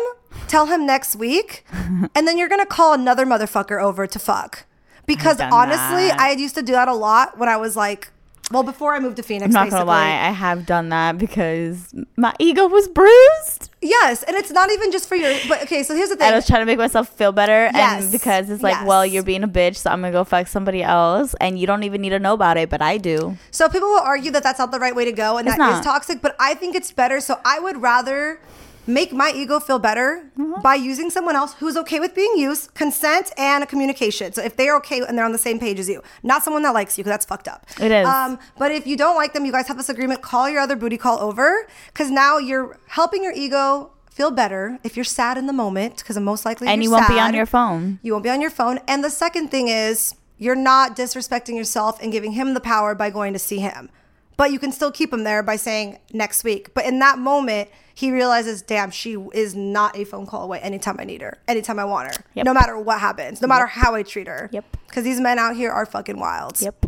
Tell 0.47 0.65
him 0.65 0.85
next 0.85 1.15
week, 1.15 1.65
and 1.71 2.27
then 2.27 2.37
you're 2.37 2.49
gonna 2.49 2.65
call 2.65 2.93
another 2.93 3.25
motherfucker 3.25 3.81
over 3.81 4.07
to 4.07 4.19
fuck. 4.19 4.65
Because 5.05 5.39
honestly, 5.39 6.07
that. 6.07 6.19
I 6.19 6.31
used 6.31 6.55
to 6.55 6.61
do 6.61 6.71
that 6.71 6.87
a 6.87 6.93
lot 6.93 7.37
when 7.37 7.49
I 7.49 7.57
was 7.57 7.75
like, 7.75 8.11
well, 8.51 8.63
before 8.63 8.93
I 8.93 8.99
moved 8.99 9.15
to 9.17 9.23
Phoenix. 9.23 9.45
I'm 9.45 9.51
not 9.53 9.63
basically. 9.65 9.79
gonna 9.79 9.89
lie, 9.91 10.27
I 10.27 10.31
have 10.31 10.65
done 10.65 10.89
that 10.89 11.17
because 11.17 11.93
my 12.17 12.33
ego 12.39 12.67
was 12.67 12.87
bruised. 12.87 13.69
Yes, 13.81 14.21
and 14.23 14.35
it's 14.37 14.51
not 14.51 14.71
even 14.71 14.91
just 14.91 15.07
for 15.07 15.15
your. 15.15 15.33
But 15.47 15.63
okay, 15.63 15.83
so 15.83 15.95
here's 15.95 16.09
the 16.09 16.15
thing. 16.15 16.31
I 16.31 16.35
was 16.35 16.45
trying 16.45 16.61
to 16.61 16.65
make 16.65 16.77
myself 16.77 17.09
feel 17.09 17.31
better, 17.31 17.69
Yes. 17.73 18.03
and 18.03 18.11
because 18.11 18.49
it's 18.49 18.61
like, 18.63 18.85
well, 18.85 19.05
you're 19.05 19.23
being 19.23 19.43
a 19.43 19.47
bitch, 19.47 19.77
so 19.77 19.89
I'm 19.91 20.01
gonna 20.01 20.11
go 20.11 20.23
fuck 20.23 20.47
somebody 20.47 20.83
else, 20.83 21.33
and 21.41 21.57
you 21.59 21.65
don't 21.67 21.83
even 21.83 22.01
need 22.01 22.09
to 22.11 22.19
know 22.19 22.33
about 22.33 22.57
it, 22.57 22.69
but 22.69 22.81
I 22.81 22.97
do. 22.97 23.37
So 23.51 23.67
people 23.69 23.87
will 23.89 23.99
argue 23.99 24.31
that 24.31 24.43
that's 24.43 24.59
not 24.59 24.71
the 24.71 24.79
right 24.79 24.95
way 24.95 25.05
to 25.05 25.11
go 25.11 25.37
and 25.37 25.47
It's 25.47 25.57
that 25.57 25.69
is 25.69 25.75
not. 25.77 25.83
toxic, 25.83 26.21
but 26.21 26.35
I 26.39 26.53
think 26.53 26.75
it's 26.75 26.91
better. 26.91 27.19
So 27.21 27.39
I 27.45 27.59
would 27.59 27.81
rather 27.81 28.39
make 28.87 29.13
my 29.13 29.31
ego 29.35 29.59
feel 29.59 29.79
better 29.79 30.29
Mm-hmm. 30.37 30.61
by 30.61 30.75
using 30.75 31.09
someone 31.09 31.35
else 31.35 31.53
who's 31.59 31.77
okay 31.77 31.99
with 31.99 32.15
being 32.15 32.33
used, 32.37 32.73
consent 32.73 33.31
and 33.37 33.67
communication. 33.69 34.33
So 34.33 34.41
if 34.41 34.55
they're 34.55 34.75
okay 34.77 35.01
and 35.01 35.15
they're 35.15 35.25
on 35.25 35.31
the 35.31 35.37
same 35.37 35.59
page 35.59 35.79
as 35.79 35.87
you, 35.87 36.01
not 36.23 36.43
someone 36.43 36.63
that 36.63 36.73
likes 36.73 36.97
you, 36.97 37.03
because 37.03 37.13
that's 37.13 37.25
fucked 37.25 37.47
up. 37.47 37.65
It 37.79 37.91
is. 37.91 38.07
Um, 38.07 38.39
but 38.57 38.71
if 38.71 38.87
you 38.87 38.97
don't 38.97 39.15
like 39.15 39.33
them, 39.33 39.45
you 39.45 39.51
guys 39.51 39.67
have 39.67 39.77
this 39.77 39.89
agreement. 39.89 40.21
Call 40.21 40.49
your 40.49 40.61
other 40.61 40.75
booty 40.75 40.97
call 40.97 41.19
over, 41.19 41.67
because 41.87 42.09
now 42.09 42.37
you're 42.39 42.79
helping 42.87 43.23
your 43.23 43.33
ego 43.33 43.91
feel 44.09 44.31
better. 44.31 44.79
If 44.83 44.95
you're 44.95 45.03
sad 45.03 45.37
in 45.37 45.45
the 45.47 45.53
moment, 45.53 45.97
because 45.97 46.17
most 46.19 46.45
likely 46.45 46.67
And 46.67 46.83
you 46.83 46.89
won't 46.91 47.07
be 47.07 47.19
on 47.19 47.33
your 47.33 47.45
phone. 47.45 47.99
You 48.01 48.13
won't 48.13 48.23
be 48.23 48.29
on 48.29 48.41
your 48.41 48.51
phone. 48.51 48.79
And 48.87 49.03
the 49.03 49.09
second 49.09 49.49
thing 49.49 49.67
is 49.67 50.15
you're 50.37 50.55
not 50.55 50.95
disrespecting 50.95 51.55
yourself 51.55 52.01
and 52.01 52.11
giving 52.11 52.33
him 52.33 52.53
the 52.53 52.59
power 52.59 52.95
by 52.95 53.09
going 53.09 53.33
to 53.33 53.39
see 53.39 53.59
him. 53.59 53.89
But 54.37 54.51
you 54.51 54.59
can 54.59 54.71
still 54.71 54.91
keep 54.91 55.13
him 55.13 55.23
there 55.23 55.43
by 55.43 55.55
saying 55.55 55.99
next 56.11 56.43
week. 56.43 56.73
But 56.73 56.85
in 56.85 56.99
that 56.99 57.19
moment, 57.19 57.69
he 57.93 58.11
realizes, 58.11 58.61
damn, 58.61 58.89
she 58.89 59.15
is 59.33 59.53
not 59.53 59.95
a 59.95 60.03
phone 60.05 60.25
call 60.25 60.43
away 60.43 60.59
anytime 60.59 60.95
I 60.99 61.03
need 61.03 61.21
her, 61.21 61.37
anytime 61.47 61.77
I 61.77 61.85
want 61.85 62.15
her, 62.15 62.23
Yep. 62.33 62.45
no 62.45 62.53
matter 62.53 62.77
what 62.79 62.99
happens, 62.99 63.41
no 63.41 63.47
matter 63.47 63.67
how 63.67 63.93
I 63.93 64.01
treat 64.03 64.27
her. 64.27 64.49
Yep. 64.51 64.65
Because 64.87 65.03
these 65.03 65.19
men 65.19 65.37
out 65.37 65.55
here 65.55 65.71
are 65.71 65.85
fucking 65.85 66.19
wild. 66.19 66.59
Yep. 66.61 66.85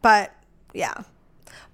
But 0.00 0.32
yeah. 0.72 1.02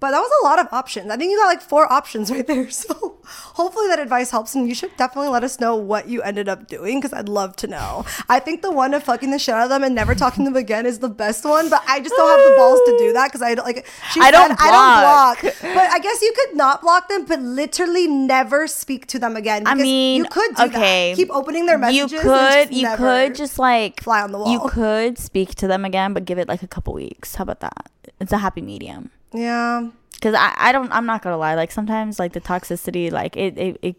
But 0.00 0.12
that 0.12 0.20
was 0.20 0.30
a 0.42 0.44
lot 0.44 0.60
of 0.60 0.68
options. 0.72 1.10
I 1.10 1.16
think 1.16 1.32
you 1.32 1.38
got 1.38 1.46
like 1.46 1.60
four 1.60 1.90
options 1.92 2.30
right 2.32 2.46
there. 2.46 2.70
So 2.70 3.18
hopefully 3.24 3.88
that 3.88 3.98
advice 3.98 4.30
helps. 4.30 4.54
And 4.54 4.68
you 4.68 4.74
should 4.74 4.96
definitely 4.96 5.30
let 5.30 5.42
us 5.42 5.58
know 5.58 5.74
what 5.74 6.08
you 6.08 6.22
ended 6.22 6.48
up 6.48 6.68
doing 6.68 7.00
because 7.00 7.12
I'd 7.12 7.28
love 7.28 7.56
to 7.56 7.66
know. 7.66 8.04
I 8.28 8.38
think 8.38 8.62
the 8.62 8.70
one 8.70 8.94
of 8.94 9.02
fucking 9.02 9.30
the 9.30 9.38
shit 9.38 9.54
out 9.54 9.64
of 9.64 9.70
them 9.70 9.82
and 9.82 9.94
never 9.94 10.14
talking 10.14 10.44
to 10.44 10.50
them 10.50 10.56
again 10.56 10.86
is 10.86 11.00
the 11.00 11.08
best 11.08 11.44
one. 11.44 11.68
But 11.68 11.82
I 11.88 12.00
just 12.00 12.14
don't 12.14 12.28
have 12.28 12.50
the 12.50 12.56
balls 12.56 12.80
to 12.86 12.96
do 12.98 13.12
that 13.14 13.28
because 13.28 13.42
I 13.42 13.54
don't 13.54 13.64
like. 13.64 13.86
She 14.12 14.20
I 14.20 14.30
don't 14.30 14.50
said, 14.50 14.56
I 14.60 15.40
don't 15.40 15.42
block. 15.42 15.54
But 15.62 15.90
I 15.90 15.98
guess 15.98 16.22
you 16.22 16.32
could 16.34 16.56
not 16.56 16.82
block 16.82 17.08
them, 17.08 17.24
but 17.24 17.40
literally 17.40 18.06
never 18.06 18.66
speak 18.66 19.06
to 19.08 19.18
them 19.18 19.36
again. 19.36 19.66
I 19.66 19.74
mean, 19.74 20.22
you 20.22 20.28
could 20.28 20.54
do 20.54 20.64
okay. 20.64 21.10
that. 21.10 21.16
Keep 21.16 21.30
opening 21.30 21.66
their 21.66 21.78
messages. 21.78 22.12
You 22.12 22.20
could, 22.20 22.74
you 22.74 22.96
could 22.96 23.34
just 23.34 23.58
like 23.58 24.02
fly 24.02 24.22
on 24.22 24.30
the 24.30 24.38
wall. 24.38 24.52
You 24.52 24.60
could 24.68 25.18
speak 25.18 25.56
to 25.56 25.66
them 25.66 25.84
again, 25.84 26.14
but 26.14 26.24
give 26.24 26.38
it 26.38 26.46
like 26.46 26.62
a 26.62 26.68
couple 26.68 26.94
weeks. 26.94 27.34
How 27.34 27.42
about 27.42 27.60
that? 27.60 27.90
It's 28.20 28.32
a 28.32 28.38
happy 28.38 28.62
medium. 28.62 29.10
Yeah. 29.32 29.90
Because 30.14 30.34
I, 30.34 30.54
I 30.56 30.72
don't, 30.72 30.90
I'm 30.92 31.06
not 31.06 31.22
gonna 31.22 31.36
lie. 31.36 31.54
Like 31.54 31.70
sometimes, 31.70 32.18
like 32.18 32.32
the 32.32 32.40
toxicity, 32.40 33.10
like 33.12 33.36
it, 33.36 33.56
it, 33.56 33.78
it 33.82 33.96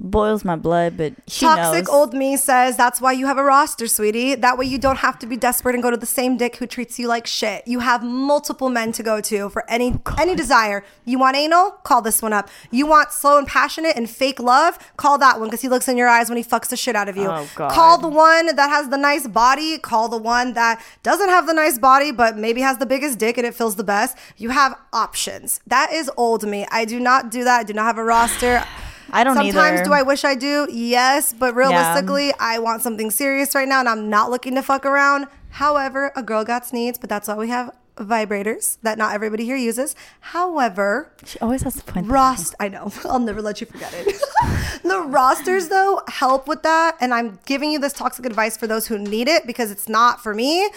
boils 0.00 0.44
my 0.44 0.56
blood. 0.56 0.96
But 0.96 1.14
Toxic 1.26 1.84
knows. 1.84 1.88
old 1.88 2.14
me 2.14 2.36
says 2.36 2.76
that's 2.76 3.00
why 3.00 3.12
you 3.12 3.26
have 3.26 3.38
a 3.38 3.44
roster, 3.44 3.86
sweetie. 3.86 4.34
That 4.34 4.58
way 4.58 4.64
you 4.64 4.78
don't 4.78 4.98
have 4.98 5.18
to 5.20 5.26
be 5.26 5.36
desperate 5.36 5.74
and 5.74 5.82
go 5.82 5.90
to 5.90 5.96
the 5.96 6.06
same 6.06 6.36
dick 6.36 6.56
who 6.56 6.66
treats 6.66 6.98
you 6.98 7.06
like 7.06 7.26
shit. 7.26 7.66
You 7.66 7.80
have 7.80 8.02
multiple 8.02 8.70
men 8.70 8.92
to 8.92 9.02
go 9.02 9.20
to 9.20 9.50
for 9.50 9.68
any 9.70 10.00
any 10.18 10.34
desire. 10.34 10.84
You 11.04 11.18
want 11.18 11.36
anal? 11.36 11.72
Call 11.82 12.02
this 12.02 12.22
one 12.22 12.32
up. 12.32 12.48
You 12.70 12.86
want 12.86 13.12
slow 13.12 13.38
and 13.38 13.46
passionate 13.46 13.96
and 13.96 14.08
fake 14.08 14.40
love? 14.40 14.78
Call 14.96 15.18
that 15.18 15.38
one 15.38 15.48
because 15.48 15.60
he 15.60 15.68
looks 15.68 15.88
in 15.88 15.96
your 15.96 16.08
eyes 16.08 16.28
when 16.28 16.38
he 16.38 16.44
fucks 16.44 16.68
the 16.68 16.76
shit 16.76 16.96
out 16.96 17.08
of 17.08 17.16
you. 17.16 17.26
Oh, 17.26 17.48
God. 17.54 17.70
Call 17.70 17.98
the 17.98 18.08
one 18.08 18.54
that 18.56 18.70
has 18.70 18.88
the 18.88 18.98
nice 18.98 19.28
body. 19.28 19.78
Call 19.78 20.08
the 20.08 20.18
one 20.18 20.54
that 20.54 20.82
doesn't 21.02 21.28
have 21.28 21.46
the 21.46 21.54
nice 21.54 21.78
body 21.78 22.10
but 22.10 22.36
maybe 22.36 22.62
has 22.62 22.78
the 22.78 22.86
biggest 22.86 23.18
dick 23.18 23.36
and 23.36 23.46
it 23.46 23.54
feels 23.54 23.76
the 23.76 23.84
best. 23.84 24.16
You 24.36 24.50
have 24.50 24.76
options. 24.92 25.60
That 25.66 25.92
is 25.92 26.10
old 26.16 26.46
me. 26.46 26.66
I 26.70 26.84
do 26.84 26.98
not 26.98 27.30
do 27.30 27.44
that. 27.44 27.60
I 27.60 27.64
do 27.64 27.72
not 27.72 27.84
have 27.84 27.98
a 27.98 28.04
roster. 28.04 28.64
I 29.12 29.24
don't 29.24 29.34
Sometimes 29.34 29.80
either. 29.80 29.84
do 29.84 29.92
I 29.92 30.02
wish 30.02 30.24
I 30.24 30.34
do? 30.34 30.66
Yes, 30.70 31.32
but 31.32 31.54
realistically, 31.54 32.32
I 32.38 32.58
want 32.58 32.82
something 32.82 33.10
serious 33.10 33.54
right 33.54 33.68
now 33.68 33.80
and 33.80 33.88
I'm 33.88 34.08
not 34.10 34.30
looking 34.30 34.54
to 34.54 34.62
fuck 34.62 34.84
around. 34.86 35.26
However, 35.50 36.12
a 36.16 36.22
girl 36.22 36.44
got 36.44 36.72
needs, 36.72 36.98
but 36.98 37.08
that's 37.08 37.26
why 37.28 37.34
we 37.34 37.48
have 37.48 37.74
vibrators 37.96 38.78
that 38.82 38.96
not 38.96 39.12
everybody 39.12 39.44
here 39.44 39.56
uses. 39.56 39.94
However, 40.20 41.12
She 41.24 41.38
always 41.40 41.62
has 41.62 41.74
to 41.76 41.82
point. 41.84 42.06
Rost, 42.06 42.54
I 42.58 42.68
know, 42.68 42.90
I'll 43.04 43.18
never 43.18 43.42
let 43.42 43.60
you 43.60 43.66
forget 43.66 43.92
it. 43.94 44.06
the 44.82 45.00
rosters, 45.00 45.68
though, 45.68 46.00
help 46.08 46.48
with 46.48 46.62
that. 46.62 46.96
And 47.00 47.12
I'm 47.12 47.38
giving 47.46 47.70
you 47.72 47.78
this 47.78 47.92
toxic 47.92 48.24
advice 48.24 48.56
for 48.56 48.66
those 48.66 48.86
who 48.86 48.98
need 48.98 49.28
it 49.28 49.46
because 49.46 49.70
it's 49.70 49.88
not 49.88 50.22
for 50.22 50.34
me. 50.34 50.70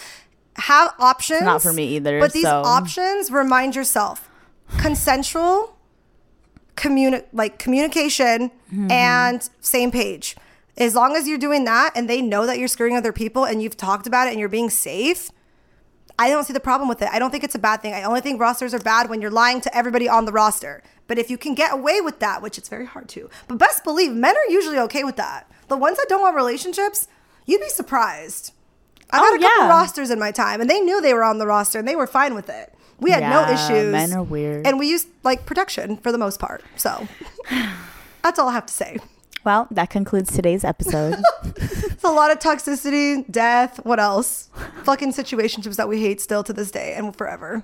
Have 0.57 0.93
options. 0.99 1.41
not 1.43 1.61
for 1.61 1.71
me 1.73 1.95
either, 1.95 2.19
But 2.19 2.33
these 2.33 2.43
so- 2.43 2.61
options, 2.63 3.31
remind 3.31 3.75
yourself 3.75 4.29
consensual, 4.77 5.77
communi- 6.75 7.25
like 7.33 7.59
communication, 7.59 8.51
Mm-hmm. 8.73 8.89
and 8.91 9.49
same 9.61 9.91
page. 9.91 10.35
As 10.77 10.95
long 10.95 11.15
as 11.15 11.27
you're 11.27 11.37
doing 11.37 11.65
that 11.65 11.91
and 11.95 12.09
they 12.09 12.21
know 12.23 12.47
that 12.47 12.57
you're 12.57 12.67
screwing 12.67 12.95
other 12.95 13.13
people 13.13 13.43
and 13.45 13.61
you've 13.61 13.77
talked 13.77 14.07
about 14.07 14.25
it 14.27 14.31
and 14.31 14.39
you're 14.39 14.49
being 14.49 14.71
safe, 14.71 15.29
I 16.17 16.29
don't 16.29 16.43
see 16.45 16.53
the 16.53 16.59
problem 16.59 16.89
with 16.89 17.01
it. 17.03 17.09
I 17.11 17.19
don't 17.19 17.29
think 17.29 17.43
it's 17.43 17.53
a 17.53 17.59
bad 17.59 17.81
thing. 17.83 17.93
I 17.93 18.01
only 18.03 18.21
think 18.21 18.39
rosters 18.41 18.73
are 18.73 18.79
bad 18.79 19.09
when 19.11 19.21
you're 19.21 19.29
lying 19.29 19.61
to 19.61 19.77
everybody 19.77 20.09
on 20.09 20.25
the 20.25 20.31
roster. 20.31 20.81
But 21.05 21.19
if 21.19 21.29
you 21.29 21.37
can 21.37 21.53
get 21.53 21.71
away 21.73 22.01
with 22.01 22.17
that, 22.19 22.41
which 22.41 22.57
it's 22.57 22.69
very 22.69 22.85
hard 22.87 23.07
to, 23.09 23.29
but 23.47 23.59
best 23.59 23.83
believe 23.83 24.11
men 24.13 24.35
are 24.35 24.51
usually 24.51 24.79
okay 24.79 25.03
with 25.03 25.17
that. 25.17 25.47
The 25.67 25.77
ones 25.77 25.97
that 25.97 26.07
don't 26.09 26.21
want 26.21 26.35
relationships, 26.35 27.07
you'd 27.45 27.61
be 27.61 27.69
surprised. 27.69 28.51
I've 29.11 29.21
Oh, 29.21 29.25
had 29.25 29.39
a 29.39 29.43
couple 29.43 29.63
yeah. 29.65 29.69
rosters 29.69 30.09
in 30.09 30.17
my 30.17 30.31
time 30.31 30.59
and 30.61 30.67
they 30.69 30.79
knew 30.79 30.99
they 31.01 31.13
were 31.13 31.23
on 31.23 31.37
the 31.37 31.45
roster 31.45 31.77
and 31.77 31.87
they 31.87 31.95
were 31.95 32.07
fine 32.07 32.33
with 32.33 32.49
it. 32.49 32.72
We 33.03 33.11
had 33.11 33.21
no 33.23 33.51
issues. 33.53 33.91
men 33.91 34.13
are 34.13 34.23
weird. 34.23 34.65
And 34.65 34.79
we 34.79 34.87
used 34.89 35.07
like 35.23 35.45
protection 35.45 35.97
for 35.97 36.11
the 36.11 36.17
most 36.17 36.39
part. 36.39 36.63
So 36.75 37.07
that's 38.23 38.39
all 38.39 38.49
I 38.49 38.53
have 38.53 38.65
to 38.67 38.73
say. 38.73 38.97
Well, 39.43 39.67
that 39.71 39.89
concludes 39.89 40.31
today's 40.33 40.63
episode. 40.63 41.17
It's 41.55 42.03
a 42.11 42.13
lot 42.13 42.31
of 42.31 42.39
toxicity, 42.39 43.23
death, 43.31 43.79
what 43.85 43.97
else? 43.97 44.49
Fucking 44.83 45.13
situationships 45.13 45.77
that 45.77 45.87
we 45.87 46.01
hate 46.01 46.19
still 46.19 46.43
to 46.43 46.51
this 46.51 46.69
day 46.69 46.93
and 46.97 47.15
forever. 47.15 47.63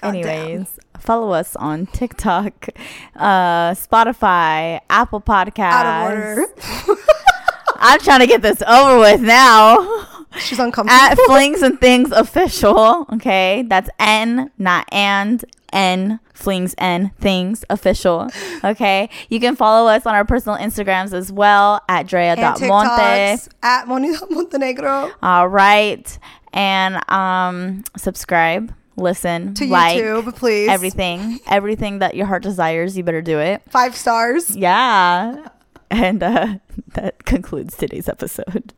God 0.00 0.12
damn. 0.12 0.24
Anyways, 0.26 0.78
follow 1.00 1.32
us 1.32 1.56
on 1.56 1.86
TikTok, 1.86 2.68
uh, 3.16 3.70
Spotify, 3.72 4.78
Apple 4.88 5.20
Podcasts. 5.20 5.72
Out 5.72 6.12
of 6.12 6.38
order. 6.38 7.00
I'm 7.78 7.98
trying 8.00 8.20
to 8.20 8.26
get 8.28 8.42
this 8.42 8.62
over 8.62 9.00
with 9.00 9.20
now. 9.20 10.06
She's 10.38 10.58
uncomfortable. 10.58 11.00
At 11.00 11.18
Flings 11.26 11.62
and 11.62 11.80
Things 11.80 12.12
Official. 12.12 13.06
Okay. 13.14 13.64
That's 13.66 13.90
N, 13.98 14.50
not 14.58 14.86
and. 14.92 15.44
N 15.72 16.20
flings 16.32 16.74
and 16.78 17.14
things 17.16 17.64
official. 17.68 18.30
Okay. 18.62 19.10
You 19.28 19.40
can 19.40 19.56
follow 19.56 19.88
us 19.90 20.06
on 20.06 20.14
our 20.14 20.24
personal 20.24 20.56
Instagrams 20.58 21.12
as 21.12 21.32
well 21.32 21.82
at 21.88 22.06
Drea.monte. 22.06 23.50
At 23.62 23.88
Moni.montenegro. 23.88 25.10
All 25.22 25.48
right. 25.48 26.18
And 26.52 27.10
um 27.10 27.84
subscribe 27.96 28.72
listen 28.96 29.54
to 29.54 29.66
like, 29.66 29.98
YouTube, 29.98 30.34
please. 30.36 30.68
Everything, 30.68 31.38
everything 31.46 31.98
that 32.00 32.14
your 32.14 32.26
heart 32.26 32.42
desires, 32.42 32.96
you 32.96 33.04
better 33.04 33.22
do 33.22 33.38
it. 33.38 33.62
Five 33.68 33.96
stars. 33.96 34.56
Yeah. 34.56 35.48
And 35.90 36.22
uh, 36.22 36.56
that 36.94 37.24
concludes 37.24 37.76
today's 37.76 38.08
episode. 38.08 38.72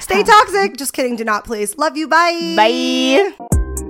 Stay 0.00 0.22
toxic. 0.22 0.76
Just 0.76 0.92
kidding. 0.92 1.16
Do 1.16 1.24
not, 1.24 1.44
please. 1.44 1.76
Love 1.76 1.96
you. 1.96 2.08
Bye. 2.08 2.54
Bye. 2.56 3.83